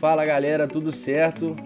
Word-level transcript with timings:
Fala 0.00 0.26
galera, 0.26 0.66
tudo 0.68 0.92
certo? 0.92 1.56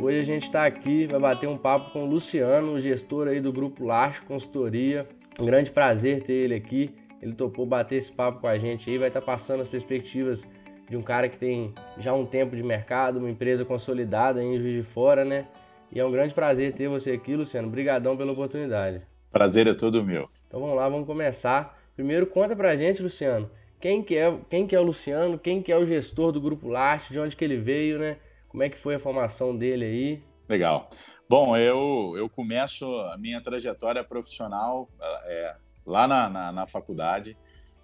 Hoje 0.00 0.20
a 0.20 0.24
gente 0.24 0.44
está 0.44 0.64
aqui, 0.64 1.06
vai 1.06 1.18
bater 1.18 1.48
um 1.48 1.56
papo 1.56 1.90
com 1.90 2.04
o 2.04 2.06
Luciano, 2.06 2.74
o 2.74 2.80
gestor 2.80 3.28
aí 3.28 3.40
do 3.40 3.52
Grupo 3.52 3.84
Lacho 3.84 4.24
Consultoria. 4.26 5.06
Um 5.38 5.46
grande 5.46 5.70
prazer 5.70 6.22
ter 6.22 6.32
ele 6.32 6.54
aqui. 6.54 6.94
Ele 7.20 7.32
topou 7.32 7.66
bater 7.66 7.96
esse 7.96 8.12
papo 8.12 8.40
com 8.40 8.46
a 8.46 8.56
gente 8.58 8.88
aí, 8.88 8.98
vai 8.98 9.08
estar 9.08 9.20
tá 9.20 9.26
passando 9.26 9.62
as 9.62 9.68
perspectivas 9.68 10.42
de 10.88 10.96
um 10.96 11.02
cara 11.02 11.28
que 11.28 11.36
tem 11.36 11.74
já 11.98 12.14
um 12.14 12.24
tempo 12.24 12.54
de 12.54 12.62
mercado, 12.62 13.18
uma 13.18 13.30
empresa 13.30 13.64
consolidada 13.64 14.42
em 14.42 14.56
Juiz 14.58 14.76
de 14.76 14.82
Fora, 14.82 15.24
né? 15.24 15.46
E 15.90 15.98
é 15.98 16.04
um 16.04 16.12
grande 16.12 16.34
prazer 16.34 16.74
ter 16.74 16.88
você 16.88 17.12
aqui, 17.12 17.34
Luciano. 17.34 17.68
Obrigadão 17.68 18.16
pela 18.16 18.32
oportunidade. 18.32 19.02
Prazer 19.32 19.66
é 19.66 19.74
todo 19.74 20.04
meu. 20.04 20.28
Então 20.46 20.60
vamos 20.60 20.76
lá, 20.76 20.88
vamos 20.88 21.06
começar. 21.06 21.78
Primeiro 21.96 22.26
conta 22.26 22.54
pra 22.54 22.76
gente, 22.76 23.02
Luciano, 23.02 23.50
quem 23.80 24.02
que 24.02 24.16
é, 24.16 24.36
quem 24.50 24.66
que 24.66 24.74
é 24.74 24.80
o 24.80 24.84
Luciano, 24.84 25.38
quem 25.38 25.62
que 25.62 25.70
é 25.70 25.76
o 25.76 25.86
gestor 25.86 26.32
do 26.32 26.40
Grupo 26.40 26.68
Laste, 26.68 27.12
de 27.12 27.18
onde 27.18 27.36
que 27.36 27.44
ele 27.44 27.56
veio, 27.56 27.98
né? 27.98 28.16
Como 28.48 28.62
é 28.62 28.68
que 28.68 28.78
foi 28.78 28.94
a 28.94 28.98
formação 28.98 29.56
dele 29.56 29.84
aí? 29.84 30.22
Legal. 30.48 30.90
Bom, 31.28 31.56
eu, 31.56 32.14
eu 32.16 32.28
começo 32.28 32.86
a 32.86 33.18
minha 33.18 33.40
trajetória 33.40 34.02
profissional 34.02 34.88
é, 35.26 35.56
lá 35.84 36.08
na, 36.08 36.28
na, 36.28 36.52
na, 36.52 36.66
faculdade. 36.66 37.36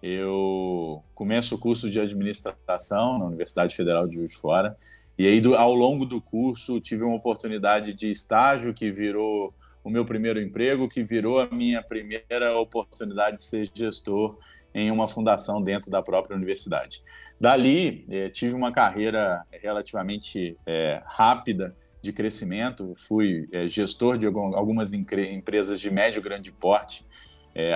Eu 0.02 1.02
começo 1.14 1.54
o 1.54 1.58
curso 1.58 1.90
de 1.90 2.00
administração 2.00 3.18
na 3.18 3.26
Universidade 3.26 3.76
Federal 3.76 4.08
de 4.08 4.16
Juiz 4.16 4.30
de 4.30 4.38
Fora. 4.38 4.76
E 5.18 5.26
aí, 5.26 5.40
do, 5.40 5.54
ao 5.54 5.74
longo 5.74 6.06
do 6.06 6.20
curso, 6.20 6.80
tive 6.80 7.04
uma 7.04 7.14
oportunidade 7.14 7.92
de 7.92 8.10
estágio 8.10 8.72
que 8.72 8.90
virou 8.90 9.54
o 9.84 9.90
meu 9.90 10.04
primeiro 10.04 10.40
emprego, 10.40 10.88
que 10.88 11.02
virou 11.02 11.38
a 11.38 11.46
minha 11.52 11.82
primeira 11.82 12.58
oportunidade 12.58 13.36
de 13.36 13.42
ser 13.42 13.70
gestor 13.72 14.36
em 14.74 14.90
uma 14.90 15.06
fundação 15.06 15.62
dentro 15.62 15.90
da 15.90 16.02
própria 16.02 16.34
universidade. 16.34 17.02
Dali, 17.38 18.06
eh, 18.08 18.30
tive 18.30 18.54
uma 18.54 18.72
carreira 18.72 19.44
relativamente 19.52 20.56
eh, 20.64 21.02
rápida 21.04 21.76
de 22.00 22.12
crescimento, 22.12 22.94
fui 22.96 23.46
eh, 23.52 23.68
gestor 23.68 24.16
de 24.16 24.26
algumas 24.26 24.92
empresas 24.94 25.78
de 25.78 25.90
médio 25.90 26.20
e 26.20 26.22
grande 26.22 26.50
porte 26.50 27.04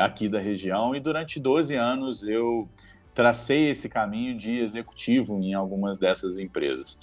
aqui 0.03 0.29
da 0.29 0.41
região 0.41 0.93
e 0.93 0.99
durante 0.99 1.39
12 1.39 1.77
anos 1.77 2.25
eu 2.25 2.69
tracei 3.15 3.71
esse 3.71 3.89
caminho 3.89 4.37
de 4.37 4.59
executivo 4.59 5.41
em 5.41 5.55
algumas 5.55 6.01
dessas 6.01 6.37
empresas. 6.37 6.99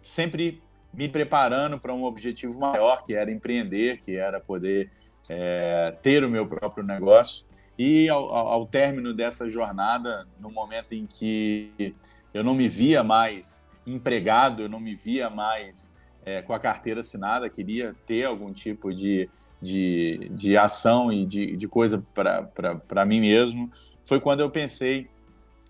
sempre 0.00 0.62
me 0.96 1.08
preparando 1.08 1.78
para 1.78 1.92
um 1.92 2.04
objetivo 2.04 2.58
maior, 2.58 3.04
que 3.04 3.14
era 3.14 3.30
empreender, 3.30 4.00
que 4.00 4.16
era 4.16 4.40
poder 4.40 4.90
é, 5.28 5.90
ter 6.02 6.24
o 6.24 6.30
meu 6.30 6.46
próprio 6.46 6.84
negócio. 6.84 7.44
E 7.78 8.08
ao, 8.08 8.32
ao, 8.34 8.66
término 8.66 9.12
dessa 9.12 9.50
jornada, 9.50 10.24
no 10.40 10.50
momento 10.50 10.92
em 10.92 11.06
que 11.06 11.94
eu 12.32 12.44
não 12.44 12.54
me 12.54 12.68
via 12.68 13.02
mais 13.02 13.68
empregado, 13.86 14.62
eu 14.62 14.68
não 14.68 14.78
me 14.78 14.94
via 14.94 15.28
mais 15.28 15.92
é, 16.24 16.40
com 16.40 16.52
a 16.52 16.58
carteira 16.58 17.00
assinada, 17.00 17.50
queria 17.50 17.94
ter 18.06 18.24
algum 18.24 18.52
tipo 18.52 18.94
de, 18.94 19.28
de, 19.60 20.30
de 20.30 20.56
ação 20.56 21.12
e 21.12 21.26
de, 21.26 21.56
de 21.56 21.68
coisa 21.68 22.02
para 22.14 23.04
mim 23.04 23.20
mesmo, 23.20 23.70
foi 24.06 24.20
quando 24.20 24.40
eu 24.40 24.50
pensei 24.50 25.08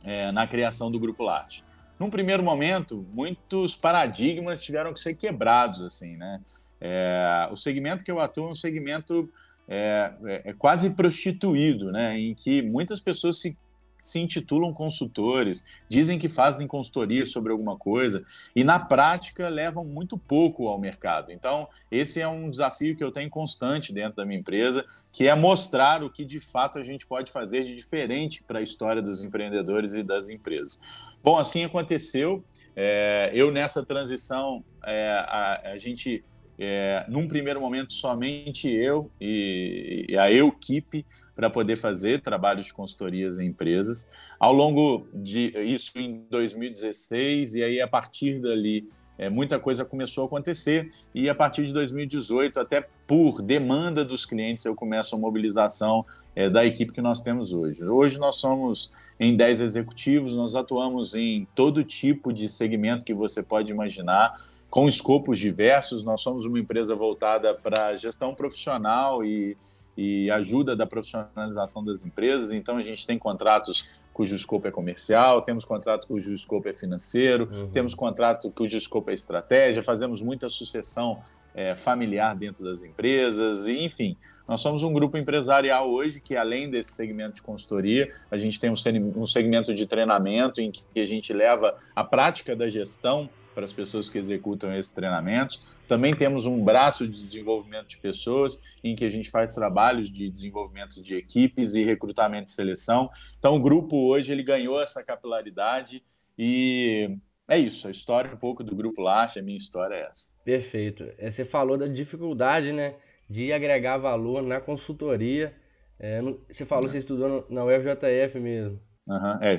é, 0.04 0.30
na 0.30 0.46
criação 0.46 0.90
do 0.90 1.00
Grupo 1.00 1.24
Larte 1.24 1.64
num 2.04 2.10
primeiro 2.10 2.42
momento, 2.42 3.02
muitos 3.14 3.74
paradigmas 3.74 4.62
tiveram 4.62 4.92
que 4.92 5.00
ser 5.00 5.14
quebrados, 5.14 5.80
assim, 5.80 6.16
né? 6.16 6.38
É, 6.78 7.48
o 7.50 7.56
segmento 7.56 8.04
que 8.04 8.10
eu 8.10 8.20
atuo 8.20 8.48
é 8.48 8.50
um 8.50 8.54
segmento 8.54 9.30
é, 9.66 10.12
é, 10.26 10.50
é 10.50 10.52
quase 10.52 10.94
prostituído, 10.94 11.90
né? 11.90 12.18
Em 12.18 12.34
que 12.34 12.60
muitas 12.60 13.00
pessoas 13.00 13.40
se 13.40 13.56
se 14.04 14.20
intitulam 14.20 14.72
consultores, 14.72 15.64
dizem 15.88 16.18
que 16.18 16.28
fazem 16.28 16.66
consultoria 16.66 17.24
sobre 17.24 17.50
alguma 17.50 17.76
coisa 17.76 18.22
e 18.54 18.62
na 18.62 18.78
prática 18.78 19.48
levam 19.48 19.82
muito 19.82 20.18
pouco 20.18 20.68
ao 20.68 20.78
mercado. 20.78 21.32
Então, 21.32 21.66
esse 21.90 22.20
é 22.20 22.28
um 22.28 22.46
desafio 22.46 22.94
que 22.94 23.02
eu 23.02 23.10
tenho 23.10 23.30
constante 23.30 23.94
dentro 23.94 24.16
da 24.16 24.26
minha 24.26 24.38
empresa, 24.38 24.84
que 25.12 25.26
é 25.26 25.34
mostrar 25.34 26.04
o 26.04 26.10
que 26.10 26.24
de 26.24 26.38
fato 26.38 26.78
a 26.78 26.82
gente 26.82 27.06
pode 27.06 27.32
fazer 27.32 27.64
de 27.64 27.74
diferente 27.74 28.42
para 28.42 28.58
a 28.58 28.62
história 28.62 29.00
dos 29.00 29.24
empreendedores 29.24 29.94
e 29.94 30.02
das 30.02 30.28
empresas. 30.28 30.78
Bom, 31.22 31.38
assim 31.38 31.64
aconteceu. 31.64 32.44
É, 32.76 33.30
eu 33.32 33.52
nessa 33.52 33.86
transição, 33.86 34.62
é, 34.84 35.10
a, 35.10 35.70
a 35.72 35.78
gente 35.78 36.24
é, 36.58 37.04
num 37.08 37.26
primeiro 37.26 37.60
momento, 37.60 37.92
somente 37.92 38.68
eu 38.68 39.10
e, 39.20 40.06
e 40.08 40.16
a 40.16 40.30
equipe 40.30 41.04
para 41.34 41.50
poder 41.50 41.76
fazer 41.76 42.20
trabalhos 42.20 42.66
de 42.66 42.72
consultorias 42.72 43.38
em 43.38 43.46
empresas. 43.46 44.08
Ao 44.38 44.52
longo 44.52 45.06
de 45.12 45.52
isso 45.64 45.92
em 45.96 46.24
2016, 46.30 47.56
e 47.56 47.62
aí 47.62 47.80
a 47.80 47.88
partir 47.88 48.40
dali 48.40 48.88
é, 49.16 49.28
muita 49.28 49.58
coisa 49.60 49.84
começou 49.84 50.24
a 50.24 50.26
acontecer 50.26 50.90
e 51.14 51.28
a 51.28 51.34
partir 51.34 51.66
de 51.66 51.72
2018, 51.72 52.58
até 52.58 52.86
por 53.06 53.40
demanda 53.42 54.04
dos 54.04 54.26
clientes, 54.26 54.64
eu 54.64 54.74
começo 54.74 55.14
a 55.14 55.18
mobilização 55.18 56.04
é, 56.34 56.50
da 56.50 56.64
equipe 56.64 56.92
que 56.92 57.00
nós 57.00 57.20
temos 57.20 57.52
hoje. 57.52 57.84
Hoje 57.84 58.18
nós 58.18 58.36
somos 58.36 58.92
em 59.18 59.36
10 59.36 59.60
executivos, 59.60 60.34
nós 60.34 60.56
atuamos 60.56 61.14
em 61.14 61.46
todo 61.54 61.84
tipo 61.84 62.32
de 62.32 62.48
segmento 62.48 63.04
que 63.04 63.14
você 63.14 63.42
pode 63.42 63.70
imaginar, 63.70 64.34
com 64.74 64.88
escopos 64.88 65.38
diversos. 65.38 66.02
Nós 66.02 66.20
somos 66.20 66.44
uma 66.46 66.58
empresa 66.58 66.96
voltada 66.96 67.54
para 67.54 67.94
gestão 67.94 68.34
profissional 68.34 69.24
e, 69.24 69.56
e 69.96 70.28
ajuda 70.32 70.74
da 70.74 70.84
profissionalização 70.84 71.84
das 71.84 72.04
empresas. 72.04 72.50
Então, 72.50 72.76
a 72.76 72.82
gente 72.82 73.06
tem 73.06 73.16
contratos 73.16 74.02
cujo 74.12 74.34
escopo 74.34 74.66
é 74.66 74.72
comercial, 74.72 75.42
temos 75.42 75.64
contrato 75.64 76.08
cujo 76.08 76.34
escopo 76.34 76.68
é 76.68 76.74
financeiro, 76.74 77.48
uhum. 77.52 77.70
temos 77.70 77.94
contrato 77.94 78.52
cujo 78.52 78.76
escopo 78.76 79.12
é 79.12 79.14
estratégia, 79.14 79.80
fazemos 79.80 80.20
muita 80.20 80.50
sucessão 80.50 81.22
é, 81.54 81.76
familiar 81.76 82.34
dentro 82.34 82.64
das 82.64 82.82
empresas, 82.82 83.68
e, 83.68 83.84
enfim. 83.84 84.16
Nós 84.46 84.60
somos 84.60 84.82
um 84.82 84.92
grupo 84.92 85.16
empresarial 85.16 85.88
hoje 85.88 86.20
que, 86.20 86.36
além 86.36 86.68
desse 86.68 86.90
segmento 86.90 87.36
de 87.36 87.42
consultoria, 87.42 88.12
a 88.28 88.36
gente 88.36 88.58
tem 88.58 88.70
um 88.70 89.26
segmento 89.26 89.72
de 89.72 89.86
treinamento 89.86 90.60
em 90.60 90.72
que 90.72 90.98
a 91.00 91.06
gente 91.06 91.32
leva 91.32 91.76
a 91.94 92.02
prática 92.02 92.56
da 92.56 92.68
gestão 92.68 93.30
para 93.54 93.64
as 93.64 93.72
pessoas 93.72 94.10
que 94.10 94.18
executam 94.18 94.74
esses 94.74 94.92
treinamentos. 94.92 95.62
Também 95.86 96.14
temos 96.14 96.46
um 96.46 96.62
braço 96.62 97.06
de 97.06 97.22
desenvolvimento 97.22 97.88
de 97.88 97.98
pessoas, 97.98 98.60
em 98.82 98.96
que 98.96 99.04
a 99.04 99.10
gente 99.10 99.30
faz 99.30 99.54
trabalhos 99.54 100.10
de 100.10 100.28
desenvolvimento 100.28 101.02
de 101.02 101.16
equipes 101.16 101.74
e 101.74 101.84
recrutamento 101.84 102.50
e 102.50 102.52
seleção. 102.52 103.10
Então, 103.38 103.54
o 103.54 103.60
grupo 103.60 103.96
hoje 104.08 104.32
ele 104.32 104.42
ganhou 104.42 104.82
essa 104.82 105.04
capilaridade 105.04 106.02
e 106.38 107.16
é 107.46 107.58
isso. 107.58 107.86
A 107.86 107.90
história 107.90 108.32
um 108.32 108.36
pouco 108.36 108.64
do 108.64 108.74
grupo 108.74 109.02
Lache, 109.02 109.38
a 109.38 109.42
minha 109.42 109.58
história 109.58 109.94
é 109.94 110.08
essa. 110.10 110.34
Perfeito. 110.44 111.06
É, 111.18 111.30
você 111.30 111.44
falou 111.44 111.76
da 111.76 111.86
dificuldade, 111.86 112.72
né, 112.72 112.94
de 113.28 113.52
agregar 113.52 113.98
valor 113.98 114.42
na 114.42 114.60
consultoria. 114.60 115.54
É, 115.98 116.20
você 116.48 116.64
falou 116.64 116.86
que 116.86 116.92
você 116.92 116.98
estudou 116.98 117.46
na 117.48 117.64
UFJF 117.64 118.40
mesmo. 118.40 118.80
Uhum. 119.06 119.42
É, 119.42 119.56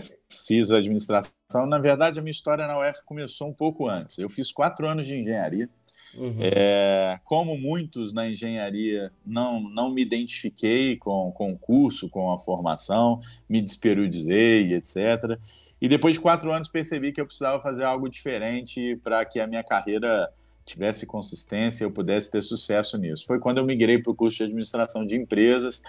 fiz 0.47 0.71
administração. 0.71 1.33
Na 1.67 1.77
verdade, 1.77 2.19
a 2.19 2.21
minha 2.21 2.31
história 2.31 2.65
na 2.65 2.79
UF 2.79 3.03
começou 3.05 3.47
um 3.47 3.53
pouco 3.53 3.87
antes. 3.87 4.17
Eu 4.17 4.27
fiz 4.27 4.51
quatro 4.51 4.87
anos 4.87 5.05
de 5.05 5.15
engenharia. 5.15 5.69
Uhum. 6.15 6.37
É, 6.39 7.19
como 7.23 7.57
muitos 7.57 8.13
na 8.13 8.27
engenharia, 8.27 9.11
não, 9.25 9.59
não 9.59 9.93
me 9.93 10.01
identifiquei 10.01 10.95
com, 10.97 11.31
com 11.31 11.51
o 11.51 11.57
curso, 11.57 12.09
com 12.09 12.31
a 12.31 12.39
formação, 12.39 13.19
me 13.47 13.61
desperudizei, 13.61 14.73
etc. 14.73 15.39
E 15.79 15.87
depois 15.87 16.15
de 16.15 16.21
quatro 16.21 16.51
anos 16.51 16.67
percebi 16.67 17.11
que 17.11 17.21
eu 17.21 17.25
precisava 17.25 17.61
fazer 17.61 17.83
algo 17.83 18.09
diferente 18.09 18.95
para 19.03 19.23
que 19.25 19.39
a 19.39 19.45
minha 19.45 19.63
carreira 19.63 20.31
tivesse 20.65 21.05
consistência 21.05 21.83
e 21.83 21.85
eu 21.85 21.91
pudesse 21.91 22.31
ter 22.31 22.41
sucesso 22.41 22.97
nisso. 22.97 23.27
Foi 23.27 23.39
quando 23.39 23.59
eu 23.59 23.65
migrei 23.65 24.01
para 24.01 24.11
o 24.11 24.15
curso 24.15 24.37
de 24.37 24.43
administração 24.45 25.05
de 25.05 25.15
empresas. 25.15 25.83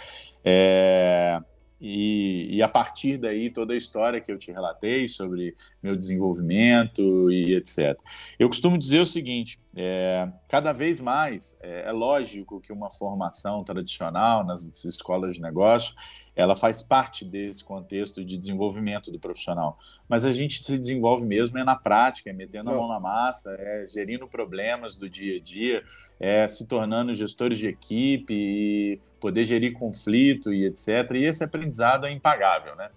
É, 0.44 1.40
e, 1.80 2.56
e, 2.56 2.62
a 2.62 2.68
partir 2.68 3.18
daí 3.18 3.50
toda 3.50 3.74
a 3.74 3.76
história 3.76 4.20
que 4.20 4.32
eu 4.32 4.38
te 4.38 4.50
relatei 4.50 5.06
sobre 5.08 5.54
meu 5.82 5.94
desenvolvimento 5.94 7.30
e 7.30 7.54
etc. 7.54 7.98
Eu 8.38 8.48
costumo 8.48 8.78
dizer 8.78 9.00
o 9.00 9.06
seguinte: 9.06 9.58
é, 9.74 10.26
cada 10.48 10.72
vez 10.72 11.00
mais 11.00 11.56
é, 11.60 11.88
é, 11.88 11.92
lógico 11.92 12.60
que 12.62 12.72
uma 12.72 12.90
formação 12.90 13.62
tradicional 13.62 14.42
nas 14.42 14.62
escolas 14.84 15.34
de 15.34 15.42
negócio 15.42 15.94
ela 16.34 16.54
faz 16.54 16.82
parte 16.82 17.24
desse 17.24 17.64
contexto 17.64 18.22
de 18.24 18.36
desenvolvimento 18.36 19.10
do 19.10 19.18
profissional, 19.18 19.78
mas 20.06 20.26
a 20.26 20.32
gente 20.32 20.62
se 20.62 20.78
desenvolve 20.78 21.24
mesmo 21.24 21.58
é 21.58 21.64
na 21.64 21.76
prática, 21.76 22.28
é 22.28 22.32
metendo 22.32 22.70
a 22.70 22.74
mão 22.74 22.88
na 22.88 23.00
massa, 23.00 23.56
é 23.58 23.86
gerindo 23.86 24.28
problemas 24.28 24.96
do 24.96 25.08
dia 25.08 25.36
a 25.36 25.40
dia, 25.40 25.82
é 26.18 26.46
se 26.48 26.66
tornando 26.66 27.12
gestores 27.14 27.58
de 27.58 27.68
equipe 27.68 28.34
e 28.34 29.00
poder 29.20 29.44
gerir 29.44 29.72
conflito 29.72 30.52
e 30.52 30.64
etc. 30.64 31.10
E 31.14 31.24
esse 31.24 31.44
aprendizado 31.44 32.06
é 32.06 32.12
impagável, 32.12 32.74
né? 32.76 32.88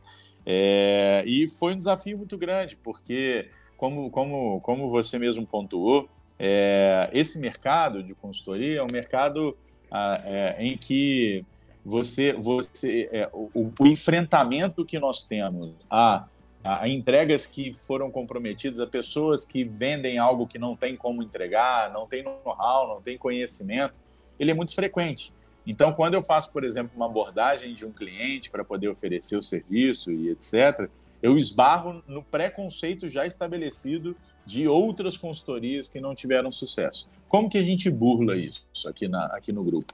É, 0.45 1.23
e 1.27 1.47
foi 1.47 1.73
um 1.73 1.77
desafio 1.77 2.17
muito 2.17 2.37
grande, 2.37 2.75
porque, 2.77 3.49
como, 3.77 4.09
como, 4.09 4.59
como 4.61 4.89
você 4.89 5.19
mesmo 5.19 5.45
pontuou, 5.45 6.09
é, 6.39 7.09
esse 7.13 7.37
mercado 7.39 8.01
de 8.01 8.15
consultoria 8.15 8.79
é 8.79 8.83
um 8.83 8.87
mercado 8.91 9.55
ah, 9.91 10.21
é, 10.23 10.55
em 10.59 10.77
que 10.77 11.43
você, 11.83 12.33
você 12.33 13.09
é, 13.11 13.29
o, 13.33 13.71
o, 13.79 13.87
enfrentamento 13.87 14.85
que 14.85 14.97
nós 14.99 15.23
temos 15.23 15.73
a 15.89 16.25
a, 16.63 16.87
entregas 16.87 17.45
que 17.45 17.73
foram 17.73 18.11
comprometidas, 18.11 18.79
a 18.79 18.87
pessoas 18.87 19.45
que 19.45 19.63
vendem 19.63 20.17
algo 20.17 20.47
que 20.47 20.59
não 20.59 20.75
tem 20.75 20.95
como 20.95 21.23
entregar, 21.23 21.91
não 21.91 22.07
tem 22.07 22.23
know-how, 22.23 22.87
não 22.87 23.01
tem 23.01 23.17
conhecimento, 23.17 23.99
ele 24.39 24.51
é 24.51 24.53
muito 24.53 24.73
frequente. 24.73 25.33
Então, 25.65 25.93
quando 25.93 26.13
eu 26.13 26.21
faço, 26.21 26.51
por 26.51 26.63
exemplo, 26.63 26.91
uma 26.95 27.05
abordagem 27.05 27.73
de 27.73 27.85
um 27.85 27.91
cliente 27.91 28.49
para 28.49 28.63
poder 28.63 28.87
oferecer 28.87 29.35
o 29.35 29.43
serviço 29.43 30.11
e 30.11 30.29
etc., 30.29 30.89
eu 31.21 31.35
esbarro 31.35 32.01
no 32.07 32.23
preconceito 32.23 33.07
já 33.07 33.25
estabelecido 33.25 34.15
de 34.45 34.67
outras 34.67 35.17
consultorias 35.17 35.87
que 35.87 35.99
não 35.99 36.15
tiveram 36.15 36.51
sucesso. 36.51 37.09
Como 37.27 37.49
que 37.49 37.57
a 37.57 37.61
gente 37.61 37.89
burla 37.89 38.35
isso 38.35 38.65
aqui, 38.87 39.07
na, 39.07 39.25
aqui 39.27 39.51
no 39.51 39.63
grupo? 39.63 39.85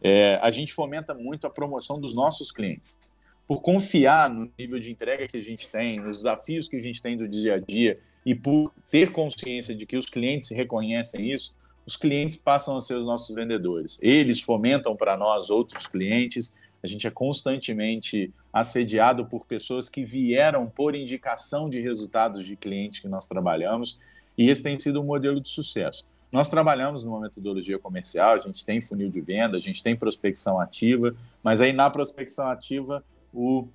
É, 0.00 0.36
a 0.40 0.50
gente 0.50 0.72
fomenta 0.72 1.12
muito 1.12 1.46
a 1.46 1.50
promoção 1.50 2.00
dos 2.00 2.14
nossos 2.14 2.50
clientes. 2.50 3.17
Por 3.48 3.62
confiar 3.62 4.28
no 4.28 4.52
nível 4.58 4.78
de 4.78 4.90
entrega 4.90 5.26
que 5.26 5.38
a 5.38 5.42
gente 5.42 5.70
tem, 5.70 5.98
nos 5.98 6.18
desafios 6.18 6.68
que 6.68 6.76
a 6.76 6.80
gente 6.80 7.00
tem 7.00 7.16
do 7.16 7.26
dia 7.26 7.54
a 7.54 7.58
dia 7.58 7.98
e 8.24 8.34
por 8.34 8.70
ter 8.90 9.10
consciência 9.10 9.74
de 9.74 9.86
que 9.86 9.96
os 9.96 10.04
clientes 10.04 10.50
reconhecem 10.50 11.30
isso, 11.30 11.54
os 11.86 11.96
clientes 11.96 12.36
passam 12.36 12.76
a 12.76 12.80
ser 12.82 12.98
os 12.98 13.06
nossos 13.06 13.34
vendedores. 13.34 13.98
Eles 14.02 14.42
fomentam 14.42 14.94
para 14.94 15.16
nós 15.16 15.48
outros 15.48 15.86
clientes. 15.86 16.54
A 16.82 16.86
gente 16.86 17.06
é 17.06 17.10
constantemente 17.10 18.30
assediado 18.52 19.24
por 19.24 19.46
pessoas 19.46 19.88
que 19.88 20.04
vieram 20.04 20.66
por 20.68 20.94
indicação 20.94 21.70
de 21.70 21.80
resultados 21.80 22.44
de 22.44 22.54
clientes 22.54 23.00
que 23.00 23.08
nós 23.08 23.26
trabalhamos, 23.26 23.98
e 24.36 24.50
esse 24.50 24.62
tem 24.62 24.78
sido 24.78 25.00
um 25.00 25.04
modelo 25.04 25.40
de 25.40 25.48
sucesso. 25.48 26.06
Nós 26.30 26.50
trabalhamos 26.50 27.02
numa 27.02 27.20
metodologia 27.20 27.78
comercial, 27.78 28.34
a 28.34 28.38
gente 28.38 28.64
tem 28.64 28.78
funil 28.78 29.08
de 29.08 29.22
venda, 29.22 29.56
a 29.56 29.60
gente 29.60 29.82
tem 29.82 29.96
prospecção 29.96 30.60
ativa, 30.60 31.14
mas 31.42 31.62
aí 31.62 31.72
na 31.72 31.88
prospecção 31.88 32.46
ativa 32.48 33.02
o 33.32 33.68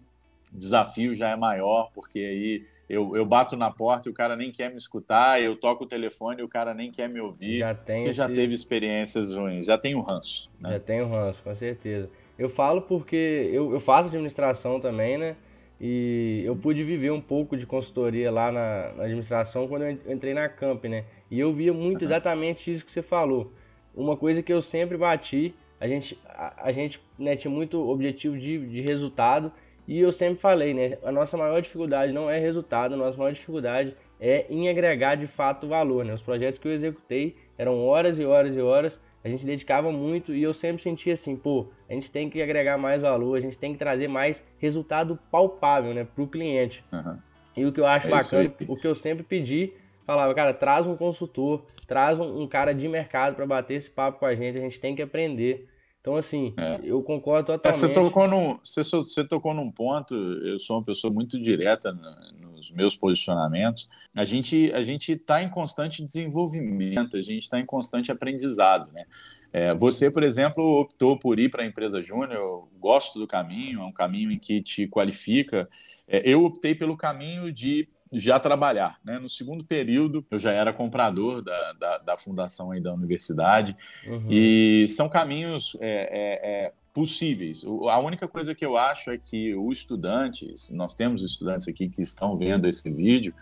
desafio 0.51 1.15
já 1.15 1.29
é 1.29 1.35
maior, 1.35 1.89
porque 1.94 2.19
aí 2.19 2.65
eu, 2.89 3.15
eu 3.15 3.25
bato 3.25 3.55
na 3.55 3.71
porta 3.71 4.07
e 4.07 4.11
o 4.11 4.13
cara 4.13 4.35
nem 4.35 4.51
quer 4.51 4.69
me 4.69 4.77
escutar, 4.77 5.41
eu 5.41 5.55
toco 5.55 5.83
o 5.83 5.88
telefone 5.88 6.41
e 6.41 6.44
o 6.44 6.47
cara 6.47 6.73
nem 6.73 6.91
quer 6.91 7.09
me 7.09 7.19
ouvir, 7.19 7.59
já 7.59 7.73
tem 7.73 7.97
porque 7.97 8.09
esse... 8.09 8.17
já 8.17 8.27
teve 8.27 8.53
experiências 8.53 9.33
ruins, 9.33 9.65
já 9.65 9.77
tem 9.77 9.95
o 9.95 10.01
ranço. 10.01 10.51
Né? 10.59 10.73
Já 10.73 10.79
tem 10.79 11.01
o 11.01 11.07
ranço, 11.07 11.41
com 11.44 11.55
certeza. 11.55 12.09
Eu 12.38 12.50
falo 12.50 12.81
porque 12.81 13.50
eu, 13.51 13.73
eu 13.73 13.79
faço 13.79 14.09
administração 14.09 14.79
também, 14.79 15.17
né? 15.17 15.35
E 15.79 16.44
eu 16.45 16.55
pude 16.55 16.83
viver 16.83 17.11
um 17.11 17.21
pouco 17.21 17.57
de 17.57 17.65
consultoria 17.65 18.31
lá 18.31 18.51
na, 18.51 18.94
na 18.94 19.03
administração 19.03 19.67
quando 19.67 19.83
eu 19.83 19.91
entrei 20.13 20.33
na 20.33 20.47
Camp, 20.47 20.85
né? 20.85 21.05
E 21.29 21.39
eu 21.39 21.53
via 21.53 21.73
muito 21.73 22.03
exatamente 22.03 22.71
isso 22.73 22.85
que 22.85 22.91
você 22.91 23.01
falou. 23.01 23.51
Uma 23.94 24.15
coisa 24.15 24.41
que 24.41 24.51
eu 24.51 24.61
sempre 24.61 24.97
bati, 24.97 25.53
a 25.83 25.88
gente, 25.88 26.18
a, 26.30 26.53
a 26.69 26.71
gente 26.71 27.01
né, 27.19 27.35
tinha 27.35 27.51
muito 27.51 27.77
objetivo 27.89 28.38
de, 28.38 28.65
de 28.68 28.80
resultado 28.80 29.51
e 29.85 30.00
eu 30.00 30.13
sempre 30.13 30.39
falei, 30.39 30.74
né? 30.74 30.97
A 31.03 31.12
nossa 31.12 31.35
maior 31.35 31.62
dificuldade 31.62 32.13
não 32.13 32.30
é 32.30 32.39
resultado, 32.39 32.94
a 32.94 32.97
nossa 32.97 33.18
maior 33.18 33.33
dificuldade 33.33 33.94
é 34.18 34.45
em 34.50 34.69
agregar 34.69 35.15
de 35.15 35.27
fato 35.27 35.68
valor, 35.68 36.06
né? 36.06 36.13
Os 36.13 36.21
projetos 36.21 36.57
que 36.57 36.69
eu 36.69 36.71
executei 36.71 37.35
eram 37.57 37.85
horas 37.85 38.18
e 38.18 38.24
horas 38.24 38.56
e 38.56 38.62
horas 38.62 38.97
a 39.25 39.27
gente 39.27 39.45
dedicava 39.45 39.91
muito 39.91 40.33
e 40.33 40.41
eu 40.41 40.53
sempre 40.53 40.81
sentia 40.81 41.15
assim, 41.15 41.35
pô, 41.35 41.68
a 41.89 41.94
gente 41.94 42.09
tem 42.09 42.29
que 42.29 42.41
agregar 42.41 42.77
mais 42.77 43.01
valor, 43.01 43.38
a 43.38 43.41
gente 43.41 43.57
tem 43.57 43.74
que 43.74 43.79
trazer 43.79 44.07
mais 44.07 44.41
resultado 44.59 45.19
palpável, 45.29 45.94
né, 45.94 46.06
para 46.06 46.24
o 46.24 46.27
cliente. 46.27 46.81
Uhum. 46.94 47.18
E 47.57 47.65
o 47.65 47.74
que 47.74 47.81
eu 47.81 47.86
acho 47.86 48.07
é 48.07 48.09
bacana, 48.09 48.53
o 48.69 48.79
que 48.79 48.88
eu 48.88 48.95
sempre 48.95 49.24
pedi, 49.24 49.74
falava, 50.06 50.33
cara, 50.33 50.53
traz 50.53 50.88
um 50.88 50.95
consultor, 50.95 51.65
traz 51.86 52.18
um, 52.18 52.41
um 52.41 52.47
cara 52.47 52.74
de 52.74 52.88
mercado 52.88 53.36
para 53.36 53.45
bater 53.45 53.75
esse 53.75 53.89
papo 53.89 54.19
com 54.19 54.25
a 54.25 54.33
gente, 54.33 54.57
a 54.57 54.62
gente 54.62 54.79
tem 54.79 54.95
que 54.95 55.01
aprender. 55.01 55.68
Então, 56.03 56.17
assim, 56.17 56.53
é. 56.57 56.81
eu 56.83 57.01
concordo 57.01 57.53
totalmente. 57.53 57.81
É, 57.81 57.88
você, 57.88 57.94
tocou 57.94 58.27
num, 58.27 58.59
você, 58.61 58.83
você, 58.83 59.23
tocou 59.23 59.53
num 59.53 59.71
ponto, 59.71 60.13
eu 60.13 60.59
sou 60.59 60.77
uma 60.77 60.83
pessoa 60.83 61.13
muito 61.13 61.39
direta 61.39 61.97
nos 62.41 62.73
meus 62.73 62.97
posicionamentos. 62.97 63.88
A 64.13 64.25
gente 64.25 64.69
a 64.73 64.83
gente 64.83 65.13
está 65.13 65.41
em 65.41 65.47
constante 65.47 66.03
desenvolvimento, 66.03 67.15
a 67.15 67.21
gente 67.21 67.44
está 67.44 67.57
em 67.57 67.65
constante 67.65 68.11
aprendizado, 68.11 68.91
né? 68.91 69.05
É, 69.53 69.73
você, 69.73 70.11
por 70.11 70.23
exemplo, 70.23 70.81
optou 70.81 71.17
por 71.17 71.39
ir 71.39 71.50
para 71.50 71.63
a 71.63 71.65
empresa 71.65 72.01
júnior, 72.01 72.33
eu 72.33 72.67
gosto 72.81 73.17
do 73.17 73.25
caminho, 73.25 73.79
é 73.79 73.85
um 73.85 73.91
caminho 73.94 74.29
em 74.29 74.38
que 74.38 74.61
te 74.61 74.85
qualifica. 74.88 75.69
É, 76.05 76.21
eu 76.29 76.44
optei 76.44 76.75
pelo 76.75 76.97
caminho 76.97 77.50
de 77.50 77.88
já 78.19 78.39
trabalhar. 78.39 79.00
Né? 79.04 79.19
No 79.19 79.30
segundo 79.30 79.63
período, 79.63 80.25
eu 80.30 80.39
já 80.39 80.51
era 80.51 80.74
comprador 80.74 81.42
da, 81.42 81.74
da, 81.74 81.98
da 82.00 82.18
fundação 82.18 82.71
aí 82.71 82.81
da 82.81 82.94
universidade, 82.94 83.75
uhum. 84.07 84.27
e 84.30 84.86
são 84.89 85.10
caminhos 85.10 85.77
é, 85.80 85.88
é, 85.88 86.65
é, 86.65 86.74
possíveis. 86.94 87.63
A 87.89 88.00
única 88.00 88.27
coisa 88.27 88.54
que 88.54 88.65
eu 88.65 88.77
acho 88.77 89.12
é 89.12 89.18
que 89.18 89.56
o 89.56 89.71
estudante, 89.71 90.54
nós 90.71 90.94
temos 90.94 91.24
estudantes 91.24 91.68
aqui 91.68 91.89
que 91.89 92.01
estão 92.01 92.38
vendo 92.38 92.68
esse 92.68 92.92
vídeo, 92.92 93.33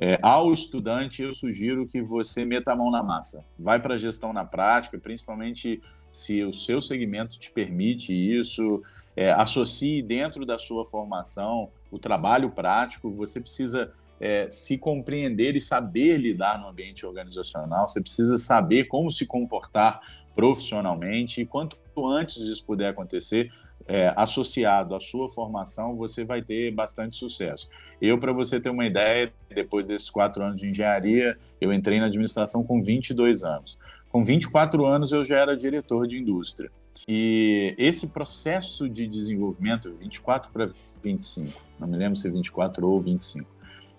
é, 0.00 0.18
ao 0.20 0.52
estudante, 0.52 1.22
eu 1.22 1.32
sugiro 1.32 1.86
que 1.86 2.02
você 2.02 2.44
meta 2.44 2.72
a 2.72 2.76
mão 2.76 2.90
na 2.90 3.02
massa. 3.02 3.44
Vai 3.58 3.80
para 3.80 3.94
a 3.94 3.96
gestão 3.96 4.32
na 4.32 4.44
prática, 4.44 4.98
principalmente 4.98 5.80
se 6.10 6.42
o 6.42 6.52
seu 6.52 6.80
segmento 6.80 7.38
te 7.38 7.50
permite 7.50 8.12
isso. 8.12 8.82
É, 9.16 9.30
associe 9.32 10.02
dentro 10.02 10.44
da 10.44 10.58
sua 10.58 10.84
formação 10.84 11.70
o 11.90 11.98
trabalho 11.98 12.50
prático. 12.50 13.10
Você 13.12 13.40
precisa 13.40 13.92
é, 14.20 14.50
se 14.50 14.78
compreender 14.78 15.56
e 15.56 15.60
saber 15.60 16.18
lidar 16.18 16.60
no 16.60 16.68
ambiente 16.68 17.04
organizacional, 17.04 17.88
você 17.88 18.00
precisa 18.00 18.36
saber 18.36 18.84
como 18.84 19.10
se 19.10 19.26
comportar 19.26 20.00
profissionalmente 20.34 21.40
e 21.40 21.46
quanto 21.46 21.76
antes 21.96 22.36
isso 22.38 22.64
puder 22.64 22.88
acontecer, 22.88 23.50
é, 23.86 24.12
associado 24.16 24.94
à 24.94 25.00
sua 25.00 25.28
formação, 25.28 25.96
você 25.96 26.24
vai 26.24 26.42
ter 26.42 26.70
bastante 26.72 27.16
sucesso. 27.16 27.68
Eu, 28.00 28.18
para 28.18 28.32
você 28.32 28.60
ter 28.60 28.70
uma 28.70 28.86
ideia, 28.86 29.32
depois 29.48 29.84
desses 29.84 30.10
quatro 30.10 30.42
anos 30.42 30.60
de 30.60 30.68
engenharia, 30.68 31.34
eu 31.60 31.72
entrei 31.72 32.00
na 32.00 32.06
administração 32.06 32.64
com 32.64 32.82
22 32.82 33.44
anos. 33.44 33.78
Com 34.10 34.22
24 34.22 34.86
anos, 34.86 35.12
eu 35.12 35.22
já 35.22 35.38
era 35.38 35.56
diretor 35.56 36.06
de 36.06 36.18
indústria. 36.18 36.70
E 37.08 37.74
esse 37.76 38.08
processo 38.08 38.88
de 38.88 39.06
desenvolvimento, 39.06 39.94
24 39.98 40.50
para 40.52 40.70
25, 41.02 41.60
não 41.78 41.88
me 41.88 41.96
lembro 41.96 42.16
se 42.16 42.28
é 42.28 42.30
24 42.30 42.86
ou 42.86 43.00
25, 43.00 43.48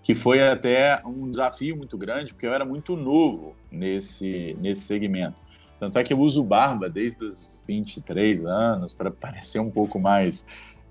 que 0.06 0.14
foi 0.14 0.40
até 0.40 1.02
um 1.04 1.28
desafio 1.28 1.76
muito 1.76 1.98
grande, 1.98 2.32
porque 2.32 2.46
eu 2.46 2.54
era 2.54 2.64
muito 2.64 2.96
novo 2.96 3.56
nesse, 3.68 4.56
nesse 4.60 4.82
segmento. 4.82 5.42
Tanto 5.80 5.98
é 5.98 6.04
que 6.04 6.12
eu 6.12 6.20
uso 6.20 6.44
barba 6.44 6.88
desde 6.88 7.24
os 7.24 7.60
23 7.66 8.46
anos, 8.46 8.94
para 8.94 9.10
parecer 9.10 9.58
um 9.58 9.68
pouco 9.68 9.98
mais 9.98 10.46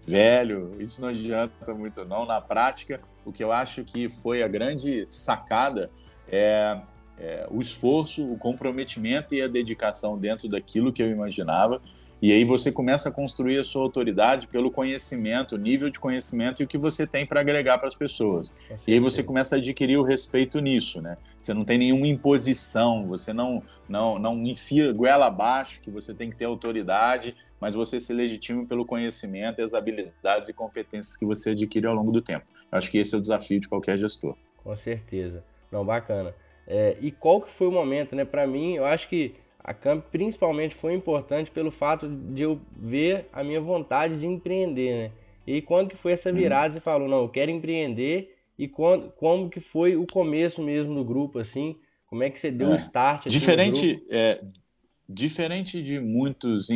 velho. 0.06 0.75
Isso 0.81 1.00
não 1.00 1.07
adianta 1.07 1.73
muito, 1.73 2.03
não. 2.03 2.25
Na 2.25 2.41
prática, 2.41 3.00
o 3.23 3.31
que 3.31 3.41
eu 3.41 3.53
acho 3.53 3.85
que 3.85 4.09
foi 4.09 4.44
a 4.44 4.50
grande 4.50 5.06
sacada 5.07 5.89
é, 6.27 6.77
é 7.17 7.47
o 7.50 7.62
esforço, 7.62 8.29
o 8.29 8.38
comprometimento 8.38 9.34
e 9.34 9.41
a 9.41 9.48
dedicação 9.48 10.17
dentro 10.17 10.50
daquilo 10.50 10.91
que 10.91 11.01
eu 11.01 11.10
imaginava 11.10 11.81
e 12.22 12.31
aí 12.31 12.43
você 12.45 12.72
começa 12.72 13.10
a 13.10 13.12
construir 13.12 13.60
a 13.60 13.63
sua 13.63 13.81
autoridade 13.81 14.48
pelo 14.48 14.72
conhecimento, 14.72 15.55
o 15.55 15.57
nível 15.57 15.89
de 15.89 16.00
conhecimento 16.00 16.62
e 16.62 16.65
o 16.65 16.67
que 16.67 16.77
você 16.77 17.05
tem 17.05 17.25
para 17.25 17.41
agregar 17.41 17.77
para 17.77 17.88
as 17.88 17.95
pessoas. 17.95 18.55
E 18.88 18.93
aí 18.93 19.00
você 19.00 19.22
começa 19.22 19.55
a 19.55 19.60
adquirir 19.60 19.98
o 19.98 20.03
respeito 20.03 20.60
nisso, 20.60 21.01
né? 21.01 21.17
Você 21.39 21.53
não 21.53 21.65
tem 21.65 21.77
nenhuma 21.77 22.07
imposição, 22.07 23.05
você 23.07 23.34
não 23.34 23.62
não 23.88 24.17
não 24.17 24.41
enfia 24.43 24.91
goela 24.91 25.27
abaixo 25.27 25.81
que 25.81 25.91
você 25.91 26.13
tem 26.13 26.29
que 26.29 26.36
ter 26.36 26.45
autoridade, 26.45 27.36
mas 27.60 27.75
você 27.75 28.00
se 28.00 28.13
legitima 28.13 28.65
pelo 28.65 28.86
conhecimento 28.86 29.62
as 29.62 29.74
habilidades 29.74 30.50
e 30.50 30.53
competências 30.53 31.17
que 31.17 31.25
você 31.25 31.51
adquire 31.51 31.86
ao 31.86 31.95
longo 31.95 32.12
do 32.12 32.22
tempo. 32.22 32.45
Eu 32.72 32.77
acho 32.77 32.89
que 32.89 32.98
esse 32.98 33.13
é 33.13 33.17
o 33.17 33.22
desafio 33.22 33.60
de 33.60 33.67
qualquer 33.67 33.98
gestor. 33.98 34.36
Com 34.63 34.75
certeza. 34.75 35.43
Não, 35.72 35.86
bacana. 35.86 36.34
É, 36.67 36.98
e 37.00 37.12
qual 37.12 37.41
que 37.41 37.51
foi 37.51 37.67
o 37.67 37.72
momento, 37.72 38.15
né? 38.15 38.25
Para 38.25 38.48
mim, 38.48 38.75
eu 38.75 38.86
acho 38.86 39.07
que 39.07 39.36
a 39.65 39.74
Camp 39.74 40.05
principalmente 40.12 40.75
foi 40.75 40.93
importante 40.93 41.50
pelo 41.50 41.72
fato 41.72 42.07
de 42.07 42.43
eu 42.43 42.62
ver 42.77 43.27
a 43.34 43.43
minha 43.43 43.60
vontade 43.60 44.19
de 44.19 44.25
empreender, 44.25 44.95
né? 44.95 45.12
E 45.45 45.60
quando 45.60 45.89
que 45.89 45.98
foi 45.98 46.12
essa 46.12 46.29
uhum. 46.29 46.36
virada, 46.36 46.75
você 46.75 46.79
falou, 46.79 47.10
não, 47.10 47.24
eu 47.24 47.29
quero 47.29 47.50
empreender, 47.50 48.36
e 48.60 48.67
quando, 48.67 49.10
como 49.13 49.50
que 49.50 49.60
foi 49.60 49.95
o 49.95 50.05
começo 50.05 50.62
mesmo 50.62 50.93
do 50.93 51.03
grupo, 51.03 51.39
assim? 51.39 51.77
Como 52.05 52.22
é 52.22 52.29
que 52.29 52.39
você 52.39 52.51
deu 52.51 52.69
o 52.69 52.74
é. 52.74 52.77
start? 52.77 53.25
Assim, 53.25 53.29
diferente, 53.29 54.05
é, 54.12 54.39
diferente 55.10 55.81
de 55.81 56.00
muitos 56.00 56.67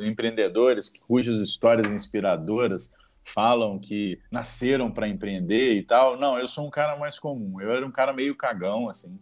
empreendedores 0.00 0.88
cujas 0.88 1.40
histórias 1.40 1.92
inspiradoras 1.92 2.96
falam 3.24 3.78
que 3.78 4.20
nasceram 4.32 4.88
para 4.88 5.08
empreender 5.08 5.74
e 5.74 5.82
tal, 5.82 6.16
não, 6.16 6.38
eu 6.38 6.46
sou 6.46 6.64
um 6.64 6.70
cara 6.70 6.96
mais 6.96 7.18
comum. 7.18 7.60
Eu 7.60 7.72
era 7.72 7.84
um 7.84 7.90
cara 7.90 8.12
meio 8.12 8.36
cagão, 8.36 8.88
assim 8.88 9.18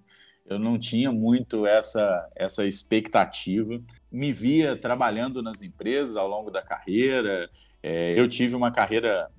eu 0.46 0.58
não 0.58 0.78
tinha 0.78 1.10
muito 1.10 1.66
essa, 1.66 2.28
essa 2.36 2.64
expectativa. 2.64 3.80
Me 4.10 4.32
via 4.32 4.76
trabalhando 4.76 5.42
nas 5.42 5.62
empresas 5.62 6.16
ao 6.16 6.28
longo 6.28 6.50
da 6.50 6.62
carreira. 6.62 7.48
É, 7.82 8.18
eu 8.18 8.28
tive 8.28 8.54
uma 8.54 8.70
carreira 8.70 9.30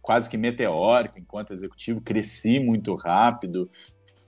quase 0.00 0.28
que 0.28 0.36
meteórica 0.36 1.18
enquanto 1.18 1.52
executivo, 1.52 2.00
cresci 2.00 2.58
muito 2.58 2.94
rápido. 2.94 3.70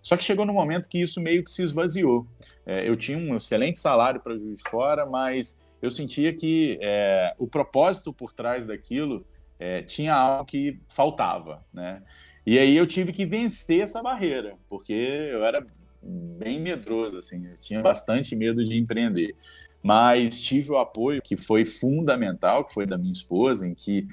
Só 0.03 0.17
que 0.17 0.25
chegou 0.25 0.47
no 0.47 0.53
momento 0.53 0.89
que 0.89 1.01
isso 1.01 1.21
meio 1.21 1.43
que 1.43 1.51
se 1.51 1.63
esvaziou. 1.63 2.27
É, 2.65 2.89
eu 2.89 2.97
tinha 2.97 3.19
um 3.19 3.37
excelente 3.37 3.79
salário 3.79 4.21
para 4.21 4.37
Juiz 4.37 4.59
de 4.59 4.71
Fora, 4.71 5.05
mas 5.07 5.59
eu 5.83 5.91
sentia 5.91 6.33
que 6.33 6.79
é, 6.81 7.35
o 7.39 7.47
propósito 7.47 8.13
por 8.13 8.33
trás 8.33 8.65
daquilo 8.65 9.25
é, 9.59 9.83
tinha 9.83 10.15
algo 10.15 10.45
que 10.45 10.79
faltava, 10.89 11.65
né? 11.73 12.03
E 12.47 12.59
aí 12.59 12.77
eu 12.77 12.87
tive 12.87 13.13
que 13.13 13.27
vencer 13.27 13.81
essa 13.81 14.03
barreira, 14.03 14.57
porque 14.69 14.93
eu 15.29 15.41
era 15.41 15.63
bem 16.03 16.61
medroso, 16.61 17.19
assim, 17.19 17.47
eu 17.47 17.57
tinha 17.59 17.83
bastante 17.83 18.35
medo 18.37 18.65
de 18.65 18.77
empreender. 18.77 19.35
Mas 19.83 20.41
tive 20.41 20.71
o 20.71 20.79
apoio 20.79 21.23
que 21.23 21.37
foi 21.37 21.65
fundamental, 21.65 22.65
que 22.65 22.73
foi 22.73 22.87
da 22.87 22.99
minha 22.99 23.13
esposa, 23.13 23.67
em 23.67 23.75
que 23.75 24.07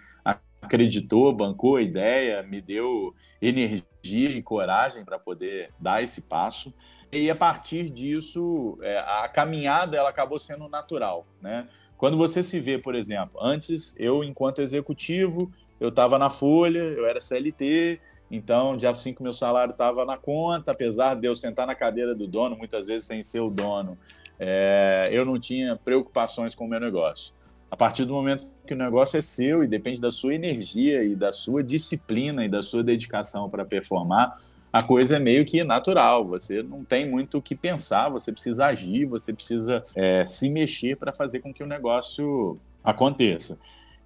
acreditou, 0.65 1.31
bancou 1.31 1.77
a 1.77 1.81
ideia, 1.81 2.43
me 2.43 2.59
deu 2.59 3.13
energia 3.41 3.83
e 4.29 4.41
coragem 4.41 5.05
para 5.05 5.19
poder 5.19 5.69
dar 5.79 6.03
esse 6.03 6.23
passo. 6.23 6.73
E 7.11 7.29
a 7.29 7.35
partir 7.35 7.89
disso, 7.89 8.77
é, 8.81 8.97
a 8.97 9.29
caminhada 9.29 9.95
ela 9.95 10.09
acabou 10.09 10.39
sendo 10.39 10.67
natural, 10.67 11.25
né? 11.41 11.65
Quando 11.97 12.17
você 12.17 12.43
se 12.43 12.59
vê, 12.59 12.77
por 12.77 12.93
exemplo, 12.93 13.39
antes 13.41 13.95
eu, 13.97 14.23
enquanto 14.23 14.61
executivo, 14.61 15.49
eu 15.79 15.89
estava 15.89 16.19
na 16.19 16.29
folha, 16.29 16.79
eu 16.79 17.05
era 17.05 17.21
CLT, 17.21 18.01
então 18.29 18.75
dia 18.75 18.93
5 18.93 19.21
meu 19.21 19.33
salário 19.33 19.71
estava 19.71 20.05
na 20.05 20.17
conta, 20.17 20.71
apesar 20.71 21.15
de 21.15 21.27
eu 21.27 21.35
sentar 21.35 21.67
na 21.67 21.75
cadeira 21.75 22.15
do 22.15 22.27
dono, 22.27 22.57
muitas 22.57 22.87
vezes 22.87 23.07
sem 23.07 23.21
ser 23.21 23.41
o 23.41 23.49
dono, 23.49 23.97
é, 24.39 25.09
eu 25.11 25.25
não 25.25 25.39
tinha 25.39 25.75
preocupações 25.75 26.55
com 26.55 26.65
o 26.65 26.67
meu 26.67 26.79
negócio. 26.79 27.33
A 27.69 27.77
partir 27.77 28.05
do 28.05 28.13
momento 28.13 28.47
que 28.65 28.73
o 28.73 28.77
negócio 28.77 29.17
é 29.17 29.21
seu 29.21 29.63
e 29.63 29.67
depende 29.67 30.01
da 30.01 30.11
sua 30.11 30.33
energia 30.33 31.03
e 31.03 31.15
da 31.15 31.31
sua 31.31 31.63
disciplina 31.63 32.45
e 32.45 32.49
da 32.49 32.61
sua 32.61 32.83
dedicação 32.83 33.49
para 33.49 33.63
performar, 33.63 34.37
a 34.71 34.83
coisa 34.83 35.15
é 35.15 35.19
meio 35.19 35.45
que 35.45 35.63
natural. 35.63 36.27
Você 36.27 36.61
não 36.61 36.83
tem 36.83 37.09
muito 37.09 37.37
o 37.37 37.41
que 37.41 37.55
pensar, 37.55 38.09
você 38.09 38.31
precisa 38.31 38.65
agir, 38.65 39.05
você 39.05 39.31
precisa 39.31 39.81
é, 39.95 40.25
se 40.25 40.49
mexer 40.49 40.97
para 40.97 41.13
fazer 41.13 41.39
com 41.39 41.53
que 41.53 41.63
o 41.63 41.67
negócio 41.67 42.59
aconteça. 42.83 43.57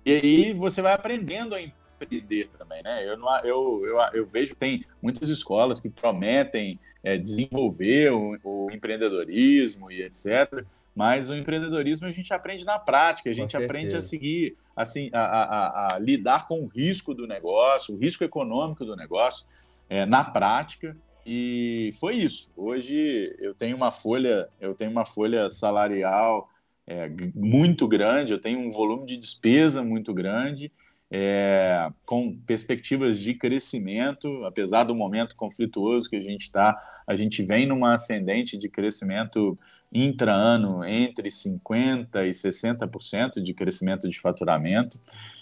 E 0.06 0.12
aí 0.12 0.54
você 0.54 0.82
vai 0.82 0.94
aprendendo 0.94 1.56
a 1.56 1.62
empreender 2.04 2.50
também, 2.58 2.82
né? 2.84 3.08
Eu, 3.08 3.18
não, 3.18 3.40
eu, 3.40 3.82
eu, 3.86 3.98
eu 4.14 4.26
vejo 4.26 4.54
que 4.54 4.60
tem 4.60 4.86
muitas 5.02 5.30
escolas 5.30 5.80
que 5.80 5.90
prometem 5.90 6.80
é, 7.04 7.18
desenvolver 7.18 8.12
o, 8.12 8.38
o, 8.44 8.72
empreendedorismo 8.72 9.92
e 9.92 10.02
etc. 10.02 10.64
Mas 10.96 11.30
o 11.30 11.36
empreendedorismo 11.36 12.08
a 12.08 12.12
gente 12.12 12.34
aprende 12.34 12.66
na 12.66 12.78
prática, 12.78 13.30
a 13.30 13.34
gente 13.34 13.56
aprende 13.56 13.96
a 13.96 14.02
seguir, 14.02 14.56
assim, 14.76 15.10
a, 15.14 15.22
a, 15.22 15.96
a, 15.96 16.00
lidar 16.00 16.48
com 16.48 16.64
o 16.64 16.68
risco 16.68 17.14
do 17.14 17.26
negócio, 17.26 17.96
o 17.96 17.98
risco 17.98 18.24
econômico 18.24 18.84
do 18.84 18.96
negócio 18.96 19.46
é, 19.90 20.06
na 20.06 20.24
prática. 20.24 20.96
E 21.26 21.92
foi 22.00 22.16
isso. 22.16 22.52
Hoje 22.56 23.36
eu 23.40 23.54
tenho 23.54 23.78
uma 23.78 23.92
folha, 23.92 24.50
eu 24.60 24.74
tenho 24.74 24.92
uma 24.92 25.06
folha 25.06 25.50
salarial 25.50 26.50
é, 26.88 27.08
muito 27.36 27.88
grande, 27.88 28.34
eu 28.34 28.42
tenho 28.42 28.60
um 28.60 28.70
volume 28.70 29.06
de 29.06 29.16
despesa 29.16 29.84
muito 29.84 30.12
grande, 30.14 30.72
é, 31.12 31.90
com 32.06 32.36
perspectivas 32.46 33.20
de 33.20 33.34
crescimento, 33.34 34.46
apesar 34.46 34.84
do 34.84 34.96
momento 34.96 35.36
conflituoso 35.36 36.10
que 36.10 36.16
a 36.16 36.22
gente 36.22 36.44
está, 36.44 36.78
a 37.08 37.16
gente 37.16 37.42
vem 37.42 37.66
numa 37.66 37.96
ascendente 37.96 38.58
de 38.58 38.70
crescimento 38.70 39.58
intra-ano 39.92 40.84
entre 40.86 41.30
50% 41.30 42.08
e 42.16 42.30
60% 42.30 43.42
de 43.42 43.54
crescimento 43.54 44.08
de 44.08 44.20
faturamento. 44.20 45.00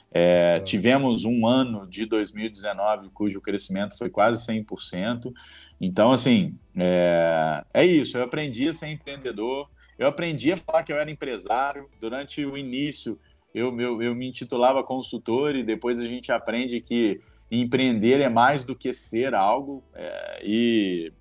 É, 0.10 0.62
tivemos 0.62 1.26
um 1.26 1.46
ano 1.46 1.86
de 1.86 2.06
2019 2.06 3.10
cujo 3.10 3.42
crescimento 3.42 3.98
foi 3.98 4.10
quase 4.10 4.48
100%. 4.48 5.34
Então, 5.82 6.12
assim, 6.12 6.58
é, 6.76 7.64
é 7.74 7.86
isso. 7.86 8.18
Eu 8.18 8.24
aprendi 8.24 8.70
a 8.70 8.74
ser 8.74 8.88
empreendedor, 8.88 9.70
eu 10.00 10.08
aprendi 10.08 10.54
a 10.54 10.58
falar 10.58 10.84
que 10.84 10.94
eu 10.94 10.98
era 10.98 11.12
empresário. 11.12 11.90
Durante 12.00 12.46
o 12.46 12.58
início, 12.58 13.20
eu, 13.54 13.80
eu, 13.80 14.02
eu 14.02 14.16
me 14.16 14.28
intitulava 14.28 14.84
consultor 14.84 15.56
e 15.56 15.64
depois 15.64 16.00
a 16.00 16.08
gente 16.08 16.32
aprende 16.32 16.82
que 16.82 17.22
empreender 17.50 18.22
é 18.22 18.30
mais 18.30 18.64
do 18.66 18.76
que 18.76 18.94
ser 18.94 19.34
algo. 19.34 19.84
É, 19.94 20.42
e 20.44 21.14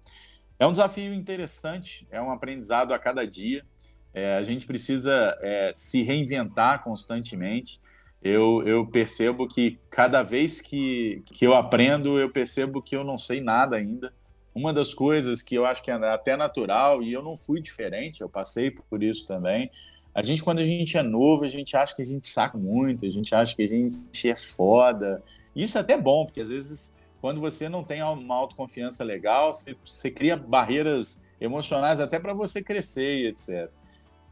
é 0.59 0.67
um 0.67 0.73
desafio 0.73 1.15
interessante, 1.15 2.07
é 2.11 2.21
um 2.21 2.31
aprendizado 2.31 2.93
a 2.93 2.99
cada 2.99 3.27
dia. 3.27 3.65
É, 4.13 4.37
a 4.37 4.43
gente 4.43 4.67
precisa 4.67 5.37
é, 5.41 5.73
se 5.75 6.03
reinventar 6.03 6.83
constantemente 6.83 7.81
eu, 8.23 8.63
eu 8.67 8.87
percebo 8.87 9.47
que 9.47 9.79
cada 9.89 10.23
vez 10.23 10.61
que, 10.61 11.23
que 11.27 11.47
eu 11.47 11.55
aprendo, 11.55 12.19
eu 12.19 12.31
percebo 12.31 12.83
que 12.83 12.97
eu 12.97 13.05
não 13.05 13.19
sei 13.19 13.41
nada 13.41 13.77
ainda. 13.77 14.13
Uma 14.55 14.73
das 14.73 14.93
coisas 14.93 15.43
que 15.43 15.55
eu 15.55 15.65
acho 15.65 15.83
que 15.83 15.91
é 15.91 15.95
até 15.95 16.37
natural, 16.37 17.03
e 17.03 17.13
eu 17.13 17.23
não 17.23 17.37
fui 17.37 17.61
diferente, 17.61 18.23
eu 18.23 18.29
passei 18.29 18.71
por 18.71 19.03
isso 19.03 19.27
também. 19.27 19.71
A 20.17 20.23
gente, 20.23 20.43
quando 20.43 20.61
a 20.61 20.63
gente 20.63 20.97
é 20.97 21.03
novo, 21.03 21.45
a 21.45 21.49
gente 21.49 21.77
acha 21.77 21.95
que 21.95 22.01
a 22.01 22.05
gente 22.05 22.27
saca 22.27 22.57
muito, 22.57 23.05
a 23.05 23.11
gente 23.11 23.35
acha 23.35 23.55
que 23.55 23.63
a 23.63 23.67
gente 23.67 24.31
é 24.31 24.35
foda. 24.35 25.23
Isso 25.55 25.77
é 25.77 25.83
até 25.83 25.95
bom, 25.95 26.25
porque 26.25 26.41
às 26.41 26.49
vezes, 26.49 26.97
quando 27.21 27.39
você 27.39 27.69
não 27.69 27.85
tem 27.85 28.03
uma 28.03 28.35
autoconfiança 28.35 29.05
legal, 29.05 29.53
você, 29.53 29.77
você 29.85 30.11
cria 30.11 30.35
barreiras 30.35 31.21
emocionais 31.39 32.01
até 32.01 32.19
para 32.19 32.33
você 32.33 32.63
crescer 32.63 33.19
e 33.19 33.27
etc. 33.27 33.71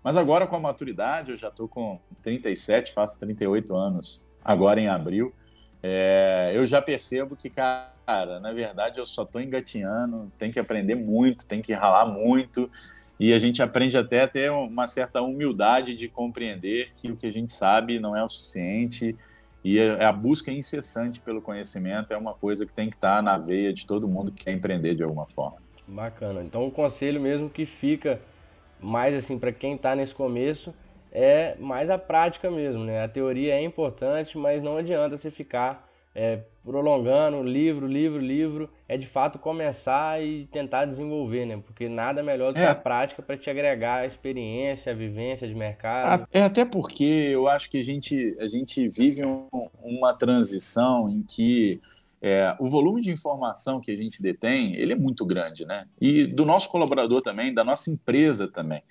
Mas 0.03 0.17
agora, 0.17 0.47
com 0.47 0.57
a 0.57 0.61
maturidade, 0.61 1.33
eu 1.33 1.37
já 1.37 1.49
estou 1.49 1.69
com 1.69 2.01
37, 2.23 2.91
faço 2.91 3.21
38 3.21 3.77
anos 3.77 4.27
agora 4.43 4.81
em 4.81 4.89
abril. 4.89 5.35
É, 5.83 6.51
eu 6.55 6.67
já 6.67 6.81
percebo 6.81 7.37
que, 7.37 7.51
cara, 7.51 8.41
na 8.41 8.55
verdade 8.55 8.99
eu 8.99 9.05
só 9.05 9.25
estou 9.25 9.39
engatinhando, 9.39 10.33
tem 10.39 10.51
que 10.51 10.59
aprender 10.59 10.95
muito, 10.95 11.47
tem 11.47 11.61
que 11.61 11.75
ralar 11.75 12.07
muito, 12.07 12.71
e 13.19 13.33
a 13.33 13.39
gente 13.39 13.63
aprende 13.63 13.97
até 13.97 14.23
a 14.23 14.29
ter 14.29 14.51
uma 14.51 14.87
certa 14.87 15.23
humildade 15.23 15.95
de 15.95 16.09
compreender 16.09 16.91
que 16.97 17.11
o 17.11 17.17
que 17.17 17.27
a 17.27 17.33
gente 17.33 17.53
sabe 17.53 17.99
não 17.99 18.17
é 18.17 18.23
o 18.23 18.29
suficiente, 18.29 19.17
e 19.65 19.81
a 19.81 20.13
busca 20.13 20.53
incessante 20.53 21.21
pelo 21.21 21.41
conhecimento 21.41 22.13
é 22.13 22.17
uma 22.19 22.35
coisa 22.35 22.67
que 22.67 22.73
tem 22.73 22.91
que 22.91 22.97
estar 22.97 23.23
na 23.23 23.39
veia 23.39 23.73
de 23.73 23.87
todo 23.87 24.07
mundo 24.07 24.31
que 24.31 24.45
quer 24.45 24.53
empreender 24.53 24.95
de 24.95 25.03
alguma 25.03 25.25
forma. 25.25 25.57
Bacana. 25.89 26.43
Então, 26.45 26.67
o 26.67 26.71
conselho 26.71 27.19
mesmo 27.19 27.49
que 27.49 27.65
fica 27.65 28.21
mais 28.79 29.15
assim 29.15 29.39
para 29.39 29.51
quem 29.53 29.75
está 29.75 29.97
nesse 29.97 30.15
começo 30.15 30.75
é 31.11 31.57
mais 31.59 31.89
a 31.89 31.97
prática 31.97 32.51
mesmo, 32.51 32.85
né? 32.85 33.05
A 33.05 33.09
teoria 33.09 33.55
é 33.55 33.63
importante, 33.63 34.37
mas 34.37 34.63
não 34.63 34.77
adianta 34.77 35.17
você 35.17 35.31
ficar 35.31 35.89
é, 36.15 36.41
prolongando 36.65 37.43
livro, 37.43 37.87
livro, 37.87 38.19
livro. 38.19 38.71
É 38.89 38.97
de 38.97 39.07
fato 39.07 39.39
começar 39.39 40.23
e 40.23 40.47
tentar 40.47 40.87
desenvolver, 40.87 41.45
né? 41.45 41.63
Porque 41.65 41.89
nada 41.89 42.23
melhor 42.23 42.53
do 42.53 42.57
que 42.57 42.65
é. 42.65 42.69
a 42.69 42.75
prática 42.75 43.23
para 43.23 43.37
te 43.37 43.51
agregar 43.51 43.97
a 43.97 44.07
experiência, 44.07 44.93
a 44.93 44.95
vivência 44.95 45.47
de 45.47 45.55
mercado. 45.55 46.27
É 46.33 46.43
até 46.43 46.65
porque 46.65 47.05
eu 47.05 47.47
acho 47.49 47.71
que 47.71 47.79
a 47.79 47.85
gente, 47.85 48.37
a 48.41 48.47
gente 48.47 48.89
vive 48.89 49.25
um, 49.25 49.47
uma 49.83 50.15
transição 50.15 51.09
em 51.11 51.23
que 51.23 51.81
é, 52.27 52.57
o 52.59 52.67
volume 52.67 53.03
de 53.03 53.11
informação 53.11 53.81
que 53.81 53.91
a 53.91 53.97
gente 53.97 54.23
detém, 54.23 54.75
ele 54.77 54.95
é 54.95 54.97
muito 54.97 55.27
grande, 55.27 55.67
né? 55.67 55.87
E 56.01 56.27
do 56.27 56.47
nosso 56.47 56.71
colaborador 56.71 57.21
também, 57.21 57.53
da 57.53 57.63
nossa 57.63 57.91
empresa 57.91 58.49
também. 58.49 58.83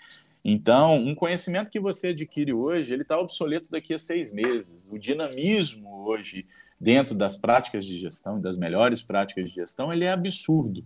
Então, 0.46 0.98
um 0.98 1.16
conhecimento 1.16 1.72
que 1.72 1.80
você 1.80 2.10
adquire 2.10 2.54
hoje, 2.54 2.94
ele 2.94 3.02
está 3.02 3.18
obsoleto 3.18 3.72
daqui 3.72 3.94
a 3.94 3.98
seis 3.98 4.32
meses. 4.32 4.88
O 4.92 5.00
dinamismo 5.00 6.06
hoje, 6.06 6.46
dentro 6.84 7.16
das 7.16 7.38
práticas 7.38 7.86
de 7.86 7.98
gestão, 7.98 8.42
das 8.42 8.58
melhores 8.58 9.02
práticas 9.02 9.50
de 9.50 9.56
gestão, 9.56 9.92
ele 9.92 10.04
é 10.04 10.12
absurdo. 10.12 10.84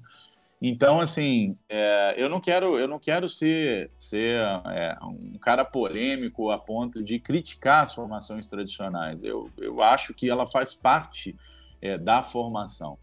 Então, 0.62 1.00
assim, 1.00 1.58
é, 1.68 2.14
eu 2.18 2.30
não 2.30 2.40
quero, 2.40 2.80
eu 2.80 2.88
não 2.88 3.00
quero 3.00 3.28
ser, 3.28 3.92
ser 3.98 4.40
é, 4.66 4.96
um 5.04 5.38
cara 5.40 5.66
polêmico 5.66 6.52
a 6.52 6.58
ponto 6.58 7.04
de 7.04 7.20
criticar 7.20 7.84
as 7.84 7.94
formações 7.94 8.48
tradicionais. 8.48 9.24
Eu, 9.24 9.50
eu 9.58 9.82
acho 9.82 10.14
que 10.14 10.30
ela 10.30 10.46
faz 10.46 10.74
parte 10.74 11.36
é, 11.82 11.98
da 11.98 12.22
formação. 12.22 12.98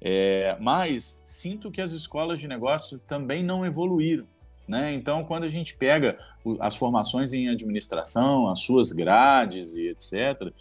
É, 0.00 0.56
mas 0.60 1.22
sinto 1.24 1.70
que 1.70 1.80
as 1.80 1.92
escolas 1.92 2.40
de 2.40 2.46
negócio 2.46 2.98
também 2.98 3.42
não 3.42 3.64
evoluíram. 3.64 4.26
Né? 4.68 4.92
Então, 4.94 5.24
quando 5.24 5.44
a 5.44 5.48
gente 5.48 5.76
pega 5.76 6.18
as 6.60 6.76
formações 6.76 7.32
em 7.32 7.48
administração, 7.48 8.48
as 8.48 8.60
suas 8.60 8.90
grades 8.90 9.74
e 9.74 9.88
etc., 9.88 10.52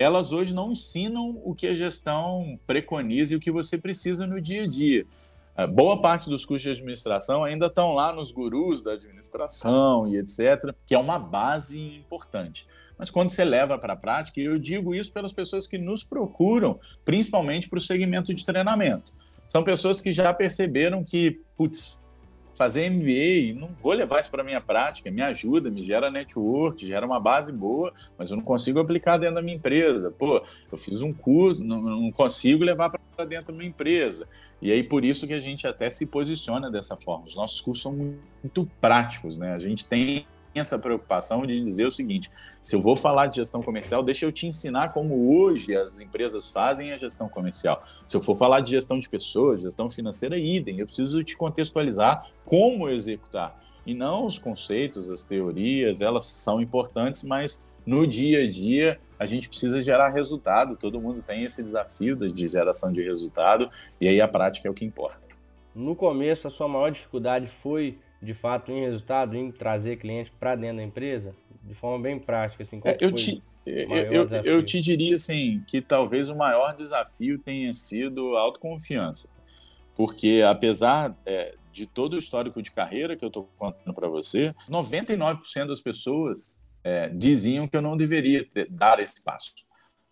elas 0.00 0.32
hoje 0.32 0.52
não 0.52 0.72
ensinam 0.72 1.40
o 1.44 1.54
que 1.54 1.68
a 1.68 1.74
gestão 1.74 2.58
preconiza 2.66 3.34
e 3.34 3.36
o 3.36 3.40
que 3.40 3.50
você 3.50 3.78
precisa 3.78 4.26
no 4.26 4.40
dia 4.40 4.64
a 4.64 4.66
dia. 4.66 5.06
Boa 5.74 6.00
parte 6.00 6.30
dos 6.30 6.44
cursos 6.46 6.62
de 6.62 6.70
administração 6.70 7.44
ainda 7.44 7.66
estão 7.66 7.92
lá 7.92 8.12
nos 8.12 8.32
gurus 8.32 8.80
da 8.80 8.94
administração 8.94 10.08
e 10.08 10.16
etc., 10.16 10.74
que 10.86 10.94
é 10.94 10.98
uma 10.98 11.18
base 11.18 11.78
importante 11.78 12.66
mas 13.00 13.10
quando 13.10 13.30
você 13.30 13.46
leva 13.46 13.78
para 13.78 13.94
a 13.94 13.96
prática, 13.96 14.38
e 14.38 14.44
eu 14.44 14.58
digo 14.58 14.94
isso 14.94 15.10
pelas 15.10 15.32
pessoas 15.32 15.66
que 15.66 15.78
nos 15.78 16.04
procuram, 16.04 16.78
principalmente 17.02 17.66
para 17.66 17.78
o 17.78 17.80
segmento 17.80 18.34
de 18.34 18.44
treinamento. 18.44 19.14
São 19.48 19.64
pessoas 19.64 20.02
que 20.02 20.12
já 20.12 20.34
perceberam 20.34 21.02
que, 21.02 21.40
putz, 21.56 21.98
fazer 22.60 22.90
MBA, 22.90 23.58
não 23.58 23.70
vou 23.78 23.94
levar 23.94 24.20
isso 24.20 24.30
para 24.30 24.44
minha 24.44 24.60
prática, 24.60 25.10
me 25.10 25.22
ajuda, 25.22 25.70
me 25.70 25.82
gera 25.82 26.10
network, 26.10 26.86
gera 26.86 27.06
uma 27.06 27.18
base 27.18 27.50
boa, 27.50 27.90
mas 28.18 28.30
eu 28.30 28.36
não 28.36 28.44
consigo 28.44 28.78
aplicar 28.78 29.16
dentro 29.16 29.36
da 29.36 29.40
minha 29.40 29.56
empresa. 29.56 30.10
Pô, 30.10 30.44
eu 30.70 30.76
fiz 30.76 31.00
um 31.00 31.10
curso, 31.10 31.64
não, 31.64 31.80
não 31.80 32.10
consigo 32.10 32.62
levar 32.62 32.90
para 32.90 33.24
dentro 33.24 33.50
da 33.50 33.58
minha 33.58 33.70
empresa. 33.70 34.28
E 34.60 34.70
aí 34.70 34.82
por 34.82 35.06
isso 35.06 35.26
que 35.26 35.32
a 35.32 35.40
gente 35.40 35.66
até 35.66 35.88
se 35.88 36.08
posiciona 36.08 36.70
dessa 36.70 36.98
forma. 36.98 37.24
Os 37.24 37.34
nossos 37.34 37.62
cursos 37.62 37.82
são 37.82 37.94
muito 37.94 38.70
práticos, 38.78 39.38
né? 39.38 39.54
A 39.54 39.58
gente 39.58 39.86
tem 39.86 40.26
essa 40.54 40.78
preocupação 40.78 41.46
de 41.46 41.60
dizer 41.60 41.86
o 41.86 41.90
seguinte: 41.90 42.30
se 42.60 42.74
eu 42.74 42.82
vou 42.82 42.96
falar 42.96 43.26
de 43.26 43.36
gestão 43.36 43.62
comercial, 43.62 44.02
deixa 44.02 44.26
eu 44.26 44.32
te 44.32 44.46
ensinar 44.46 44.92
como 44.92 45.32
hoje 45.32 45.76
as 45.76 46.00
empresas 46.00 46.50
fazem 46.50 46.92
a 46.92 46.96
gestão 46.96 47.28
comercial. 47.28 47.84
Se 48.04 48.16
eu 48.16 48.22
for 48.22 48.36
falar 48.36 48.60
de 48.60 48.70
gestão 48.70 48.98
de 48.98 49.08
pessoas, 49.08 49.62
gestão 49.62 49.88
financeira, 49.88 50.36
idem. 50.36 50.80
Eu 50.80 50.86
preciso 50.86 51.22
te 51.22 51.36
contextualizar 51.36 52.22
como 52.44 52.88
executar. 52.88 53.58
E 53.86 53.94
não 53.94 54.26
os 54.26 54.38
conceitos, 54.38 55.10
as 55.10 55.24
teorias, 55.24 56.00
elas 56.00 56.26
são 56.26 56.60
importantes, 56.60 57.24
mas 57.24 57.66
no 57.86 58.06
dia 58.06 58.44
a 58.44 58.50
dia 58.50 59.00
a 59.18 59.26
gente 59.26 59.48
precisa 59.48 59.82
gerar 59.82 60.10
resultado. 60.10 60.76
Todo 60.76 61.00
mundo 61.00 61.22
tem 61.26 61.44
esse 61.44 61.62
desafio 61.62 62.16
de 62.16 62.48
geração 62.48 62.92
de 62.92 63.02
resultado, 63.02 63.70
e 64.00 64.08
aí 64.08 64.20
a 64.20 64.28
prática 64.28 64.68
é 64.68 64.70
o 64.70 64.74
que 64.74 64.84
importa. 64.84 65.28
No 65.74 65.94
começo, 65.94 66.46
a 66.46 66.50
sua 66.50 66.68
maior 66.68 66.90
dificuldade 66.90 67.46
foi 67.46 67.98
de 68.22 68.34
fato 68.34 68.70
em 68.70 68.80
resultado, 68.80 69.36
em 69.36 69.50
trazer 69.50 69.96
cliente 69.96 70.32
para 70.38 70.54
dentro 70.54 70.78
da 70.78 70.82
empresa, 70.82 71.34
de 71.62 71.74
forma 71.74 72.02
bem 72.02 72.18
prática, 72.18 72.62
assim, 72.62 72.80
é, 72.84 72.96
eu 73.00 73.12
te 73.12 73.42
eu, 73.66 73.88
eu, 73.88 74.28
eu, 74.44 74.62
te 74.62 74.80
diria 74.80 75.14
assim 75.14 75.62
que 75.66 75.82
talvez 75.82 76.28
o 76.28 76.34
maior 76.34 76.74
desafio 76.74 77.38
tenha 77.38 77.72
sido 77.74 78.36
a 78.36 78.40
autoconfiança, 78.40 79.28
porque 79.94 80.42
apesar 80.46 81.14
é, 81.26 81.54
de 81.72 81.86
todo 81.86 82.14
o 82.14 82.18
histórico 82.18 82.62
de 82.62 82.72
carreira 82.72 83.16
que 83.16 83.24
eu 83.24 83.28
estou 83.28 83.48
contando 83.56 83.94
para 83.94 84.08
você, 84.08 84.54
99% 84.68 85.66
das 85.66 85.80
pessoas 85.80 86.60
é, 86.82 87.08
diziam 87.10 87.68
que 87.68 87.76
eu 87.76 87.82
não 87.82 87.92
deveria 87.92 88.44
ter, 88.44 88.68
dar 88.70 88.98
esse 88.98 89.22
passo. 89.22 89.52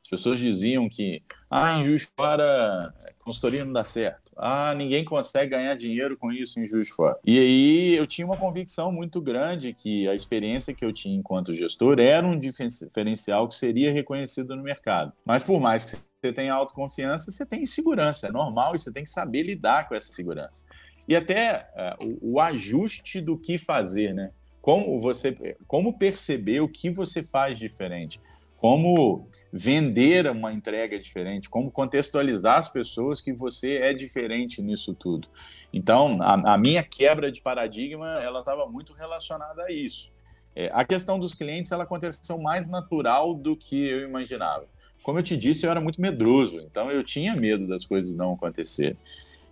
As 0.03 0.11
pessoas 0.11 0.41
diziam 0.41 0.89
que, 0.89 1.23
ah, 1.51 1.83
de 1.83 1.99
Fora, 2.17 2.95
consultoria 3.29 3.65
não 3.65 3.73
dá 3.73 3.85
certo. 3.85 4.33
Ah, 4.37 4.75
ninguém 4.75 5.05
consegue 5.05 5.51
ganhar 5.51 5.75
dinheiro 5.75 6.17
com 6.17 6.33
isso 6.33 6.59
em 6.59 6.65
Juiz 6.65 6.87
de 6.87 6.93
Fora. 6.95 7.19
E 7.25 7.39
aí 7.39 7.95
eu 7.95 8.07
tinha 8.07 8.27
uma 8.27 8.37
convicção 8.37 8.91
muito 8.91 9.21
grande 9.21 9.75
que 9.75 10.09
a 10.09 10.15
experiência 10.15 10.75
que 10.75 10.85
eu 10.85 10.93
tinha 10.93 11.15
enquanto 11.15 11.53
gestor 11.53 12.01
era 12.01 12.27
um 12.27 12.39
diferencial 12.39 13.47
que 13.47 13.55
seria 13.55 13.93
reconhecido 13.93 14.57
no 14.57 14.63
mercado. 14.63 15.13
Mas 15.25 15.43
por 15.43 15.61
mais 15.61 15.85
que 15.85 15.97
você 16.21 16.33
tenha 16.33 16.55
autoconfiança, 16.55 17.31
você 17.31 17.45
tem 17.45 17.67
segurança, 17.67 18.29
é 18.29 18.33
normal 18.33 18.75
e 18.75 18.79
você 18.79 18.93
tem 18.93 19.05
que 19.05 19.11
saber 19.11 19.43
lidar 19.43 19.89
com 19.89 19.95
essa 19.95 20.13
segurança. 20.13 20.65
E 21.07 21.15
até 21.15 21.69
uh, 22.01 22.19
o, 22.23 22.35
o 22.35 22.41
ajuste 22.41 23.21
do 23.21 23.39
que 23.39 23.59
fazer, 23.59 24.15
né? 24.15 24.31
Como 24.61 25.01
você, 25.01 25.57
como 25.67 25.97
perceber 25.97 26.61
o 26.61 26.69
que 26.69 26.91
você 26.91 27.23
faz 27.23 27.59
diferente 27.59 28.21
como 28.59 29.23
vender 29.53 30.29
uma 30.29 30.53
entrega 30.53 30.99
diferente, 30.99 31.49
como 31.49 31.71
contextualizar 31.71 32.59
as 32.59 32.69
pessoas 32.69 33.21
que 33.21 33.33
você 33.33 33.77
é 33.77 33.93
diferente 33.95 34.61
nisso 34.61 34.95
tudo. 34.95 35.29
Então, 35.73 36.19
a, 36.21 36.55
a 36.55 36.59
minha 36.59 36.83
quebra 36.83 37.31
de 37.31 37.41
paradigma, 37.41 38.21
ela 38.21 38.41
estava 38.41 38.67
muito 38.67 38.93
relacionada 38.93 39.63
a 39.63 39.73
isso. 39.73 40.13
É, 40.57 40.71
a 40.75 40.85
questão 40.85 41.19
dos 41.19 41.35
clientes, 41.35 41.71
ela 41.71 41.85
aconteceu 41.85 42.37
mais 42.37 42.69
natural 42.69 43.33
do 43.33 43.57
que 43.57 43.89
eu 43.89 44.03
imaginava. 44.03 44.67
Como 45.05 45.19
eu 45.21 45.23
te 45.23 45.37
disse, 45.37 45.65
eu 45.65 45.71
era 45.71 45.81
muito 45.81 46.01
medroso, 46.01 46.61
então 46.61 46.91
eu 46.91 47.05
tinha 47.05 47.35
medo 47.35 47.67
das 47.67 47.87
coisas 47.87 48.15
não 48.15 48.35
acontecerem. 48.35 48.97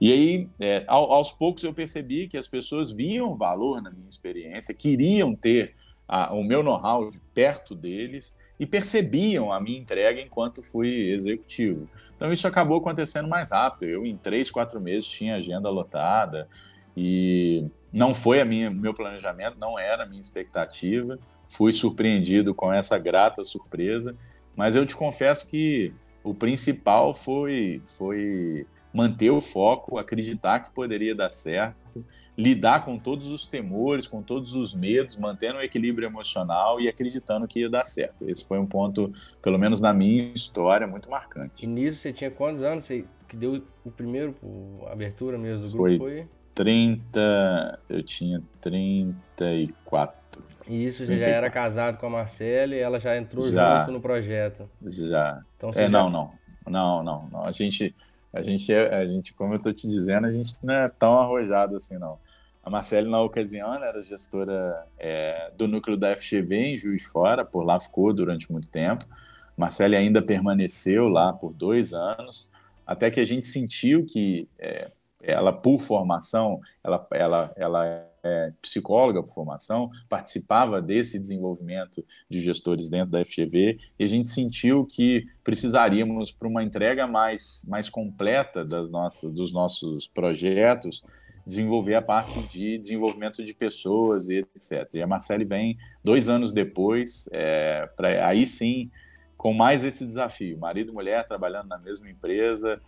E 0.00 0.12
aí, 0.12 0.48
é, 0.60 0.84
aos 0.88 1.32
poucos, 1.32 1.62
eu 1.62 1.72
percebi 1.72 2.26
que 2.26 2.36
as 2.36 2.48
pessoas 2.48 2.90
viam 2.90 3.34
valor 3.34 3.80
na 3.80 3.90
minha 3.90 4.08
experiência, 4.08 4.75
queriam 4.75 5.34
ter 5.34 5.75
a, 6.08 6.34
o 6.34 6.42
meu 6.42 6.62
know-how 6.62 7.08
perto 7.32 7.75
deles, 7.75 8.36
e 8.58 8.66
percebiam 8.66 9.52
a 9.52 9.60
minha 9.60 9.78
entrega 9.78 10.20
enquanto 10.20 10.62
fui 10.62 11.10
executivo. 11.10 11.88
Então 12.16 12.32
isso 12.32 12.48
acabou 12.48 12.78
acontecendo 12.78 13.28
mais 13.28 13.50
rápido. 13.50 13.84
Eu 13.84 14.06
em 14.06 14.16
três, 14.16 14.50
quatro 14.50 14.80
meses 14.80 15.06
tinha 15.06 15.36
agenda 15.36 15.68
lotada 15.68 16.48
e 16.96 17.64
não 17.92 18.14
foi 18.14 18.40
a 18.40 18.44
minha 18.44 18.70
meu 18.70 18.94
planejamento, 18.94 19.58
não 19.58 19.78
era 19.78 20.04
a 20.04 20.06
minha 20.06 20.20
expectativa. 20.20 21.18
Fui 21.48 21.72
surpreendido 21.72 22.54
com 22.54 22.72
essa 22.72 22.98
grata 22.98 23.44
surpresa, 23.44 24.16
mas 24.56 24.75
eu 24.75 24.86
te 24.86 24.96
confesso 24.96 25.48
que 25.48 25.92
o 26.25 26.34
principal 26.34 27.14
foi 27.14 27.82
foi 27.86 28.66
manter 28.97 29.31
o 29.31 29.43
foco, 29.43 29.99
acreditar 29.99 30.61
que 30.61 30.71
poderia 30.71 31.15
dar 31.15 31.29
certo, 31.29 32.03
lidar 32.37 32.83
com 32.83 32.99
todos 32.99 33.29
os 33.29 33.47
temores, 33.47 34.09
com 34.09 34.23
todos 34.23 34.55
os 34.55 34.75
medos, 34.75 35.17
mantendo 35.17 35.59
o 35.59 35.62
equilíbrio 35.62 36.07
emocional 36.07 36.80
e 36.80 36.89
acreditando 36.89 37.47
que 37.47 37.61
ia 37.61 37.69
dar 37.69 37.85
certo. 37.85 38.26
Esse 38.26 38.49
foi 38.49 38.59
um 38.59 38.65
ponto, 38.65 39.13
pelo 39.43 39.59
menos 39.59 39.82
na 39.82 39.93
minha 39.93 40.32
história, 40.35 40.87
muito 40.87 41.11
marcante. 41.11 41.65
E 41.65 41.69
nisso 41.69 41.99
você 41.99 42.11
tinha 42.11 42.30
quantos 42.30 42.63
anos 42.63 42.85
você, 42.85 43.04
que 43.28 43.37
deu 43.37 43.63
o 43.85 43.91
primeiro, 43.91 44.35
a 44.87 44.93
abertura 44.93 45.37
mesmo 45.37 45.71
do 45.71 45.76
grupo? 45.76 45.99
Foi 45.99 46.26
30, 46.54 47.78
eu 47.91 48.02
tinha 48.02 48.43
34. 48.63 50.26
E 50.67 50.87
isso, 50.87 51.04
já 51.04 51.15
era 51.15 51.50
casado 51.50 51.99
com 51.99 52.06
a 52.06 52.11
Marcela 52.11 52.75
e 52.75 52.78
ela 52.78 52.99
já 52.99 53.17
entrou 53.17 53.47
já, 53.49 53.80
junto 53.80 53.93
no 53.93 54.00
projeto. 54.00 54.69
Já. 54.82 55.43
Então, 55.56 55.71
é, 55.75 55.82
já... 55.82 55.89
não, 55.91 56.11
não, 56.11 56.32
não, 56.67 57.04
não, 57.04 57.28
não. 57.30 57.43
A 57.47 57.52
gente 57.52 57.95
a 58.32 58.43
gente, 58.43 58.73
é, 58.73 58.95
a 58.95 59.06
gente, 59.06 59.32
como 59.34 59.54
eu 59.54 59.58
estou 59.58 59.73
te 59.73 59.86
dizendo, 59.89 60.26
a 60.26 60.30
gente 60.30 60.54
não 60.62 60.75
é 60.75 60.89
tão 60.89 61.19
arrojado 61.19 61.76
assim, 61.76 61.99
não. 61.99 62.19
A 62.62 62.69
Marcele, 62.69 63.08
na 63.08 63.21
ocasião, 63.21 63.75
era 63.75 64.02
gestora 64.02 64.86
é, 64.99 65.52
do 65.56 65.69
núcleo 65.69 65.97
da 65.97 66.17
FGV 66.17 66.56
em 66.56 66.76
Juiz 66.76 67.04
Fora, 67.04 67.45
por 67.45 67.65
lá 67.65 67.78
ficou 67.78 68.12
durante 68.12 68.50
muito 68.50 68.69
tempo. 68.69 69.04
Marcele 69.56 69.97
ainda 69.97 70.21
permaneceu 70.21 71.08
lá 71.08 71.32
por 71.32 71.54
dois 71.54 71.95
anos, 71.95 72.50
até 72.86 73.10
que 73.10 73.21
a 73.21 73.25
gente 73.25 73.47
sentiu 73.47 74.04
que 74.04 74.49
é, 74.58 74.91
ela, 75.23 75.52
por 75.52 75.80
formação, 75.80 76.60
ela, 76.84 77.06
ela, 77.12 77.52
ela 77.56 78.06
é 78.26 78.52
psicóloga 78.60 79.23
por 79.23 79.32
formação, 79.32 79.91
participava 80.08 80.82
desse 80.82 81.19
desenvolvimento 81.19 82.04
de 82.28 82.41
gestores 82.41 82.89
dentro 82.89 83.10
da 83.10 83.25
FGV, 83.25 83.78
e 83.99 84.04
a 84.04 84.06
gente 84.08 84.30
sentiu 84.30 84.84
que 84.84 85.26
precisaríamos, 85.45 86.32
para 86.32 86.49
uma 86.49 86.62
entrega 86.62 87.06
mais, 87.06 87.65
mais 87.69 87.89
completa 87.89 88.65
das 88.65 88.91
nossas, 88.91 89.32
dos 89.32 89.52
nossos 89.52 90.08
projetos, 90.08 91.04
desenvolver 91.47 91.95
a 91.95 92.02
parte 92.02 92.43
de 92.49 92.76
desenvolvimento 92.76 93.45
de 93.45 93.54
pessoas 93.54 94.28
e 94.28 94.39
etc. 94.39 94.89
E 94.97 95.02
a 95.02 95.06
Marcele 95.06 95.45
vem 95.45 95.78
dois 96.02 96.28
anos 96.28 96.52
depois, 96.52 97.28
é, 97.30 97.89
para 97.97 98.26
aí 98.26 98.45
sim, 98.45 98.91
com 99.36 99.52
mais 99.52 99.84
esse 99.84 100.04
desafio, 100.04 100.58
marido 100.58 100.91
e 100.91 100.95
mulher 100.95 101.25
trabalhando 101.25 101.69
na 101.69 101.78
mesma 101.78 102.10
empresa, 102.10 102.80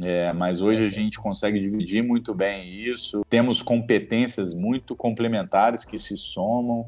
é, 0.00 0.32
mas 0.32 0.62
hoje 0.62 0.84
a 0.84 0.88
gente 0.88 1.18
consegue 1.18 1.60
dividir 1.60 2.02
muito 2.02 2.34
bem 2.34 2.72
isso. 2.72 3.22
Temos 3.28 3.60
competências 3.60 4.54
muito 4.54 4.96
complementares 4.96 5.84
que 5.84 5.98
se 5.98 6.16
somam. 6.16 6.86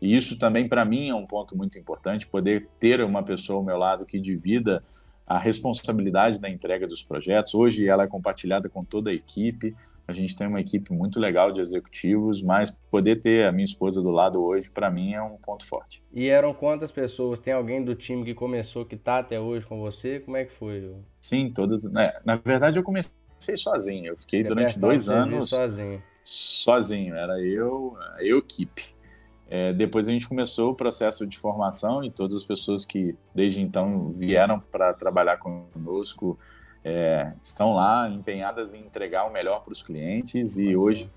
E 0.00 0.16
isso 0.16 0.38
também, 0.38 0.68
para 0.68 0.84
mim, 0.84 1.10
é 1.10 1.14
um 1.14 1.26
ponto 1.26 1.56
muito 1.56 1.78
importante: 1.78 2.26
poder 2.26 2.68
ter 2.80 3.02
uma 3.02 3.22
pessoa 3.22 3.58
ao 3.58 3.64
meu 3.64 3.76
lado 3.76 4.06
que 4.06 4.18
divida 4.18 4.82
a 5.26 5.38
responsabilidade 5.38 6.40
da 6.40 6.48
entrega 6.48 6.86
dos 6.86 7.02
projetos. 7.02 7.54
Hoje 7.54 7.86
ela 7.86 8.04
é 8.04 8.06
compartilhada 8.06 8.68
com 8.68 8.82
toda 8.82 9.10
a 9.10 9.14
equipe. 9.14 9.76
A 10.08 10.14
gente 10.14 10.34
tem 10.34 10.46
uma 10.46 10.58
equipe 10.58 10.90
muito 10.90 11.20
legal 11.20 11.52
de 11.52 11.60
executivos, 11.60 12.40
mas 12.42 12.70
poder 12.90 13.16
ter 13.16 13.44
a 13.44 13.52
minha 13.52 13.66
esposa 13.66 14.00
do 14.00 14.10
lado 14.10 14.42
hoje, 14.42 14.70
para 14.70 14.90
mim, 14.90 15.12
é 15.12 15.20
um 15.22 15.36
ponto 15.36 15.66
forte. 15.66 16.02
E 16.14 16.28
eram 16.28 16.54
quantas 16.54 16.90
pessoas? 16.90 17.38
Tem 17.40 17.52
alguém 17.52 17.84
do 17.84 17.94
time 17.94 18.24
que 18.24 18.32
começou, 18.32 18.86
que 18.86 18.94
está 18.94 19.18
até 19.18 19.38
hoje 19.38 19.66
com 19.66 19.78
você? 19.78 20.20
Como 20.20 20.34
é 20.34 20.46
que 20.46 20.52
foi? 20.54 20.96
Sim, 21.20 21.50
todas. 21.50 21.84
Né? 21.84 22.14
Na 22.24 22.36
verdade, 22.36 22.78
eu 22.78 22.82
comecei 22.82 23.12
sozinho. 23.54 24.06
Eu 24.06 24.16
fiquei 24.16 24.42
durante 24.42 24.78
dois 24.78 25.10
anos 25.10 25.50
sozinho. 25.50 26.02
Sozinho, 26.24 27.14
era 27.14 27.38
eu, 27.42 27.94
eu 28.20 28.38
equipe. 28.38 28.96
É, 29.50 29.74
depois 29.74 30.08
a 30.08 30.12
gente 30.12 30.26
começou 30.26 30.70
o 30.70 30.74
processo 30.74 31.26
de 31.26 31.38
formação 31.38 32.02
e 32.02 32.10
todas 32.10 32.34
as 32.34 32.44
pessoas 32.44 32.86
que 32.86 33.14
desde 33.34 33.60
então 33.60 34.10
vieram 34.10 34.58
para 34.58 34.94
trabalhar 34.94 35.36
conosco 35.36 36.38
é, 36.84 37.32
estão 37.42 37.74
lá 37.74 38.08
empenhadas 38.08 38.74
em 38.74 38.80
entregar 38.80 39.24
o 39.24 39.32
melhor 39.32 39.62
para 39.62 39.72
os 39.72 39.82
clientes 39.82 40.58
e 40.58 40.76
hoje 40.76 41.10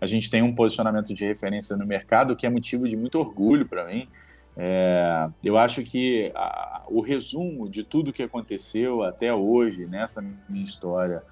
a 0.00 0.06
gente 0.06 0.30
tem 0.30 0.42
um 0.42 0.54
posicionamento 0.54 1.14
de 1.14 1.24
referência 1.24 1.76
no 1.76 1.86
mercado 1.86 2.36
que 2.36 2.46
é 2.46 2.50
motivo 2.50 2.88
de 2.88 2.96
muito 2.96 3.18
orgulho 3.18 3.66
para 3.66 3.86
mim. 3.86 4.08
É, 4.56 5.28
eu 5.42 5.56
acho 5.56 5.82
que 5.82 6.30
a, 6.34 6.82
o 6.88 7.00
resumo 7.00 7.68
de 7.68 7.82
tudo 7.82 8.12
que 8.12 8.22
aconteceu 8.22 9.02
até 9.02 9.32
hoje 9.32 9.86
nessa 9.86 10.20
minha 10.48 10.64
história 10.64 11.22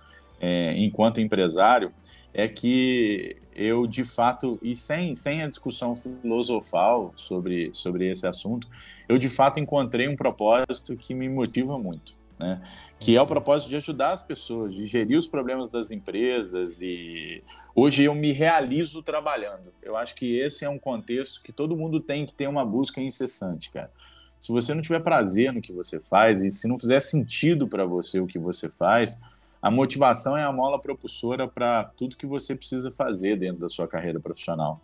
é, 0.40 0.75
enquanto 0.77 1.20
empresário 1.20 1.92
é 2.33 2.49
que 2.49 3.37
eu 3.55 3.87
de 3.87 4.05
fato 4.05 4.59
e 4.62 4.75
sem, 4.75 5.14
sem 5.14 5.42
a 5.42 5.49
discussão 5.49 5.94
filosofal 5.94 7.12
sobre, 7.14 7.70
sobre 7.75 8.11
esse 8.11 8.27
assunto 8.27 8.66
eu 9.07 9.18
de 9.18 9.29
fato 9.29 9.61
encontrei 9.61 10.09
um 10.09 10.16
propósito 10.16 10.96
que 10.96 11.12
me 11.12 11.29
motiva 11.29 11.77
muito 11.77 12.20
né? 12.40 12.61
que 12.98 13.16
é 13.16 13.22
o 13.22 13.26
propósito 13.26 13.68
de 13.68 13.76
ajudar 13.76 14.12
as 14.12 14.22
pessoas, 14.22 14.74
de 14.74 14.87
gerir 14.87 15.16
os 15.16 15.29
problemas 15.29 15.70
das 15.70 15.90
empresas 15.90 16.81
e 16.83 17.42
hoje 17.74 18.05
eu 18.05 18.14
me 18.14 18.33
realizo 18.33 19.03
trabalhando. 19.03 19.72
Eu 19.83 19.96
acho 19.96 20.14
que 20.14 20.38
esse 20.38 20.64
é 20.64 20.68
um 20.68 20.79
contexto 20.79 21.42
que 21.42 21.53
todo 21.53 21.76
mundo 21.76 22.00
tem 22.00 22.26
que 22.26 22.37
ter 22.37 22.48
uma 22.48 22.64
busca 22.64 23.00
incessante, 23.00 23.70
cara. 23.70 23.90
Se 24.38 24.53
você 24.53 24.74
não 24.74 24.83
tiver 24.83 25.00
prazer 25.00 25.55
no 25.55 25.61
que 25.61 25.72
você 25.72 26.00
faz 26.00 26.42
e 26.42 26.50
se 26.50 26.66
não 26.66 26.79
fizer 26.79 27.00
sentido 27.00 27.68
para 27.68 27.85
você 27.85 28.20
o 28.20 28.26
que 28.26 28.38
você 28.38 28.70
faz, 28.70 29.20
a 29.62 29.70
motivação 29.70 30.37
é 30.37 30.42
a 30.42 30.53
mola 30.53 30.81
propulsora 30.81 31.46
para 31.46 31.85
tudo 31.96 32.16
que 32.16 32.26
você 32.26 32.55
precisa 32.55 32.90
fazer 32.90 33.37
dentro 33.37 33.61
da 33.61 33.68
sua 33.68 33.87
carreira 33.87 34.18
profissional. 34.18 34.81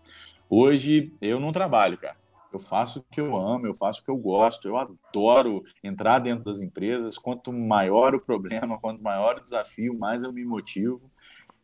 Hoje 0.49 1.13
eu 1.21 1.41
não 1.41 1.53
trabalho, 1.53 1.97
cara. 1.97 2.17
Eu 2.57 2.61
faço 2.61 3.01
o 3.01 3.05
que 3.11 3.21
eu 3.21 3.37
amo, 3.37 3.67
eu 3.67 3.75
faço 3.75 4.01
o 4.01 4.05
que 4.05 4.11
eu 4.11 4.17
gosto, 4.17 4.67
eu 4.67 4.77
adoro 4.77 5.63
entrar 5.85 6.19
dentro 6.19 6.45
das 6.45 6.61
empresas. 6.61 7.19
Quanto 7.19 7.53
maior 7.53 8.15
o 8.15 8.21
problema, 8.21 8.79
quanto 8.81 9.03
maior 9.03 9.37
o 9.37 9.43
desafio, 9.43 9.97
mais 9.97 10.23
eu 10.23 10.33
me 10.33 10.45
motivo. 10.45 11.11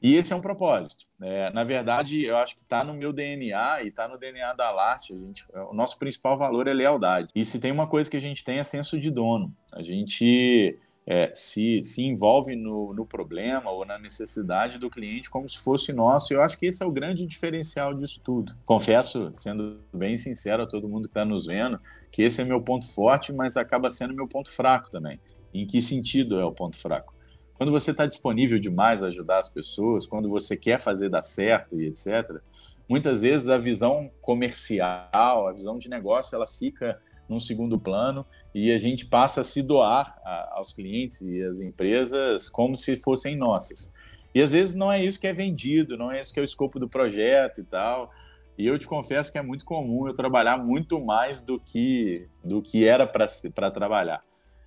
E 0.02 0.16
esse 0.16 0.32
é 0.32 0.36
um 0.36 0.40
propósito. 0.40 1.06
É, 1.22 1.50
na 1.52 1.62
verdade, 1.62 2.24
eu 2.24 2.36
acho 2.36 2.56
que 2.56 2.62
está 2.62 2.82
no 2.82 2.92
meu 2.92 3.12
DNA 3.12 3.84
e 3.84 3.88
está 3.88 4.08
no 4.08 4.18
DNA 4.18 4.52
da 4.52 4.70
Last. 4.70 5.14
A 5.14 5.16
gente, 5.16 5.46
o 5.70 5.72
nosso 5.72 5.96
principal 5.96 6.36
valor 6.36 6.66
é 6.66 6.74
lealdade. 6.74 7.28
E 7.36 7.44
se 7.44 7.60
tem 7.60 7.70
uma 7.70 7.86
coisa 7.86 8.10
que 8.10 8.16
a 8.16 8.20
gente 8.20 8.42
tem 8.42 8.58
é 8.58 8.64
senso 8.64 8.98
de 8.98 9.10
dono. 9.10 9.54
A 9.72 9.82
gente 9.82 10.76
é, 11.06 11.32
se, 11.34 11.82
se 11.82 12.02
envolve 12.04 12.54
no, 12.54 12.92
no 12.92 13.04
problema 13.04 13.70
ou 13.70 13.84
na 13.84 13.98
necessidade 13.98 14.78
do 14.78 14.88
cliente 14.88 15.28
como 15.28 15.48
se 15.48 15.58
fosse 15.58 15.92
nosso. 15.92 16.32
Eu 16.32 16.42
acho 16.42 16.56
que 16.56 16.66
esse 16.66 16.82
é 16.82 16.86
o 16.86 16.92
grande 16.92 17.26
diferencial 17.26 17.92
disso 17.94 18.20
tudo. 18.24 18.52
Confesso, 18.64 19.30
sendo 19.32 19.80
bem 19.92 20.16
sincero 20.16 20.62
a 20.62 20.66
todo 20.66 20.88
mundo 20.88 21.04
que 21.04 21.10
está 21.10 21.24
nos 21.24 21.46
vendo, 21.46 21.80
que 22.10 22.22
esse 22.22 22.40
é 22.40 22.44
meu 22.44 22.60
ponto 22.60 22.86
forte, 22.88 23.32
mas 23.32 23.56
acaba 23.56 23.90
sendo 23.90 24.14
meu 24.14 24.28
ponto 24.28 24.50
fraco 24.50 24.90
também. 24.90 25.18
Em 25.52 25.66
que 25.66 25.82
sentido 25.82 26.38
é 26.38 26.44
o 26.44 26.52
ponto 26.52 26.78
fraco? 26.78 27.14
Quando 27.54 27.72
você 27.72 27.90
está 27.90 28.06
disponível 28.06 28.58
demais 28.58 29.02
a 29.02 29.08
ajudar 29.08 29.38
as 29.38 29.48
pessoas, 29.48 30.06
quando 30.06 30.28
você 30.28 30.56
quer 30.56 30.78
fazer 30.78 31.08
dar 31.08 31.22
certo 31.22 31.80
e 31.80 31.86
etc., 31.86 32.40
muitas 32.88 33.22
vezes 33.22 33.48
a 33.48 33.58
visão 33.58 34.10
comercial, 34.20 35.48
a 35.48 35.52
visão 35.52 35.78
de 35.78 35.88
negócio, 35.88 36.34
ela 36.34 36.46
fica 36.46 37.00
num 37.32 37.40
segundo 37.40 37.78
plano 37.78 38.24
e 38.54 38.72
a 38.72 38.78
gente 38.78 39.06
passa 39.06 39.40
a 39.40 39.44
se 39.44 39.62
doar 39.62 40.20
a, 40.24 40.56
aos 40.56 40.72
clientes 40.72 41.20
e 41.22 41.42
às 41.42 41.60
empresas 41.60 42.48
como 42.48 42.76
se 42.76 42.96
fossem 42.96 43.34
nossas. 43.36 43.94
E 44.34 44.42
às 44.42 44.52
vezes 44.52 44.74
não 44.74 44.90
é 44.90 45.02
isso 45.02 45.20
que 45.20 45.26
é 45.26 45.32
vendido, 45.32 45.96
não 45.96 46.10
é 46.10 46.20
isso 46.20 46.32
que 46.32 46.38
é 46.38 46.42
o 46.42 46.44
escopo 46.44 46.78
do 46.78 46.88
projeto 46.88 47.60
e 47.60 47.64
tal. 47.64 48.10
E 48.56 48.66
eu 48.66 48.78
te 48.78 48.86
confesso 48.86 49.32
que 49.32 49.38
é 49.38 49.42
muito 49.42 49.64
comum 49.64 50.06
eu 50.06 50.14
trabalhar 50.14 50.58
muito 50.58 51.04
mais 51.04 51.40
do 51.40 51.58
que 51.58 52.14
do 52.44 52.62
que 52.62 52.86
era 52.86 53.06
para 53.06 53.70
trabalhar. 53.70 54.22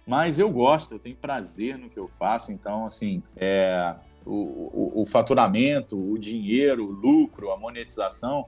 Mas 0.06 0.38
eu 0.38 0.50
gosto, 0.52 0.94
eu 0.94 1.00
tenho 1.00 1.16
prazer 1.16 1.78
no 1.78 1.90
que 1.90 1.98
eu 1.98 2.08
faço, 2.08 2.52
então, 2.52 2.86
assim, 2.86 3.24
é, 3.36 3.96
o, 4.24 4.34
o, 4.34 5.02
o 5.02 5.06
faturamento, 5.06 5.98
o 5.98 6.18
dinheiro, 6.20 6.86
o 6.86 6.92
lucro, 6.92 7.52
a 7.52 7.58
monetização, 7.58 8.46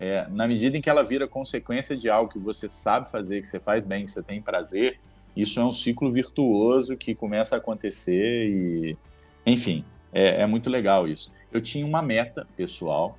é, 0.00 0.26
na 0.30 0.48
medida 0.48 0.78
em 0.78 0.80
que 0.80 0.88
ela 0.88 1.04
vira 1.04 1.28
consequência 1.28 1.94
de 1.94 2.08
algo 2.08 2.32
que 2.32 2.38
você 2.38 2.70
sabe 2.70 3.10
fazer, 3.10 3.42
que 3.42 3.48
você 3.48 3.60
faz 3.60 3.84
bem, 3.84 4.06
que 4.06 4.10
você 4.10 4.22
tem 4.22 4.40
prazer, 4.40 4.98
isso 5.36 5.60
é 5.60 5.64
um 5.64 5.70
ciclo 5.70 6.10
virtuoso 6.10 6.96
que 6.96 7.14
começa 7.14 7.54
a 7.54 7.58
acontecer 7.58 8.48
e, 8.48 8.96
enfim, 9.44 9.84
é, 10.10 10.42
é 10.42 10.46
muito 10.46 10.70
legal 10.70 11.06
isso. 11.06 11.30
Eu 11.52 11.60
tinha 11.60 11.84
uma 11.84 12.00
meta 12.00 12.46
pessoal 12.56 13.14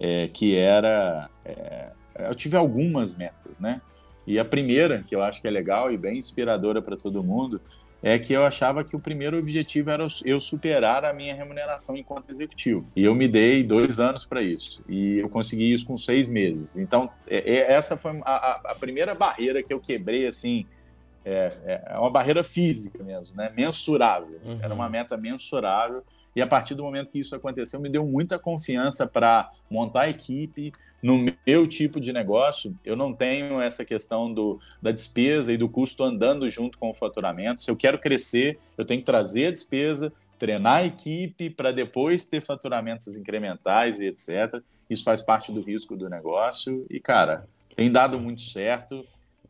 é, 0.00 0.28
que 0.28 0.56
era, 0.56 1.28
é, 1.44 1.90
eu 2.18 2.34
tive 2.34 2.56
algumas 2.56 3.14
metas, 3.14 3.60
né? 3.60 3.82
E 4.26 4.38
a 4.38 4.44
primeira, 4.44 5.04
que 5.06 5.14
eu 5.14 5.22
acho 5.22 5.40
que 5.40 5.46
é 5.46 5.50
legal 5.50 5.92
e 5.92 5.98
bem 5.98 6.18
inspiradora 6.18 6.82
para 6.82 6.96
todo 6.96 7.22
mundo, 7.22 7.60
é 8.06 8.20
que 8.20 8.32
eu 8.32 8.44
achava 8.44 8.84
que 8.84 8.94
o 8.94 9.00
primeiro 9.00 9.36
objetivo 9.36 9.90
era 9.90 10.06
eu 10.24 10.38
superar 10.38 11.04
a 11.04 11.12
minha 11.12 11.34
remuneração 11.34 11.96
enquanto 11.96 12.30
executivo. 12.30 12.92
E 12.94 13.02
eu 13.02 13.16
me 13.16 13.26
dei 13.26 13.64
dois 13.64 13.98
anos 13.98 14.24
para 14.24 14.40
isso. 14.40 14.84
E 14.88 15.18
eu 15.18 15.28
consegui 15.28 15.72
isso 15.72 15.84
com 15.84 15.96
seis 15.96 16.30
meses. 16.30 16.76
Então, 16.76 17.10
é, 17.26 17.38
é, 17.38 17.72
essa 17.72 17.96
foi 17.96 18.20
a, 18.24 18.60
a, 18.70 18.74
primeira 18.76 19.12
barreira 19.12 19.60
que 19.60 19.74
eu 19.74 19.80
quebrei, 19.80 20.24
assim, 20.24 20.64
é, 21.24 21.52
é, 21.64 21.82
é 21.94 21.98
uma 21.98 22.08
barreira 22.08 22.44
física 22.44 23.02
mesmo, 23.02 23.34
né? 23.34 23.52
Mensurável. 23.56 24.38
Uhum. 24.44 24.60
Era 24.62 24.72
uma 24.72 24.88
meta 24.88 25.16
mensurável 25.16 26.04
e 26.36 26.42
a 26.42 26.46
partir 26.46 26.74
do 26.74 26.82
momento 26.82 27.10
que 27.10 27.18
isso 27.18 27.34
aconteceu, 27.34 27.80
me 27.80 27.88
deu 27.88 28.06
muita 28.06 28.38
confiança 28.38 29.06
para 29.06 29.50
montar 29.70 30.02
a 30.02 30.10
equipe. 30.10 30.70
No 31.02 31.16
meu 31.46 31.66
tipo 31.66 31.98
de 31.98 32.12
negócio, 32.12 32.74
eu 32.84 32.94
não 32.94 33.14
tenho 33.14 33.58
essa 33.58 33.86
questão 33.86 34.30
do, 34.30 34.60
da 34.82 34.90
despesa 34.90 35.50
e 35.50 35.56
do 35.56 35.66
custo 35.66 36.04
andando 36.04 36.48
junto 36.50 36.76
com 36.76 36.90
o 36.90 36.94
faturamento. 36.94 37.62
Se 37.62 37.70
eu 37.70 37.76
quero 37.76 37.98
crescer, 37.98 38.58
eu 38.76 38.84
tenho 38.84 39.00
que 39.00 39.06
trazer 39.06 39.46
a 39.46 39.50
despesa, 39.50 40.12
treinar 40.38 40.82
a 40.82 40.84
equipe 40.84 41.48
para 41.48 41.72
depois 41.72 42.26
ter 42.26 42.42
faturamentos 42.42 43.16
incrementais 43.16 43.98
e 43.98 44.04
etc. 44.04 44.62
Isso 44.90 45.04
faz 45.04 45.22
parte 45.22 45.50
do 45.50 45.62
risco 45.62 45.96
do 45.96 46.10
negócio. 46.10 46.84
E, 46.90 47.00
cara, 47.00 47.48
tem 47.74 47.90
dado 47.90 48.20
muito 48.20 48.42
certo. 48.42 49.06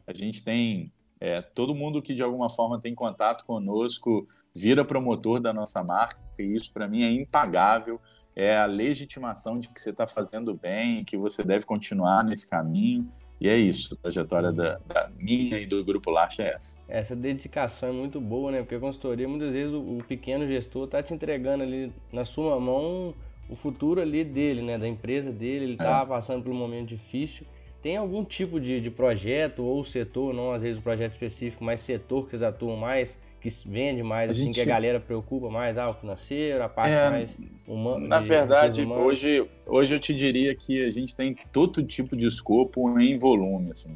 A 0.06 0.12
gente 0.12 0.44
tem. 0.44 0.92
É, 1.18 1.40
todo 1.40 1.74
mundo 1.74 2.00
que 2.00 2.14
de 2.14 2.22
alguma 2.22 2.48
forma 2.48 2.78
tem 2.78 2.94
contato 2.94 3.44
conosco 3.44 4.28
vira 4.56 4.84
promotor 4.84 5.38
da 5.38 5.52
nossa 5.52 5.84
marca, 5.84 6.18
e 6.38 6.56
isso 6.56 6.72
para 6.72 6.88
mim 6.88 7.02
é 7.02 7.10
impagável. 7.10 8.00
É 8.34 8.56
a 8.56 8.66
legitimação 8.66 9.58
de 9.58 9.68
que 9.68 9.80
você 9.80 9.90
está 9.90 10.06
fazendo 10.06 10.54
bem, 10.54 11.04
que 11.04 11.16
você 11.16 11.42
deve 11.42 11.64
continuar 11.64 12.24
nesse 12.24 12.48
caminho. 12.48 13.06
E 13.38 13.48
é 13.48 13.56
isso, 13.56 13.94
a 13.94 13.96
trajetória 14.02 14.50
da, 14.50 14.78
da 14.86 15.10
minha 15.18 15.58
e 15.58 15.66
do 15.66 15.84
Grupo 15.84 16.10
Lacha 16.10 16.42
é 16.42 16.54
essa. 16.54 16.80
Essa 16.88 17.14
dedicação 17.14 17.90
é 17.90 17.92
muito 17.92 18.18
boa, 18.18 18.50
né? 18.50 18.60
Porque 18.60 18.74
a 18.74 18.80
consultoria, 18.80 19.28
muitas 19.28 19.52
vezes, 19.52 19.74
o, 19.74 19.98
o 19.98 20.04
pequeno 20.04 20.46
gestor 20.46 20.86
está 20.86 21.02
te 21.02 21.12
entregando 21.12 21.62
ali 21.62 21.92
na 22.10 22.24
sua 22.24 22.58
mão 22.58 23.14
o 23.48 23.54
futuro 23.56 24.00
ali 24.00 24.24
dele, 24.24 24.62
né? 24.62 24.78
Da 24.78 24.88
empresa 24.88 25.30
dele, 25.30 25.64
ele 25.66 25.72
está 25.74 26.00
é. 26.00 26.06
passando 26.06 26.42
por 26.42 26.50
um 26.50 26.56
momento 26.56 26.88
difícil. 26.88 27.46
Tem 27.82 27.96
algum 27.96 28.24
tipo 28.24 28.58
de, 28.58 28.80
de 28.80 28.90
projeto 28.90 29.62
ou 29.62 29.84
setor, 29.84 30.34
não 30.34 30.52
às 30.52 30.62
vezes 30.62 30.78
um 30.78 30.82
projeto 30.82 31.12
específico, 31.12 31.62
mas 31.62 31.82
setor 31.82 32.24
que 32.24 32.30
vocês 32.30 32.42
atuam 32.42 32.76
mais, 32.76 33.16
que 33.50 33.68
vende 33.68 34.02
mais, 34.02 34.30
a 34.30 34.32
assim, 34.32 34.46
gente... 34.46 34.54
que 34.54 34.60
a 34.60 34.64
galera 34.64 35.00
preocupa 35.00 35.48
mais, 35.48 35.76
ah, 35.78 35.90
o 35.90 35.94
financeiro, 35.94 36.62
a 36.62 36.68
parte 36.68 36.92
é, 36.92 37.10
mais 37.10 37.36
humana. 37.66 38.06
Na 38.06 38.20
verdade, 38.20 38.84
hoje, 38.84 39.48
hoje 39.66 39.94
eu 39.94 40.00
te 40.00 40.14
diria 40.14 40.54
que 40.54 40.84
a 40.84 40.90
gente 40.90 41.14
tem 41.14 41.36
todo 41.52 41.82
tipo 41.82 42.16
de 42.16 42.26
escopo 42.26 42.98
em 43.00 43.16
volume, 43.16 43.72
assim. 43.72 43.92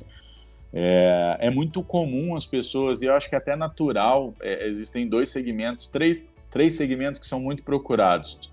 É, 0.72 1.36
é 1.40 1.50
muito 1.50 1.82
comum 1.82 2.36
as 2.36 2.46
pessoas, 2.46 3.02
e 3.02 3.06
eu 3.06 3.14
acho 3.14 3.28
que 3.28 3.34
é 3.34 3.38
até 3.38 3.56
natural, 3.56 4.34
é, 4.40 4.66
existem 4.66 5.08
dois 5.08 5.28
segmentos, 5.28 5.88
três, 5.88 6.26
três 6.50 6.74
segmentos 6.74 7.18
que 7.18 7.26
são 7.26 7.40
muito 7.40 7.64
procurados. 7.64 8.52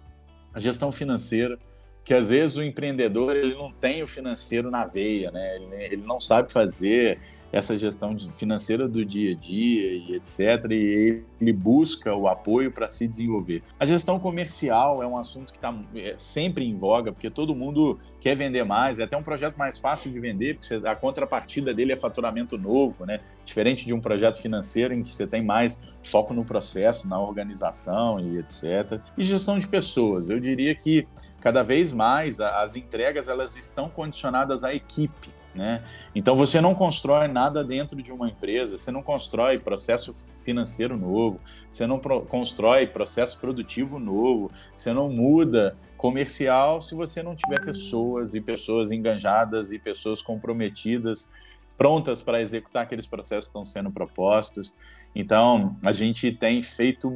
A 0.53 0.59
gestão 0.59 0.91
financeira, 0.91 1.59
que 2.07 2.13
às 2.13 2.29
vezes 2.29 2.55
o 2.55 2.63
empreendedor 2.63 3.35
ele 3.35 3.53
não 3.53 3.69
tem 3.69 4.01
o 4.01 4.07
financeiro 4.07 4.71
na 4.71 4.85
veia, 4.85 5.29
né? 5.29 5.57
ele, 5.57 5.95
ele 5.95 6.03
não 6.07 6.21
sabe 6.21 6.53
fazer, 6.53 7.19
essa 7.51 7.77
gestão 7.77 8.15
financeira 8.33 8.87
do 8.87 9.05
dia 9.05 9.33
a 9.33 9.35
dia 9.35 9.91
e 9.93 10.15
etc. 10.15 10.71
E 10.71 11.23
ele 11.39 11.53
busca 11.53 12.13
o 12.13 12.27
apoio 12.27 12.71
para 12.71 12.89
se 12.89 13.07
desenvolver. 13.07 13.63
A 13.79 13.85
gestão 13.85 14.19
comercial 14.19 15.01
é 15.01 15.07
um 15.07 15.17
assunto 15.17 15.51
que 15.51 15.57
está 15.57 15.73
é, 15.95 16.15
sempre 16.17 16.65
em 16.65 16.77
voga, 16.77 17.11
porque 17.11 17.29
todo 17.29 17.55
mundo 17.55 17.99
quer 18.19 18.35
vender 18.35 18.63
mais, 18.63 18.99
é 18.99 19.03
até 19.03 19.15
um 19.15 19.23
projeto 19.23 19.55
mais 19.55 19.77
fácil 19.77 20.11
de 20.11 20.19
vender, 20.19 20.57
porque 20.57 20.87
a 20.87 20.95
contrapartida 20.95 21.73
dele 21.73 21.93
é 21.93 21.95
faturamento 21.95 22.57
novo, 22.57 23.05
né? 23.05 23.19
Diferente 23.45 23.85
de 23.85 23.93
um 23.93 24.01
projeto 24.01 24.37
financeiro 24.37 24.93
em 24.93 25.03
que 25.03 25.11
você 25.11 25.25
tem 25.25 25.43
mais 25.43 25.87
foco 26.03 26.33
no 26.33 26.43
processo, 26.43 27.07
na 27.07 27.19
organização 27.19 28.19
e 28.19 28.37
etc. 28.39 28.99
E 29.17 29.23
gestão 29.23 29.57
de 29.59 29.67
pessoas, 29.67 30.29
eu 30.29 30.39
diria 30.39 30.73
que 30.73 31.07
cada 31.47 31.63
vez 31.63 31.93
mais 31.93 32.41
as 32.41 32.75
entregas 32.75 33.29
elas 33.29 33.55
estão 33.55 33.89
condicionadas 33.89 34.65
à 34.65 34.73
equipe. 34.73 35.31
Né? 35.55 35.81
Então 36.13 36.35
você 36.35 36.59
não 36.59 36.75
constrói 36.75 37.29
nada 37.29 37.63
dentro 37.63 38.01
de 38.01 38.11
uma 38.11 38.27
empresa, 38.27 38.77
você 38.77 38.91
não 38.91 39.01
constrói 39.01 39.57
processo 39.57 40.13
financeiro 40.43 40.97
novo, 40.97 41.39
você 41.71 41.87
não 41.87 41.99
pro 41.99 42.19
constrói 42.25 42.85
processo 42.85 43.39
produtivo 43.39 43.97
novo, 43.97 44.51
você 44.75 44.91
não 44.91 45.09
muda 45.09 45.77
comercial 45.95 46.81
se 46.81 46.93
você 46.93 47.23
não 47.23 47.33
tiver 47.33 47.63
pessoas 47.63 48.35
e 48.35 48.41
pessoas 48.41 48.91
engajadas 48.91 49.71
e 49.71 49.79
pessoas 49.79 50.21
comprometidas, 50.21 51.31
prontas 51.77 52.21
para 52.21 52.41
executar 52.41 52.83
aqueles 52.83 53.07
processos 53.07 53.45
que 53.45 53.51
estão 53.51 53.63
sendo 53.63 53.89
propostos. 53.89 54.75
Então 55.15 55.77
a 55.81 55.93
gente 55.93 56.29
tem 56.29 56.61
feito 56.61 57.09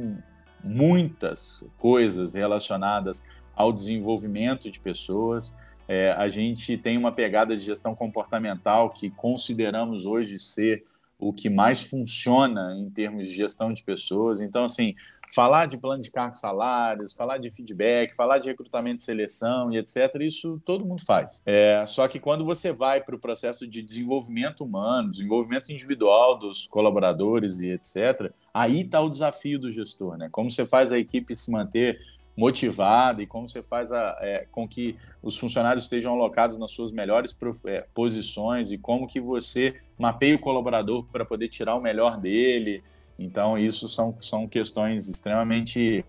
muitas 0.64 1.70
coisas 1.76 2.32
relacionadas 2.32 3.28
ao 3.54 3.72
desenvolvimento 3.72 4.70
de 4.70 4.80
pessoas 4.80 5.56
é, 5.88 6.12
a 6.12 6.28
gente 6.28 6.76
tem 6.76 6.96
uma 6.96 7.12
pegada 7.12 7.56
de 7.56 7.64
gestão 7.64 7.94
comportamental 7.94 8.90
que 8.90 9.10
consideramos 9.10 10.06
hoje 10.06 10.38
ser 10.38 10.84
o 11.18 11.32
que 11.32 11.48
mais 11.48 11.82
funciona 11.82 12.74
em 12.76 12.90
termos 12.90 13.28
de 13.28 13.34
gestão 13.34 13.68
de 13.68 13.82
pessoas. 13.82 14.40
Então, 14.40 14.64
assim, 14.64 14.94
falar 15.32 15.66
de 15.66 15.76
plano 15.76 16.02
de 16.02 16.10
cargos 16.10 16.40
salários, 16.40 17.12
falar 17.12 17.38
de 17.38 17.48
feedback, 17.50 18.14
falar 18.14 18.38
de 18.38 18.48
recrutamento 18.48 19.02
e 19.02 19.04
seleção 19.04 19.72
e 19.72 19.78
etc., 19.78 20.16
isso 20.20 20.60
todo 20.64 20.84
mundo 20.84 21.04
faz. 21.04 21.42
É, 21.46 21.84
só 21.86 22.08
que 22.08 22.18
quando 22.18 22.44
você 22.44 22.72
vai 22.72 23.00
para 23.00 23.14
o 23.14 23.18
processo 23.18 23.66
de 23.66 23.82
desenvolvimento 23.82 24.64
humano, 24.64 25.10
desenvolvimento 25.10 25.70
individual 25.70 26.38
dos 26.38 26.66
colaboradores 26.66 27.58
e 27.58 27.70
etc., 27.70 28.32
aí 28.52 28.80
está 28.80 29.00
o 29.00 29.08
desafio 29.08 29.58
do 29.58 29.70
gestor, 29.70 30.16
né? 30.16 30.28
Como 30.30 30.50
você 30.50 30.66
faz 30.66 30.90
a 30.90 30.98
equipe 30.98 31.36
se 31.36 31.50
manter 31.50 32.00
motivada 32.36 33.22
e 33.22 33.26
como 33.26 33.48
você 33.48 33.62
faz 33.62 33.92
a, 33.92 34.16
é, 34.20 34.46
com 34.50 34.66
que 34.66 34.96
os 35.22 35.36
funcionários 35.38 35.84
estejam 35.84 36.14
alocados 36.14 36.58
nas 36.58 36.72
suas 36.72 36.90
melhores 36.90 37.36
é, 37.66 37.86
posições 37.94 38.72
e 38.72 38.78
como 38.78 39.06
que 39.06 39.20
você 39.20 39.80
mapeia 39.98 40.36
o 40.36 40.38
colaborador 40.38 41.04
para 41.12 41.24
poder 41.24 41.48
tirar 41.48 41.74
o 41.74 41.80
melhor 41.80 42.18
dele. 42.18 42.82
Então, 43.18 43.58
isso 43.58 43.88
são, 43.88 44.16
são 44.20 44.48
questões 44.48 45.08
extremamente 45.08 46.04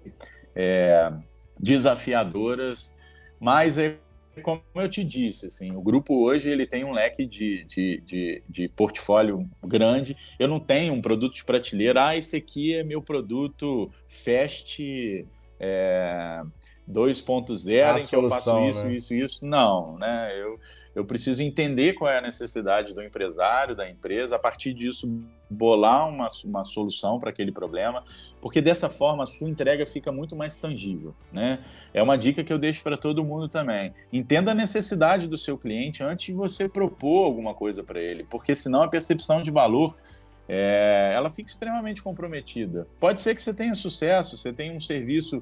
é, 0.56 1.12
desafiadoras, 1.60 2.98
mas 3.40 3.78
é 3.78 3.98
como 4.42 4.64
eu 4.74 4.90
te 4.90 5.04
disse, 5.04 5.46
assim, 5.46 5.76
o 5.76 5.82
grupo 5.82 6.26
hoje 6.26 6.50
ele 6.50 6.66
tem 6.66 6.84
um 6.84 6.92
leque 6.92 7.24
de, 7.24 7.64
de, 7.66 8.02
de, 8.02 8.44
de, 8.50 8.68
portfólio 8.68 9.48
grande. 9.64 10.18
Eu 10.40 10.48
não 10.48 10.60
tenho 10.60 10.92
um 10.92 11.02
produto 11.02 11.36
de 11.36 11.46
prateleira. 11.46 12.08
Ah, 12.08 12.18
esse 12.18 12.36
aqui 12.36 12.74
é 12.74 12.84
meu 12.84 13.00
produto 13.00 13.92
Fast 14.08 14.82
é, 15.66 16.44
2.0 16.90 18.02
em 18.02 18.06
que 18.06 18.16
eu 18.16 18.28
faço 18.28 18.60
isso, 18.64 18.86
né? 18.86 18.94
isso, 18.94 19.14
isso. 19.14 19.46
Não, 19.46 19.98
né? 19.98 20.32
Eu, 20.36 20.60
eu 20.94 21.06
preciso 21.06 21.42
entender 21.42 21.94
qual 21.94 22.12
é 22.12 22.18
a 22.18 22.22
necessidade 22.22 22.94
do 22.94 23.02
empresário, 23.02 23.74
da 23.74 23.90
empresa, 23.90 24.36
a 24.36 24.40
partir 24.40 24.74
disso 24.74 25.08
bolar 25.50 26.10
uma, 26.10 26.28
uma 26.44 26.66
solução 26.66 27.18
para 27.18 27.30
aquele 27.30 27.52
problema, 27.52 28.04
porque 28.42 28.60
dessa 28.60 28.90
forma 28.90 29.24
a 29.24 29.26
sua 29.26 29.48
entrega 29.48 29.86
fica 29.86 30.12
muito 30.12 30.36
mais 30.36 30.58
tangível, 30.58 31.16
né? 31.32 31.64
É 31.94 32.04
uma 32.04 32.18
dica 32.18 32.44
que 32.44 32.52
eu 32.52 32.58
deixo 32.58 32.84
para 32.84 32.98
todo 32.98 33.24
mundo 33.24 33.48
também. 33.48 33.94
Entenda 34.12 34.52
a 34.52 34.56
necessidade 34.56 35.28
do 35.28 35.38
seu 35.38 35.58
cliente 35.58 36.04
antes 36.04 36.26
de 36.26 36.34
você 36.34 36.68
propor 36.68 37.26
alguma 37.26 37.54
coisa 37.54 37.84
para 37.84 38.02
ele, 38.02 38.26
porque 38.30 38.54
senão 38.54 38.84
a 38.84 38.88
percepção 38.88 39.42
de 39.42 39.52
valor 39.52 39.96
é, 40.48 41.12
ela 41.16 41.30
fica 41.30 41.50
extremamente 41.50 42.02
comprometida. 42.02 42.88
Pode 43.00 43.22
ser 43.22 43.34
que 43.36 43.42
você 43.42 43.54
tenha 43.54 43.76
sucesso, 43.76 44.38
você 44.38 44.52
tenha 44.52 44.74
um 44.74 44.80
serviço 44.80 45.42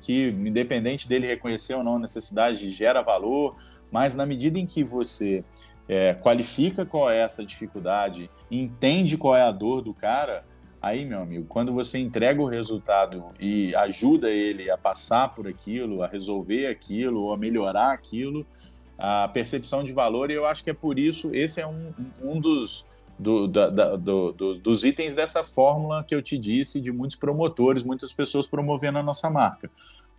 que, 0.00 0.28
independente 0.28 1.08
dele 1.08 1.26
reconhecer 1.26 1.74
ou 1.74 1.84
não 1.84 1.96
a 1.96 1.98
necessidade, 1.98 2.68
gera 2.68 3.02
valor, 3.02 3.56
mas 3.90 4.14
na 4.14 4.26
medida 4.26 4.58
em 4.58 4.66
que 4.66 4.82
você 4.82 5.44
é, 5.88 6.14
qualifica 6.14 6.84
qual 6.84 7.10
é 7.10 7.20
essa 7.20 7.44
dificuldade, 7.44 8.30
entende 8.50 9.16
qual 9.16 9.36
é 9.36 9.42
a 9.42 9.52
dor 9.52 9.80
do 9.80 9.94
cara, 9.94 10.44
aí, 10.80 11.04
meu 11.04 11.22
amigo, 11.22 11.46
quando 11.48 11.72
você 11.72 11.98
entrega 11.98 12.42
o 12.42 12.46
resultado 12.46 13.26
e 13.38 13.74
ajuda 13.76 14.28
ele 14.28 14.68
a 14.70 14.76
passar 14.76 15.32
por 15.32 15.46
aquilo, 15.46 16.02
a 16.02 16.08
resolver 16.08 16.66
aquilo, 16.66 17.22
ou 17.22 17.32
a 17.32 17.36
melhorar 17.36 17.92
aquilo, 17.92 18.44
a 18.98 19.28
percepção 19.28 19.84
de 19.84 19.92
valor, 19.92 20.30
e 20.30 20.34
eu 20.34 20.44
acho 20.44 20.64
que 20.64 20.70
é 20.70 20.74
por 20.74 20.98
isso, 20.98 21.34
esse 21.34 21.60
é 21.60 21.66
um, 21.66 21.92
um 22.20 22.40
dos, 22.40 22.84
do, 23.22 23.48
da, 23.48 23.68
da, 23.68 23.96
do, 23.96 24.32
do, 24.32 24.54
dos 24.56 24.84
itens 24.84 25.14
dessa 25.14 25.44
fórmula 25.44 26.04
que 26.04 26.14
eu 26.14 26.20
te 26.20 26.36
disse, 26.36 26.80
de 26.80 26.92
muitos 26.92 27.16
promotores, 27.16 27.82
muitas 27.82 28.12
pessoas 28.12 28.46
promovendo 28.46 28.98
a 28.98 29.02
nossa 29.02 29.30
marca 29.30 29.70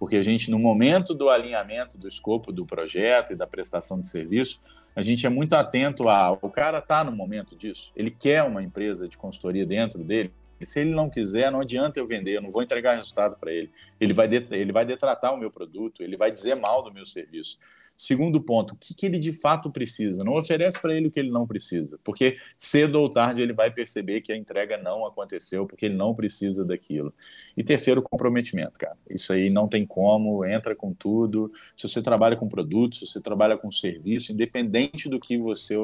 porque 0.03 0.17
a 0.17 0.23
gente, 0.23 0.51
no 0.51 0.59
momento 0.59 1.13
do 1.13 1.29
alinhamento 1.29 1.97
do 1.97 2.09
escopo 2.09 2.51
do 2.51 2.65
projeto 2.65 3.31
e 3.31 3.35
da 3.37 3.47
prestação 3.47 4.01
de 4.01 4.09
serviço, 4.09 4.59
a 4.93 5.01
gente 5.01 5.25
é 5.25 5.29
muito 5.29 5.53
atento 5.55 6.09
a 6.09 6.29
o 6.41 6.49
cara 6.49 6.79
está 6.79 7.05
no 7.05 7.11
momento 7.13 7.55
disso, 7.55 7.89
ele 7.95 8.11
quer 8.11 8.43
uma 8.43 8.61
empresa 8.61 9.07
de 9.07 9.17
consultoria 9.17 9.65
dentro 9.65 10.03
dele. 10.03 10.33
E 10.59 10.65
se 10.65 10.81
ele 10.81 10.91
não 10.91 11.09
quiser, 11.09 11.49
não 11.49 11.61
adianta 11.61 12.01
eu 12.01 12.05
vender, 12.05 12.35
eu 12.35 12.41
não 12.41 12.49
vou 12.49 12.61
entregar 12.61 12.95
resultado 12.95 13.37
para 13.37 13.53
ele. 13.53 13.71
Ele 13.97 14.11
vai, 14.11 14.29
ele 14.51 14.73
vai 14.73 14.85
detratar 14.85 15.33
o 15.33 15.37
meu 15.37 15.49
produto, 15.49 16.03
ele 16.03 16.17
vai 16.17 16.31
dizer 16.31 16.55
mal 16.55 16.83
do 16.83 16.93
meu 16.93 17.05
serviço. 17.05 17.57
Segundo 17.95 18.41
ponto, 18.41 18.73
o 18.73 18.77
que, 18.77 18.93
que 18.93 19.05
ele 19.05 19.19
de 19.19 19.31
fato 19.31 19.71
precisa? 19.71 20.23
Não 20.23 20.35
oferece 20.35 20.81
para 20.81 20.93
ele 20.93 21.07
o 21.07 21.11
que 21.11 21.19
ele 21.19 21.29
não 21.29 21.45
precisa, 21.45 21.99
porque 22.03 22.33
cedo 22.57 22.99
ou 22.99 23.09
tarde 23.09 23.41
ele 23.41 23.53
vai 23.53 23.69
perceber 23.71 24.21
que 24.21 24.31
a 24.31 24.35
entrega 24.35 24.77
não 24.77 25.05
aconteceu, 25.05 25.67
porque 25.67 25.85
ele 25.85 25.95
não 25.95 26.13
precisa 26.13 26.65
daquilo. 26.65 27.13
E 27.55 27.63
terceiro, 27.63 28.01
comprometimento, 28.01 28.79
cara. 28.79 28.97
Isso 29.09 29.31
aí 29.31 29.49
não 29.49 29.67
tem 29.67 29.85
como, 29.85 30.43
entra 30.43 30.75
com 30.75 30.91
tudo. 30.91 31.51
Se 31.77 31.87
você 31.87 32.01
trabalha 32.01 32.35
com 32.35 32.49
produto, 32.49 32.95
se 32.95 33.07
você 33.07 33.21
trabalha 33.21 33.57
com 33.57 33.69
serviço, 33.69 34.31
independente 34.33 35.07
do 35.07 35.19
que 35.19 35.37
você 35.37 35.75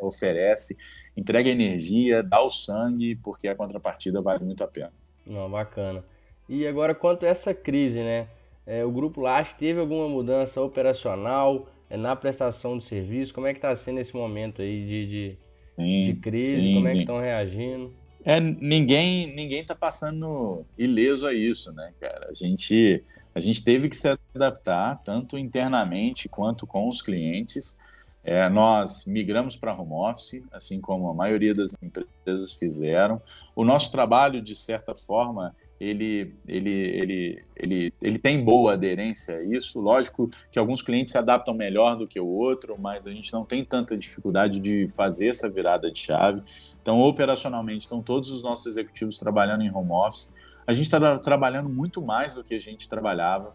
oferece, 0.00 0.76
entrega 1.16 1.48
energia, 1.48 2.22
dá 2.22 2.42
o 2.42 2.50
sangue, 2.50 3.14
porque 3.16 3.46
a 3.46 3.54
contrapartida 3.54 4.20
vale 4.20 4.44
muito 4.44 4.64
a 4.64 4.68
pena. 4.68 4.92
Não, 5.24 5.48
bacana. 5.48 6.04
E 6.48 6.66
agora, 6.66 6.94
quanto 6.94 7.26
a 7.26 7.28
essa 7.28 7.52
crise, 7.52 7.98
né? 7.98 8.26
É, 8.68 8.84
o 8.84 8.90
Grupo 8.90 9.22
Laje 9.22 9.54
teve 9.58 9.80
alguma 9.80 10.06
mudança 10.06 10.60
operacional 10.60 11.66
é, 11.88 11.96
na 11.96 12.14
prestação 12.14 12.76
de 12.76 12.84
serviço? 12.84 13.32
Como 13.32 13.46
é 13.46 13.54
que 13.54 13.58
está 13.58 13.74
sendo 13.74 13.98
esse 13.98 14.14
momento 14.14 14.60
aí 14.60 14.86
de, 14.86 15.06
de, 15.06 15.38
sim, 15.74 16.04
de 16.04 16.20
crise? 16.20 16.60
Sim. 16.60 16.74
Como 16.74 16.88
é 16.88 16.92
que 16.92 16.98
estão 16.98 17.18
reagindo? 17.18 17.90
É, 18.22 18.38
ninguém 18.38 19.34
ninguém 19.34 19.60
está 19.60 19.74
passando 19.74 20.66
ileso 20.76 21.26
a 21.26 21.32
isso, 21.32 21.72
né, 21.72 21.94
cara? 21.98 22.28
A 22.28 22.34
gente 22.34 23.02
a 23.34 23.40
gente 23.40 23.64
teve 23.64 23.88
que 23.88 23.96
se 23.96 24.14
adaptar 24.34 25.00
tanto 25.02 25.38
internamente 25.38 26.28
quanto 26.28 26.66
com 26.66 26.88
os 26.88 27.00
clientes. 27.00 27.78
É, 28.22 28.50
nós 28.50 29.06
migramos 29.06 29.56
para 29.56 29.74
home 29.74 29.92
office, 29.92 30.42
assim 30.52 30.78
como 30.78 31.08
a 31.08 31.14
maioria 31.14 31.54
das 31.54 31.74
empresas 31.80 32.52
fizeram. 32.52 33.16
O 33.56 33.64
nosso 33.64 33.90
trabalho, 33.90 34.42
de 34.42 34.54
certa 34.54 34.94
forma, 34.94 35.56
ele, 35.80 36.34
ele, 36.46 36.70
ele, 36.70 37.44
ele, 37.56 37.94
ele 38.02 38.18
tem 38.18 38.42
boa 38.42 38.72
aderência 38.72 39.36
a 39.36 39.42
isso. 39.44 39.80
Lógico 39.80 40.28
que 40.50 40.58
alguns 40.58 40.82
clientes 40.82 41.12
se 41.12 41.18
adaptam 41.18 41.54
melhor 41.54 41.96
do 41.96 42.06
que 42.06 42.18
o 42.18 42.26
outro, 42.26 42.76
mas 42.78 43.06
a 43.06 43.10
gente 43.10 43.32
não 43.32 43.44
tem 43.44 43.64
tanta 43.64 43.96
dificuldade 43.96 44.58
de 44.58 44.88
fazer 44.88 45.28
essa 45.28 45.48
virada 45.48 45.90
de 45.90 45.98
chave. 45.98 46.42
Então, 46.82 47.00
operacionalmente, 47.00 47.82
estão 47.82 48.02
todos 48.02 48.30
os 48.30 48.42
nossos 48.42 48.66
executivos 48.66 49.18
trabalhando 49.18 49.62
em 49.62 49.70
home 49.70 49.92
office. 49.92 50.32
A 50.66 50.72
gente 50.72 50.84
está 50.84 51.18
trabalhando 51.18 51.68
muito 51.68 52.02
mais 52.02 52.34
do 52.34 52.42
que 52.42 52.54
a 52.54 52.60
gente 52.60 52.88
trabalhava, 52.88 53.54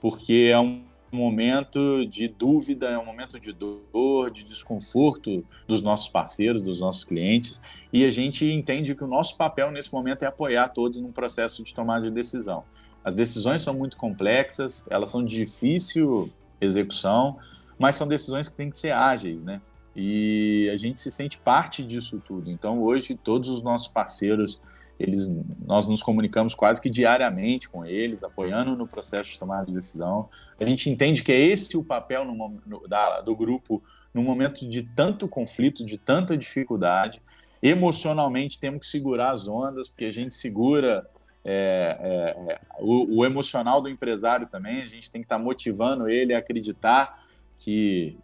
porque 0.00 0.48
é 0.50 0.58
um 0.58 0.82
momento 1.10 2.06
de 2.06 2.28
dúvida, 2.28 2.88
é 2.88 2.98
um 2.98 3.04
momento 3.04 3.38
de 3.40 3.52
dor, 3.52 4.30
de 4.30 4.42
desconforto 4.44 5.44
dos 5.66 5.82
nossos 5.82 6.08
parceiros, 6.08 6.62
dos 6.62 6.80
nossos 6.80 7.04
clientes, 7.04 7.62
e 7.92 8.04
a 8.04 8.10
gente 8.10 8.46
entende 8.46 8.94
que 8.94 9.04
o 9.04 9.06
nosso 9.06 9.36
papel 9.36 9.70
nesse 9.70 9.92
momento 9.92 10.22
é 10.22 10.26
apoiar 10.26 10.68
todos 10.68 10.98
num 10.98 11.12
processo 11.12 11.62
de 11.62 11.74
tomada 11.74 12.08
de 12.08 12.10
decisão. 12.10 12.64
As 13.02 13.14
decisões 13.14 13.62
são 13.62 13.74
muito 13.74 13.96
complexas, 13.96 14.86
elas 14.90 15.08
são 15.08 15.24
de 15.24 15.34
difícil 15.34 16.30
execução, 16.60 17.38
mas 17.78 17.96
são 17.96 18.06
decisões 18.06 18.48
que 18.48 18.56
têm 18.56 18.70
que 18.70 18.78
ser 18.78 18.90
ágeis, 18.90 19.42
né? 19.42 19.60
E 19.94 20.70
a 20.72 20.76
gente 20.76 21.00
se 21.00 21.10
sente 21.10 21.38
parte 21.38 21.82
disso 21.82 22.22
tudo. 22.24 22.50
Então, 22.50 22.82
hoje, 22.82 23.16
todos 23.16 23.48
os 23.48 23.62
nossos 23.62 23.88
parceiros 23.88 24.60
eles, 24.98 25.28
nós 25.64 25.86
nos 25.86 26.02
comunicamos 26.02 26.54
quase 26.54 26.80
que 26.80 26.90
diariamente 26.90 27.68
com 27.68 27.84
eles, 27.86 28.24
apoiando 28.24 28.74
no 28.74 28.86
processo 28.86 29.30
de 29.30 29.38
tomada 29.38 29.66
de 29.66 29.72
decisão. 29.72 30.28
A 30.58 30.64
gente 30.64 30.90
entende 30.90 31.22
que 31.22 31.30
é 31.30 31.38
esse 31.38 31.76
o 31.76 31.84
papel 31.84 32.24
no, 32.24 32.60
no, 32.66 32.88
da, 32.88 33.20
do 33.20 33.36
grupo 33.36 33.82
no 34.12 34.22
momento 34.22 34.68
de 34.68 34.82
tanto 34.82 35.28
conflito, 35.28 35.84
de 35.84 35.96
tanta 35.96 36.36
dificuldade. 36.36 37.22
Emocionalmente 37.62 38.58
temos 38.58 38.80
que 38.80 38.86
segurar 38.86 39.30
as 39.30 39.46
ondas, 39.46 39.88
porque 39.88 40.06
a 40.06 40.12
gente 40.12 40.34
segura 40.34 41.08
é, 41.44 41.96
é, 42.00 42.52
é 42.52 42.60
o, 42.80 43.18
o, 43.18 43.24
emocional 43.24 43.80
do 43.80 43.88
empresário 43.88 44.46
também. 44.48 44.82
A 44.82 44.86
gente 44.86 45.10
tem 45.10 45.20
que 45.20 45.26
estar 45.26 45.38
motivando 45.38 46.08
ele 46.08 46.34
a 46.34 46.38
acreditar 46.38 47.20
que 47.56 48.18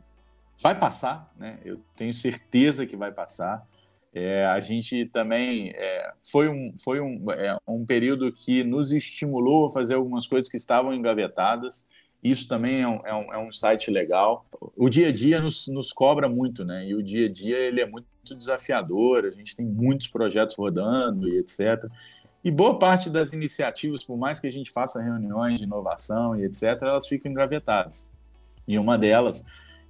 vai 0.60 0.74
passar, 0.74 1.22
né? 1.36 1.58
Eu 1.64 1.80
tenho 1.96 2.14
certeza 2.14 2.86
que 2.86 2.96
vai 2.96 3.12
passar. 3.12 3.66
É, 4.14 4.46
a 4.46 4.60
gente 4.60 5.06
também 5.06 5.70
é, 5.74 6.12
foi, 6.20 6.48
um, 6.48 6.72
foi 6.76 7.00
um, 7.00 7.28
é, 7.32 7.58
um 7.66 7.84
período 7.84 8.32
que 8.32 8.62
nos 8.62 8.92
estimulou 8.92 9.66
a 9.66 9.70
fazer 9.70 9.94
algumas 9.94 10.28
coisas 10.28 10.48
que 10.48 10.56
estavam 10.56 10.94
engavetadas. 10.94 11.84
Isso 12.22 12.46
também 12.46 12.80
é 12.80 12.88
um, 12.88 13.00
é 13.04 13.14
um, 13.14 13.34
é 13.34 13.38
um 13.38 13.50
site 13.50 13.90
legal. 13.90 14.46
O 14.76 14.88
dia 14.88 15.08
a 15.08 15.12
dia 15.12 15.40
nos, 15.40 15.66
nos 15.66 15.92
cobra 15.92 16.28
muito, 16.28 16.64
né? 16.64 16.86
E 16.86 16.94
o 16.94 17.02
dia 17.02 17.26
a 17.26 17.28
dia 17.28 17.58
ele 17.58 17.80
é 17.80 17.86
muito 17.86 18.06
desafiador. 18.36 19.24
A 19.24 19.30
gente 19.30 19.56
tem 19.56 19.66
muitos 19.66 20.06
projetos 20.06 20.54
rodando 20.54 21.28
e 21.28 21.38
etc. 21.38 21.84
E 22.44 22.52
boa 22.52 22.78
parte 22.78 23.10
das 23.10 23.32
iniciativas, 23.32 24.04
por 24.04 24.16
mais 24.16 24.38
que 24.38 24.46
a 24.46 24.52
gente 24.52 24.70
faça 24.70 25.02
reuniões 25.02 25.58
de 25.58 25.64
inovação 25.66 26.36
e 26.36 26.44
etc., 26.44 26.80
elas 26.82 27.08
ficam 27.08 27.32
engavetadas. 27.32 28.08
E 28.68 28.78
uma 28.78 28.96
delas 28.96 29.44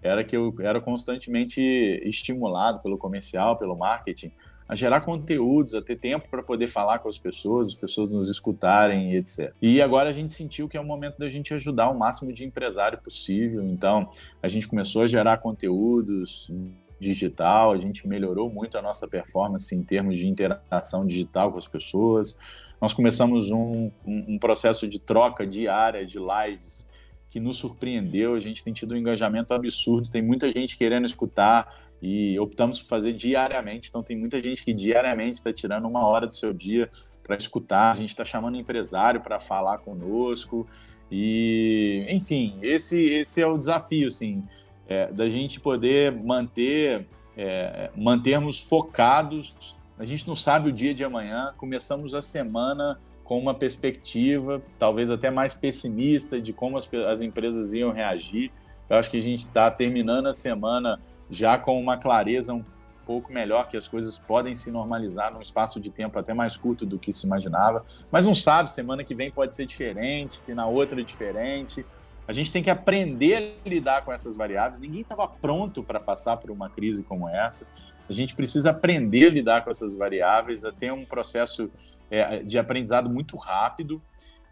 era 0.04 0.22
que 0.22 0.36
eu 0.36 0.54
era 0.60 0.80
constantemente 0.80 1.60
estimulado 2.04 2.80
pelo 2.80 2.98
comercial, 2.98 3.56
pelo 3.56 3.76
marketing, 3.76 4.30
a 4.68 4.74
gerar 4.74 5.04
conteúdos, 5.04 5.74
a 5.74 5.82
ter 5.82 5.96
tempo 5.96 6.28
para 6.30 6.42
poder 6.42 6.68
falar 6.68 6.98
com 6.98 7.08
as 7.08 7.18
pessoas, 7.18 7.68
as 7.68 7.74
pessoas 7.74 8.10
nos 8.10 8.28
escutarem 8.28 9.12
e 9.12 9.16
etc. 9.16 9.52
E 9.60 9.80
agora 9.82 10.08
a 10.08 10.12
gente 10.12 10.32
sentiu 10.32 10.68
que 10.68 10.76
é 10.76 10.80
o 10.80 10.84
momento 10.84 11.18
da 11.18 11.28
gente 11.28 11.52
ajudar 11.54 11.90
o 11.90 11.98
máximo 11.98 12.32
de 12.32 12.44
empresário 12.44 12.98
possível. 12.98 13.62
Então, 13.62 14.10
a 14.42 14.48
gente 14.48 14.68
começou 14.68 15.02
a 15.02 15.06
gerar 15.06 15.38
conteúdos 15.38 16.50
digital, 16.98 17.72
a 17.72 17.76
gente 17.76 18.06
melhorou 18.08 18.50
muito 18.50 18.78
a 18.78 18.82
nossa 18.82 19.06
performance 19.06 19.74
em 19.74 19.82
termos 19.82 20.18
de 20.18 20.26
interação 20.26 21.06
digital 21.06 21.52
com 21.52 21.58
as 21.58 21.66
pessoas. 21.66 22.38
Nós 22.80 22.94
começamos 22.94 23.50
um, 23.50 23.90
um, 24.06 24.24
um 24.28 24.38
processo 24.38 24.88
de 24.88 24.98
troca 24.98 25.46
diária 25.46 26.06
de 26.06 26.18
lives 26.18 26.88
que 27.34 27.40
nos 27.40 27.56
surpreendeu. 27.56 28.34
A 28.34 28.38
gente 28.38 28.62
tem 28.62 28.72
tido 28.72 28.94
um 28.94 28.96
engajamento 28.96 29.52
absurdo, 29.52 30.08
tem 30.08 30.22
muita 30.22 30.52
gente 30.52 30.78
querendo 30.78 31.04
escutar 31.04 31.68
e 32.00 32.38
optamos 32.38 32.80
por 32.80 32.88
fazer 32.88 33.12
diariamente. 33.12 33.88
Então, 33.88 34.04
tem 34.04 34.16
muita 34.16 34.40
gente 34.40 34.64
que 34.64 34.72
diariamente 34.72 35.38
está 35.38 35.52
tirando 35.52 35.88
uma 35.88 36.06
hora 36.06 36.28
do 36.28 36.34
seu 36.34 36.52
dia 36.52 36.88
para 37.24 37.34
escutar. 37.34 37.90
A 37.90 37.94
gente 37.94 38.10
está 38.10 38.24
chamando 38.24 38.56
empresário 38.56 39.20
para 39.20 39.40
falar 39.40 39.78
conosco. 39.78 40.64
E, 41.10 42.06
enfim, 42.08 42.56
esse, 42.62 43.02
esse 43.02 43.42
é 43.42 43.46
o 43.48 43.58
desafio, 43.58 44.06
assim, 44.06 44.44
é, 44.86 45.10
da 45.10 45.28
gente 45.28 45.58
poder 45.58 46.12
manter, 46.12 47.04
é, 47.36 47.90
mantermos 47.96 48.60
focados. 48.60 49.74
A 49.98 50.04
gente 50.04 50.28
não 50.28 50.36
sabe 50.36 50.68
o 50.68 50.72
dia 50.72 50.94
de 50.94 51.02
amanhã, 51.02 51.52
começamos 51.56 52.14
a 52.14 52.22
semana 52.22 53.00
com 53.24 53.38
uma 53.38 53.54
perspectiva 53.54 54.60
talvez 54.78 55.10
até 55.10 55.30
mais 55.30 55.54
pessimista 55.54 56.40
de 56.40 56.52
como 56.52 56.76
as, 56.76 56.88
as 57.08 57.22
empresas 57.22 57.72
iam 57.72 57.90
reagir. 57.90 58.52
Eu 58.88 58.96
acho 58.98 59.10
que 59.10 59.16
a 59.16 59.22
gente 59.22 59.40
está 59.40 59.70
terminando 59.70 60.26
a 60.26 60.32
semana 60.32 61.00
já 61.30 61.56
com 61.56 61.80
uma 61.80 61.96
clareza 61.96 62.52
um 62.52 62.62
pouco 63.06 63.32
melhor, 63.32 63.68
que 63.68 63.76
as 63.76 63.88
coisas 63.88 64.18
podem 64.18 64.54
se 64.54 64.70
normalizar 64.70 65.32
num 65.32 65.40
espaço 65.40 65.80
de 65.80 65.90
tempo 65.90 66.18
até 66.18 66.32
mais 66.32 66.56
curto 66.56 66.86
do 66.86 66.98
que 66.98 67.12
se 67.12 67.26
imaginava. 67.26 67.84
Mas 68.12 68.26
não 68.26 68.34
sabe, 68.34 68.70
semana 68.70 69.04
que 69.04 69.14
vem 69.14 69.30
pode 69.30 69.54
ser 69.54 69.66
diferente, 69.66 70.40
na 70.48 70.66
outra 70.66 71.00
é 71.00 71.04
diferente. 71.04 71.84
A 72.26 72.32
gente 72.32 72.50
tem 72.52 72.62
que 72.62 72.70
aprender 72.70 73.56
a 73.64 73.68
lidar 73.68 74.02
com 74.02 74.12
essas 74.12 74.36
variáveis. 74.36 74.78
Ninguém 74.78 75.02
estava 75.02 75.28
pronto 75.28 75.82
para 75.82 76.00
passar 76.00 76.38
por 76.38 76.50
uma 76.50 76.70
crise 76.70 77.02
como 77.02 77.28
essa. 77.28 77.66
A 78.08 78.12
gente 78.12 78.34
precisa 78.34 78.70
aprender 78.70 79.26
a 79.26 79.30
lidar 79.30 79.64
com 79.64 79.70
essas 79.70 79.96
variáveis, 79.96 80.64
a 80.64 80.72
ter 80.72 80.92
um 80.92 81.04
processo 81.04 81.70
é, 82.10 82.42
de 82.42 82.58
aprendizado 82.58 83.10
muito 83.10 83.36
rápido. 83.36 83.96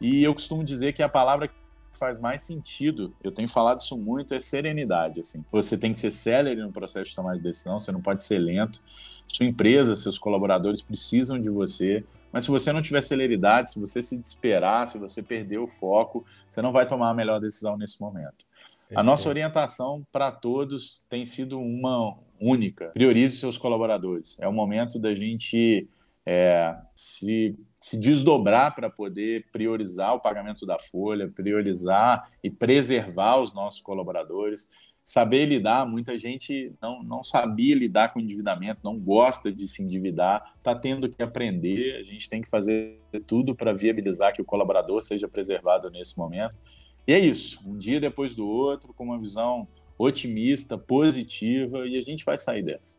E 0.01 0.23
eu 0.25 0.35
costumo 0.35 0.65
dizer 0.65 0.93
que 0.93 1.03
a 1.03 1.09
palavra 1.09 1.49
que 1.49 1.55
faz 1.99 2.19
mais 2.19 2.43
sentido, 2.43 3.15
eu 3.23 3.31
tenho 3.31 3.49
falado 3.49 3.81
isso 3.81 3.97
muito, 3.97 4.35
é 4.35 4.41
serenidade. 4.41 5.21
Assim. 5.21 5.45
Você 5.53 5.79
tem 5.79 5.93
que 5.93 5.99
ser 5.99 6.11
célere 6.11 6.61
no 6.61 6.73
processo 6.73 7.11
de 7.11 7.17
tomar 7.17 7.37
de 7.37 7.43
decisão, 7.43 7.79
você 7.79 7.93
não 7.93 8.01
pode 8.01 8.25
ser 8.25 8.39
lento. 8.39 8.81
Sua 9.29 9.47
empresa, 9.47 9.95
seus 9.95 10.19
colaboradores 10.19 10.83
precisam 10.83 11.41
de 11.41 11.49
você. 11.49 12.05
Mas 12.33 12.45
se 12.45 12.51
você 12.51 12.73
não 12.73 12.83
tiver 12.83 13.03
celeridade, 13.03 13.73
se 13.73 13.81
você 13.81 14.03
se 14.03 14.17
desesperar, 14.17 14.89
se 14.89 14.99
você 14.99 15.23
perder 15.23 15.59
o 15.59 15.67
foco, 15.67 16.25
você 16.49 16.63
não 16.63 16.73
vai 16.73 16.87
tomar 16.87 17.11
a 17.11 17.15
melhor 17.15 17.41
decisão 17.41 17.77
nesse 17.77 18.01
momento. 18.01 18.47
A 18.95 19.03
nossa 19.03 19.29
orientação 19.29 20.07
para 20.13 20.31
todos 20.31 21.03
tem 21.09 21.25
sido 21.25 21.59
uma 21.59 22.15
única: 22.41 22.87
priorize 22.89 23.39
seus 23.39 23.57
colaboradores. 23.57 24.39
É 24.41 24.47
o 24.47 24.53
momento 24.53 24.99
da 24.99 25.15
gente 25.15 25.89
é, 26.25 26.77
se, 26.95 27.59
se 27.81 27.99
desdobrar 27.99 28.75
para 28.75 28.89
poder 28.89 29.47
priorizar 29.51 30.15
o 30.15 30.21
pagamento 30.21 30.65
da 30.65 30.79
folha, 30.79 31.29
priorizar 31.29 32.31
e 32.43 32.51
preservar 32.51 33.41
os 33.41 33.53
nossos 33.53 33.81
colaboradores, 33.81 34.69
saber 35.05 35.47
lidar. 35.47 35.85
Muita 35.85 36.17
gente 36.17 36.73
não, 36.81 37.03
não 37.03 37.23
sabia 37.23 37.75
lidar 37.75 38.13
com 38.13 38.21
endividamento, 38.21 38.81
não 38.85 38.99
gosta 38.99 39.53
de 39.53 39.67
se 39.67 39.83
endividar, 39.83 40.55
está 40.57 40.75
tendo 40.75 41.09
que 41.09 41.23
aprender. 41.23 41.97
A 41.97 42.05
gente 42.05 42.29
tem 42.29 42.41
que 42.41 42.49
fazer 42.49 43.01
tudo 43.27 43.55
para 43.55 43.73
viabilizar 43.73 44.33
que 44.33 44.43
o 44.43 44.45
colaborador 44.45 45.03
seja 45.03 45.29
preservado 45.29 45.91
nesse 45.91 46.17
momento. 46.17 46.57
E 47.07 47.13
é 47.13 47.19
isso, 47.19 47.69
um 47.69 47.77
dia 47.77 48.01
depois 48.01 48.35
do 48.35 48.47
outro, 48.47 48.95
com 48.95 49.05
uma 49.05 49.19
visão 49.19 49.67
otimista, 49.99 50.79
positiva, 50.79 51.87
e 51.87 51.99
a 51.99 52.01
gente 52.01 52.25
vai 52.25 52.39
sair 52.39 52.63
dessa. 52.63 52.97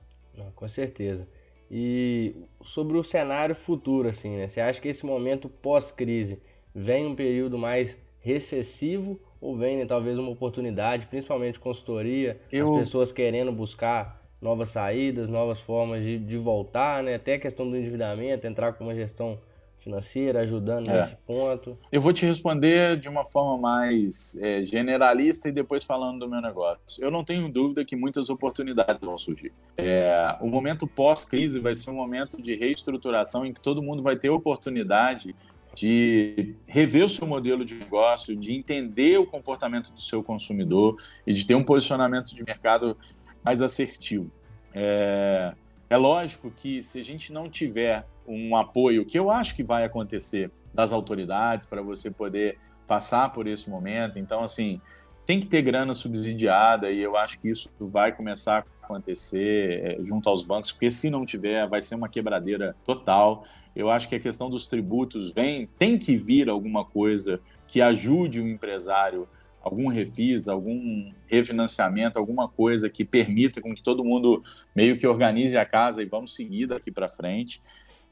Com 0.55 0.67
certeza. 0.67 1.27
E 1.75 2.35
sobre 2.63 2.99
o 2.99 3.03
cenário 3.03 3.55
futuro, 3.55 4.07
assim, 4.07 4.37
né? 4.37 4.47
Você 4.47 4.61
acha 4.61 4.79
que 4.79 4.87
esse 4.87 5.03
momento 5.03 5.49
pós-crise 5.49 6.37
vem 6.73 7.07
um 7.07 7.15
período 7.15 7.57
mais 7.57 7.97
recessivo 8.19 9.19
ou 9.41 9.57
vem 9.57 9.77
né, 9.77 9.85
talvez 9.87 10.19
uma 10.19 10.29
oportunidade, 10.29 11.07
principalmente 11.07 11.59
consultoria, 11.59 12.39
Eu... 12.51 12.75
as 12.75 12.81
pessoas 12.81 13.11
querendo 13.11 13.51
buscar 13.51 14.21
novas 14.39 14.69
saídas, 14.69 15.27
novas 15.27 15.59
formas 15.61 16.03
de, 16.03 16.19
de 16.19 16.37
voltar, 16.37 17.01
né? 17.01 17.15
Até 17.15 17.33
a 17.33 17.39
questão 17.39 17.67
do 17.67 17.75
endividamento, 17.75 18.45
entrar 18.45 18.73
com 18.73 18.83
uma 18.83 18.93
gestão 18.93 19.39
financeira, 19.83 20.41
ajudando 20.41 20.89
é. 20.89 21.01
nesse 21.01 21.15
ponto? 21.27 21.77
Eu 21.91 22.01
vou 22.01 22.13
te 22.13 22.25
responder 22.25 22.97
de 22.97 23.09
uma 23.09 23.25
forma 23.25 23.57
mais 23.57 24.37
é, 24.41 24.63
generalista 24.63 25.49
e 25.49 25.51
depois 25.51 25.83
falando 25.83 26.19
do 26.19 26.29
meu 26.29 26.41
negócio. 26.41 27.03
Eu 27.03 27.11
não 27.11 27.23
tenho 27.23 27.49
dúvida 27.49 27.83
que 27.83 27.95
muitas 27.95 28.29
oportunidades 28.29 28.99
vão 29.01 29.17
surgir. 29.17 29.51
É, 29.77 30.37
o 30.41 30.47
momento 30.47 30.87
pós-crise 30.87 31.59
vai 31.59 31.75
ser 31.75 31.89
um 31.89 31.95
momento 31.95 32.41
de 32.41 32.55
reestruturação 32.55 33.45
em 33.45 33.53
que 33.53 33.61
todo 33.61 33.81
mundo 33.81 34.01
vai 34.01 34.15
ter 34.15 34.29
oportunidade 34.29 35.35
de 35.75 36.55
rever 36.67 37.05
o 37.05 37.09
seu 37.09 37.25
modelo 37.25 37.65
de 37.65 37.73
negócio, 37.75 38.35
de 38.35 38.53
entender 38.53 39.17
o 39.17 39.25
comportamento 39.25 39.91
do 39.91 39.99
seu 39.99 40.23
consumidor 40.23 40.97
e 41.25 41.33
de 41.33 41.45
ter 41.45 41.55
um 41.55 41.63
posicionamento 41.63 42.35
de 42.35 42.43
mercado 42.43 42.95
mais 43.43 43.61
assertivo. 43.61 44.31
É, 44.73 45.53
é 45.89 45.97
lógico 45.97 46.51
que 46.51 46.83
se 46.83 46.99
a 46.99 47.03
gente 47.03 47.33
não 47.33 47.49
tiver 47.49 48.05
um 48.27 48.55
apoio, 48.55 49.05
que 49.05 49.17
eu 49.17 49.29
acho 49.29 49.55
que 49.55 49.63
vai 49.63 49.83
acontecer, 49.83 50.51
das 50.73 50.91
autoridades 50.91 51.67
para 51.67 51.81
você 51.81 52.09
poder 52.09 52.57
passar 52.87 53.31
por 53.31 53.47
esse 53.47 53.69
momento. 53.69 54.17
Então, 54.17 54.43
assim, 54.43 54.81
tem 55.25 55.39
que 55.39 55.47
ter 55.47 55.61
grana 55.61 55.93
subsidiada 55.93 56.89
e 56.89 56.99
eu 56.99 57.15
acho 57.15 57.39
que 57.39 57.49
isso 57.49 57.69
vai 57.79 58.11
começar 58.11 58.59
a 58.59 58.85
acontecer 58.85 59.99
é, 59.99 60.03
junto 60.03 60.27
aos 60.27 60.43
bancos, 60.43 60.71
porque 60.71 60.91
se 60.91 61.09
não 61.09 61.25
tiver, 61.25 61.67
vai 61.67 61.81
ser 61.81 61.95
uma 61.95 62.09
quebradeira 62.09 62.75
total. 62.85 63.45
Eu 63.75 63.89
acho 63.89 64.09
que 64.09 64.15
a 64.15 64.19
questão 64.19 64.49
dos 64.49 64.67
tributos 64.67 65.31
vem, 65.33 65.67
tem 65.79 65.97
que 65.97 66.17
vir 66.17 66.49
alguma 66.49 66.83
coisa 66.83 67.39
que 67.67 67.81
ajude 67.81 68.41
o 68.41 68.47
empresário, 68.47 69.27
algum 69.61 69.87
refis, 69.87 70.49
algum 70.49 71.09
refinanciamento, 71.27 72.19
alguma 72.19 72.49
coisa 72.49 72.89
que 72.89 73.05
permita 73.05 73.61
com 73.61 73.73
que 73.73 73.81
todo 73.81 74.03
mundo 74.03 74.43
meio 74.75 74.97
que 74.97 75.07
organize 75.07 75.57
a 75.57 75.65
casa 75.65 76.03
e 76.03 76.05
vamos 76.05 76.35
seguir 76.35 76.67
daqui 76.67 76.91
para 76.91 77.07
frente. 77.07 77.61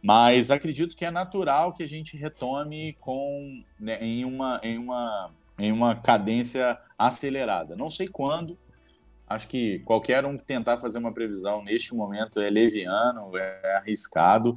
Mas 0.02 0.50
acredito 0.50 0.96
que 0.96 1.06
é 1.06 1.12
natural 1.12 1.74
que 1.74 1.84
a 1.84 1.88
gente 1.88 2.18
retome 2.18 2.94
com 3.00 3.64
né, 3.80 4.00
em, 4.02 4.26
uma, 4.26 4.60
em, 4.64 4.78
uma, 4.80 5.26
em 5.60 5.72
uma 5.72 5.96
cadência 5.96 6.78
acelerada. 6.98 7.76
Não 7.76 7.90
sei 7.90 8.08
quando. 8.08 8.58
Acho 9.30 9.48
que 9.48 9.80
qualquer 9.80 10.26
um 10.26 10.36
que 10.36 10.44
tentar 10.44 10.80
fazer 10.80 10.98
uma 10.98 11.14
previsão 11.14 11.64
neste 11.64 11.94
momento 11.94 12.42
é 12.42 12.50
leviano, 12.50 13.38
é 13.38 13.78
arriscado. 13.78 14.56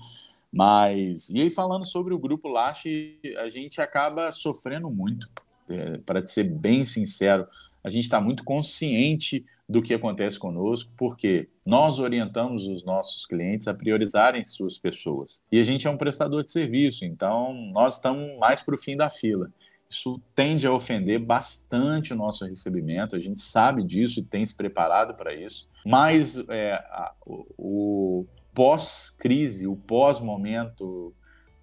Mas, 0.50 1.28
e 1.30 1.42
aí 1.42 1.50
falando 1.50 1.84
sobre 1.84 2.14
o 2.14 2.18
grupo 2.18 2.48
Lache, 2.48 3.18
a 3.38 3.48
gente 3.48 3.80
acaba 3.80 4.32
sofrendo 4.32 4.88
muito, 4.88 5.28
é, 5.68 5.98
para 5.98 6.24
ser 6.26 6.44
bem 6.44 6.84
sincero, 6.84 7.46
a 7.82 7.90
gente 7.90 8.04
está 8.04 8.20
muito 8.20 8.44
consciente 8.44 9.44
do 9.68 9.82
que 9.82 9.94
acontece 9.94 10.38
conosco, 10.38 10.92
porque 10.96 11.48
nós 11.66 11.98
orientamos 11.98 12.66
os 12.66 12.84
nossos 12.84 13.24
clientes 13.24 13.66
a 13.66 13.74
priorizarem 13.74 14.44
suas 14.44 14.78
pessoas. 14.78 15.42
E 15.50 15.58
a 15.58 15.64
gente 15.64 15.86
é 15.86 15.90
um 15.90 15.96
prestador 15.96 16.44
de 16.44 16.50
serviço, 16.50 17.04
então 17.04 17.54
nós 17.72 17.96
estamos 17.96 18.38
mais 18.38 18.60
para 18.60 18.74
o 18.74 18.78
fim 18.78 18.96
da 18.96 19.08
fila. 19.08 19.50
Isso 19.88 20.20
tende 20.34 20.66
a 20.66 20.72
ofender 20.72 21.18
bastante 21.18 22.12
o 22.12 22.16
nosso 22.16 22.44
recebimento, 22.44 23.16
a 23.16 23.18
gente 23.18 23.40
sabe 23.40 23.82
disso 23.82 24.20
e 24.20 24.24
tem 24.24 24.44
se 24.44 24.56
preparado 24.56 25.14
para 25.14 25.34
isso, 25.34 25.68
mas 25.84 26.42
é, 26.48 26.72
a, 26.72 27.12
o, 27.56 28.26
pós-crise, 28.54 29.66
o 29.66 29.76
pós-momento 29.76 31.12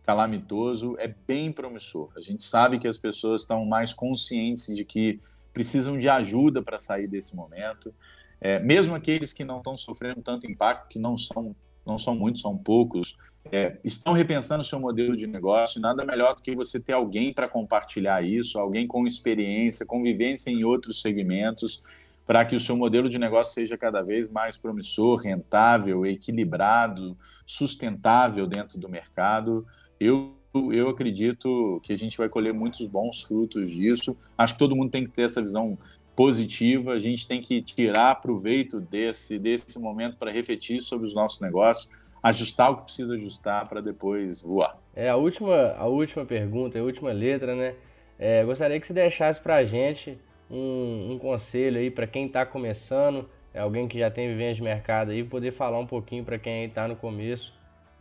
calamitoso 0.03 0.95
é 0.99 1.07
bem 1.07 1.51
promissor. 1.51 2.11
A 2.17 2.21
gente 2.21 2.43
sabe 2.43 2.77
que 2.77 2.87
as 2.87 2.97
pessoas 2.97 3.41
estão 3.41 3.65
mais 3.65 3.93
conscientes 3.93 4.75
de 4.75 4.83
que 4.83 5.19
precisam 5.53 5.97
de 5.97 6.07
ajuda 6.09 6.61
para 6.61 6.79
sair 6.79 7.07
desse 7.07 7.35
momento. 7.35 7.93
É, 8.39 8.59
mesmo 8.59 8.95
aqueles 8.95 9.33
que 9.33 9.43
não 9.43 9.57
estão 9.57 9.77
sofrendo 9.77 10.21
tanto 10.21 10.47
impacto, 10.47 10.87
que 10.89 10.99
não 10.99 11.17
são, 11.17 11.55
não 11.85 11.97
são 11.97 12.15
muitos, 12.15 12.41
são 12.41 12.57
poucos, 12.57 13.15
é, 13.51 13.77
estão 13.83 14.13
repensando 14.13 14.61
o 14.61 14.65
seu 14.65 14.79
modelo 14.79 15.15
de 15.15 15.27
negócio. 15.27 15.79
Nada 15.79 16.03
melhor 16.03 16.35
do 16.35 16.41
que 16.41 16.55
você 16.55 16.79
ter 16.79 16.93
alguém 16.93 17.33
para 17.33 17.47
compartilhar 17.47 18.23
isso, 18.23 18.59
alguém 18.59 18.87
com 18.87 19.05
experiência, 19.05 19.85
convivência 19.85 20.49
em 20.49 20.63
outros 20.63 21.01
segmentos, 21.01 21.83
para 22.25 22.45
que 22.45 22.55
o 22.55 22.59
seu 22.59 22.77
modelo 22.77 23.09
de 23.09 23.19
negócio 23.19 23.53
seja 23.53 23.77
cada 23.77 24.01
vez 24.01 24.29
mais 24.31 24.57
promissor, 24.57 25.19
rentável, 25.19 26.05
equilibrado, 26.05 27.17
sustentável 27.45 28.47
dentro 28.47 28.79
do 28.79 28.87
mercado. 28.87 29.65
Eu 29.99 30.40
eu 30.53 30.89
acredito 30.89 31.79
que 31.83 31.93
a 31.93 31.97
gente 31.97 32.17
vai 32.17 32.27
colher 32.27 32.53
muitos 32.53 32.85
bons 32.87 33.23
frutos 33.23 33.71
disso. 33.71 34.17
Acho 34.37 34.53
que 34.53 34.59
todo 34.59 34.75
mundo 34.75 34.91
tem 34.91 35.03
que 35.03 35.11
ter 35.11 35.23
essa 35.23 35.41
visão 35.41 35.77
positiva. 36.15 36.91
A 36.91 36.99
gente 36.99 37.27
tem 37.27 37.41
que 37.41 37.61
tirar 37.61 38.15
proveito 38.15 38.77
desse, 38.77 39.39
desse 39.39 39.79
momento 39.79 40.17
para 40.17 40.31
refletir 40.31 40.81
sobre 40.81 41.05
os 41.07 41.15
nossos 41.15 41.39
negócios, 41.39 41.89
ajustar 42.23 42.71
o 42.71 42.77
que 42.77 42.83
precisa 42.83 43.13
ajustar 43.15 43.67
para 43.69 43.81
depois 43.81 44.41
voar. 44.41 44.77
É 44.93 45.09
a 45.09 45.15
última, 45.15 45.73
a 45.77 45.87
última 45.87 46.25
pergunta, 46.25 46.77
a 46.77 46.83
última 46.83 47.13
letra, 47.13 47.55
né? 47.55 47.75
É, 48.19 48.43
gostaria 48.43 48.79
que 48.79 48.85
você 48.85 48.93
deixasse 48.93 49.39
para 49.39 49.55
a 49.55 49.65
gente 49.65 50.19
um, 50.49 51.13
um, 51.13 51.17
conselho 51.17 51.79
aí 51.79 51.89
para 51.89 52.05
quem 52.05 52.27
está 52.27 52.45
começando, 52.45 53.27
é 53.53 53.59
alguém 53.59 53.87
que 53.87 53.97
já 53.97 54.11
tem 54.11 54.27
vivência 54.27 54.55
de 54.55 54.61
mercado 54.61 55.11
aí, 55.11 55.23
poder 55.23 55.53
falar 55.53 55.79
um 55.79 55.87
pouquinho 55.87 56.23
para 56.23 56.37
quem 56.37 56.65
está 56.65 56.87
no 56.87 56.95
começo 56.95 57.51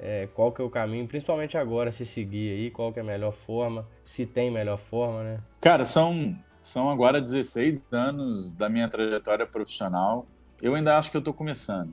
é, 0.02 0.28
qual 0.34 0.50
que 0.50 0.62
é 0.62 0.64
o 0.64 0.70
caminho, 0.70 1.06
principalmente 1.06 1.58
agora, 1.58 1.92
se 1.92 2.06
seguir 2.06 2.52
aí, 2.52 2.70
qual 2.70 2.92
que 2.92 2.98
é 2.98 3.02
a 3.02 3.04
melhor 3.04 3.34
forma, 3.46 3.86
se 4.06 4.24
tem 4.24 4.50
melhor 4.50 4.78
forma, 4.78 5.22
né? 5.22 5.40
Cara, 5.60 5.84
são, 5.84 6.34
são 6.58 6.88
agora 6.88 7.20
16 7.20 7.84
anos 7.92 8.52
da 8.52 8.68
minha 8.68 8.88
trajetória 8.88 9.46
profissional. 9.46 10.26
Eu 10.62 10.74
ainda 10.74 10.96
acho 10.96 11.10
que 11.10 11.16
eu 11.16 11.20
estou 11.20 11.34
começando. 11.34 11.92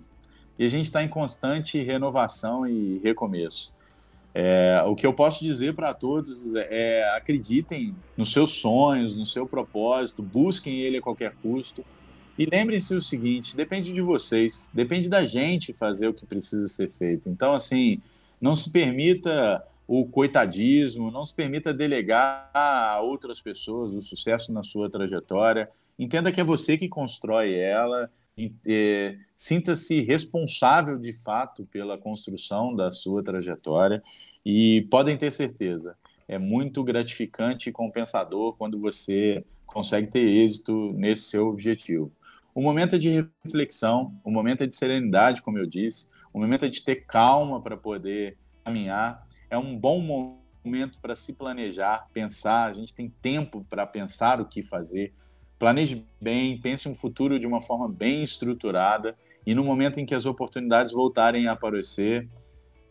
E 0.57 0.65
a 0.65 0.69
gente 0.69 0.85
está 0.85 1.03
em 1.03 1.09
constante 1.09 1.83
renovação 1.83 2.65
e 2.65 2.99
recomeço. 2.99 3.73
É, 4.33 4.81
o 4.85 4.95
que 4.95 5.05
eu 5.05 5.13
posso 5.13 5.43
dizer 5.43 5.73
para 5.73 5.93
todos 5.93 6.55
é, 6.55 6.67
é 6.69 7.17
acreditem 7.17 7.93
nos 8.15 8.31
seus 8.31 8.51
sonhos, 8.51 9.17
no 9.17 9.25
seu 9.25 9.45
propósito, 9.45 10.23
busquem 10.23 10.79
ele 10.79 10.97
a 10.97 11.01
qualquer 11.01 11.35
custo 11.41 11.83
e 12.37 12.45
lembrem-se 12.45 12.93
o 12.93 13.01
seguinte: 13.01 13.55
depende 13.55 13.93
de 13.93 14.01
vocês, 14.01 14.69
depende 14.73 15.09
da 15.09 15.25
gente 15.25 15.73
fazer 15.73 16.07
o 16.07 16.13
que 16.13 16.25
precisa 16.25 16.67
ser 16.67 16.91
feito. 16.91 17.29
Então, 17.29 17.53
assim, 17.53 18.01
não 18.39 18.53
se 18.53 18.71
permita 18.71 19.63
o 19.87 20.05
coitadismo, 20.05 21.09
não 21.09 21.23
se 21.23 21.33
permita 21.33 21.73
delegar 21.73 22.51
a 22.53 22.99
outras 23.01 23.41
pessoas 23.41 23.95
o 23.95 24.01
sucesso 24.01 24.51
na 24.51 24.61
sua 24.61 24.89
trajetória. 24.89 25.69
Entenda 25.97 26.31
que 26.31 26.41
é 26.41 26.43
você 26.43 26.77
que 26.77 26.89
constrói 26.89 27.55
ela, 27.55 28.11
é, 28.67 29.17
sinta-se 29.33 30.01
responsável 30.01 30.99
de 30.99 31.13
fato 31.13 31.65
pela 31.65 31.97
construção 31.97 32.75
da 32.75 32.91
sua 32.91 33.23
trajetória 33.23 34.03
e 34.45 34.85
podem 34.91 35.17
ter 35.17 35.31
certeza, 35.31 35.97
é 36.27 36.37
muito 36.37 36.83
gratificante 36.83 37.69
e 37.69 37.71
compensador 37.71 38.55
quando 38.57 38.79
você 38.79 39.43
consegue 39.65 40.07
ter 40.07 40.19
êxito 40.19 40.93
nesse 40.93 41.23
seu 41.23 41.47
objetivo. 41.47 42.11
O 42.57 42.61
momento 42.63 42.95
é 42.95 42.97
de 42.97 43.29
reflexão, 43.45 44.11
o 44.23 44.31
momento 44.31 44.63
é 44.63 44.65
de 44.65 44.75
serenidade, 44.75 45.43
como 45.43 45.59
eu 45.59 45.67
disse, 45.67 46.09
o 46.33 46.39
momento 46.39 46.65
é 46.65 46.67
de 46.67 46.83
ter 46.83 47.05
calma 47.05 47.61
para 47.61 47.77
poder 47.77 48.35
caminhar. 48.65 49.27
É 49.47 49.55
um 49.55 49.77
bom 49.77 50.01
momento 50.63 50.99
para 50.99 51.15
se 51.15 51.33
planejar, 51.33 52.07
pensar. 52.11 52.65
A 52.65 52.73
gente 52.73 52.95
tem 52.95 53.11
tempo 53.21 53.63
para 53.69 53.85
pensar 53.85 54.41
o 54.41 54.45
que 54.45 54.63
fazer. 54.63 55.13
Planeje 55.59 56.03
bem, 56.19 56.59
pense 56.59 56.89
um 56.89 56.95
futuro 56.95 57.39
de 57.39 57.45
uma 57.45 57.61
forma 57.61 57.87
bem 57.87 58.23
estruturada 58.23 59.15
e 59.45 59.53
no 59.53 59.63
momento 59.63 59.99
em 59.99 60.05
que 60.07 60.15
as 60.15 60.25
oportunidades 60.25 60.91
voltarem 60.91 61.47
a 61.47 61.51
aparecer, 61.51 62.27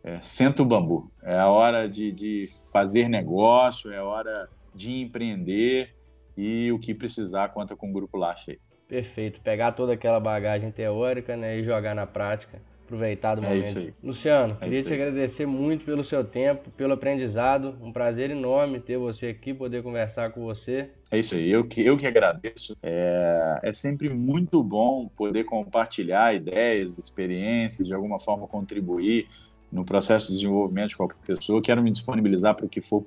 é, 0.05 0.21
senta 0.21 0.63
o 0.63 0.65
bambu. 0.65 1.11
É 1.25 1.41
a 1.41 1.51
hora 1.51 1.89
de, 1.89 2.13
de 2.13 2.49
fazer 2.71 3.09
negócio, 3.09 3.91
é 3.91 3.99
a 3.99 4.05
hora 4.05 4.49
de 4.73 4.93
empreender 5.01 5.93
e 6.37 6.71
o 6.71 6.79
que 6.79 6.95
precisar 6.95 7.49
conta 7.49 7.75
com 7.75 7.91
o 7.91 7.93
Grupo 7.93 8.17
Lacha 8.17 8.53
aí. 8.53 8.61
Perfeito. 8.89 9.41
Pegar 9.41 9.73
toda 9.73 9.93
aquela 9.93 10.21
bagagem 10.21 10.71
teórica 10.71 11.37
né, 11.37 11.59
e 11.59 11.65
jogar 11.65 11.95
na 11.95 12.07
prática 12.07 12.61
aproveitar 12.87 13.35
do 13.35 13.43
momento. 13.43 13.59
É 13.59 13.61
isso 13.61 13.79
aí. 13.79 13.95
Luciano, 14.03 14.57
é 14.61 14.65
queria 14.65 14.83
te 14.83 14.93
agradecer 14.93 15.47
muito 15.47 15.85
pelo 15.85 16.05
seu 16.05 16.25
tempo, 16.25 16.71
pelo 16.71 16.95
aprendizado. 16.95 17.77
Um 17.83 17.93
prazer 17.93 18.31
enorme 18.31 18.81
ter 18.81 18.97
você 18.97 19.27
aqui, 19.27 19.53
poder 19.53 19.83
conversar 19.83 20.31
com 20.31 20.43
você. 20.43 20.89
É 21.11 21.19
isso 21.19 21.35
aí, 21.35 21.51
eu 21.51 21.65
que, 21.65 21.85
eu 21.85 21.97
que 21.97 22.07
agradeço. 22.07 22.77
É, 22.83 23.61
é 23.63 23.73
sempre 23.73 24.09
muito 24.09 24.63
bom 24.63 25.09
poder 25.09 25.45
compartilhar 25.45 26.35
ideias, 26.35 26.97
experiências, 26.97 27.87
de 27.87 27.93
alguma 27.95 28.19
forma 28.19 28.47
contribuir 28.47 29.29
no 29.71 29.85
processo 29.85 30.29
de 30.29 30.35
desenvolvimento 30.35 30.91
de 30.91 30.97
qualquer 30.97 31.19
pessoa. 31.27 31.61
Quero 31.61 31.83
me 31.83 31.91
disponibilizar 31.91 32.55
para 32.55 32.67
o 32.67 32.69
que 32.69 32.81
for 32.81 33.05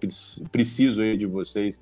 preciso 0.52 1.02
aí 1.02 1.18
de 1.18 1.26
vocês. 1.26 1.82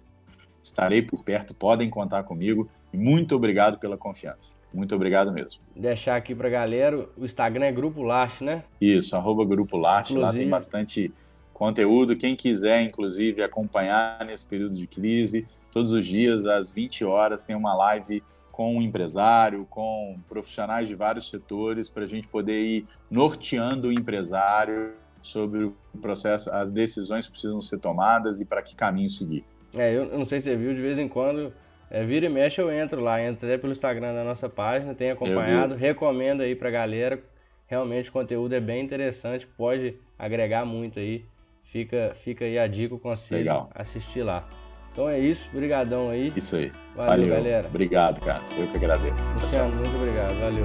Estarei 0.61 1.01
por 1.01 1.23
perto, 1.23 1.55
podem 1.55 1.89
contar 1.89 2.23
comigo. 2.23 2.69
Muito 2.93 3.35
obrigado 3.35 3.77
pela 3.77 3.97
confiança. 3.97 4.55
Muito 4.73 4.95
obrigado 4.95 5.31
mesmo. 5.31 5.61
Deixar 5.75 6.15
aqui 6.15 6.35
para 6.35 6.49
galera, 6.49 7.07
o 7.17 7.25
Instagram 7.25 7.65
é 7.65 7.71
Grupo 7.71 8.01
Lache, 8.01 8.43
né? 8.43 8.63
Isso, 8.81 9.15
arroba 9.15 9.45
Grupo 9.45 9.77
Lache, 9.77 10.17
lá 10.17 10.33
tem 10.33 10.49
bastante 10.49 11.13
conteúdo. 11.53 12.15
Quem 12.15 12.35
quiser, 12.35 12.81
inclusive, 12.81 13.41
acompanhar 13.41 14.23
nesse 14.25 14.45
período 14.45 14.75
de 14.75 14.85
crise, 14.85 15.47
todos 15.71 15.93
os 15.93 16.05
dias, 16.05 16.45
às 16.45 16.71
20 16.71 17.05
horas, 17.05 17.43
tem 17.43 17.55
uma 17.55 17.75
live 17.75 18.23
com 18.51 18.77
um 18.77 18.81
empresário, 18.81 19.65
com 19.69 20.17
profissionais 20.27 20.87
de 20.87 20.95
vários 20.95 21.29
setores, 21.29 21.89
para 21.89 22.03
a 22.03 22.07
gente 22.07 22.27
poder 22.27 22.59
ir 22.59 22.85
norteando 23.09 23.89
o 23.89 23.91
empresário 23.91 24.93
sobre 25.21 25.65
o 25.65 25.75
processo, 26.01 26.51
as 26.51 26.71
decisões 26.71 27.25
que 27.25 27.31
precisam 27.31 27.61
ser 27.61 27.79
tomadas 27.79 28.39
e 28.41 28.45
para 28.45 28.61
que 28.61 28.75
caminho 28.75 29.09
seguir. 29.09 29.43
É, 29.73 29.95
eu 29.95 30.17
não 30.17 30.25
sei 30.25 30.39
se 30.39 30.45
você 30.45 30.55
viu, 30.55 30.73
de 30.73 30.81
vez 30.81 30.97
em 30.97 31.07
quando 31.07 31.53
é, 31.89 32.03
vira 32.03 32.25
e 32.25 32.29
mexe 32.29 32.59
eu 32.59 32.71
entro 32.71 33.01
lá, 33.01 33.21
entro 33.21 33.47
até 33.47 33.57
pelo 33.57 33.71
Instagram 33.71 34.13
da 34.13 34.23
nossa 34.23 34.49
página, 34.49 34.93
tenho 34.93 35.13
acompanhado, 35.13 35.75
recomendo 35.75 36.41
aí 36.41 36.55
pra 36.55 36.69
galera. 36.69 37.19
Realmente 37.67 38.09
o 38.09 38.13
conteúdo 38.13 38.53
é 38.53 38.59
bem 38.59 38.83
interessante, 38.83 39.45
pode 39.57 39.95
agregar 40.17 40.65
muito 40.65 40.99
aí. 40.99 41.25
Fica, 41.65 42.15
fica 42.23 42.45
aí 42.45 42.57
a 42.57 42.65
dica, 42.65 42.95
o 42.95 42.99
conselho, 42.99 43.39
Legal. 43.39 43.69
assistir 43.75 44.23
lá. 44.23 44.47
Então 44.91 45.07
é 45.07 45.19
isso, 45.19 45.47
brigadão 45.53 46.09
aí. 46.09 46.33
Isso 46.35 46.55
aí. 46.55 46.71
Valeu, 46.95 47.11
Valeu, 47.11 47.29
galera. 47.29 47.67
Obrigado, 47.67 48.19
cara. 48.21 48.41
Eu 48.57 48.67
que 48.67 48.77
agradeço. 48.77 49.37
Luciano, 49.39 49.75
muito 49.75 49.95
obrigado. 49.95 50.39
Valeu. 50.39 50.55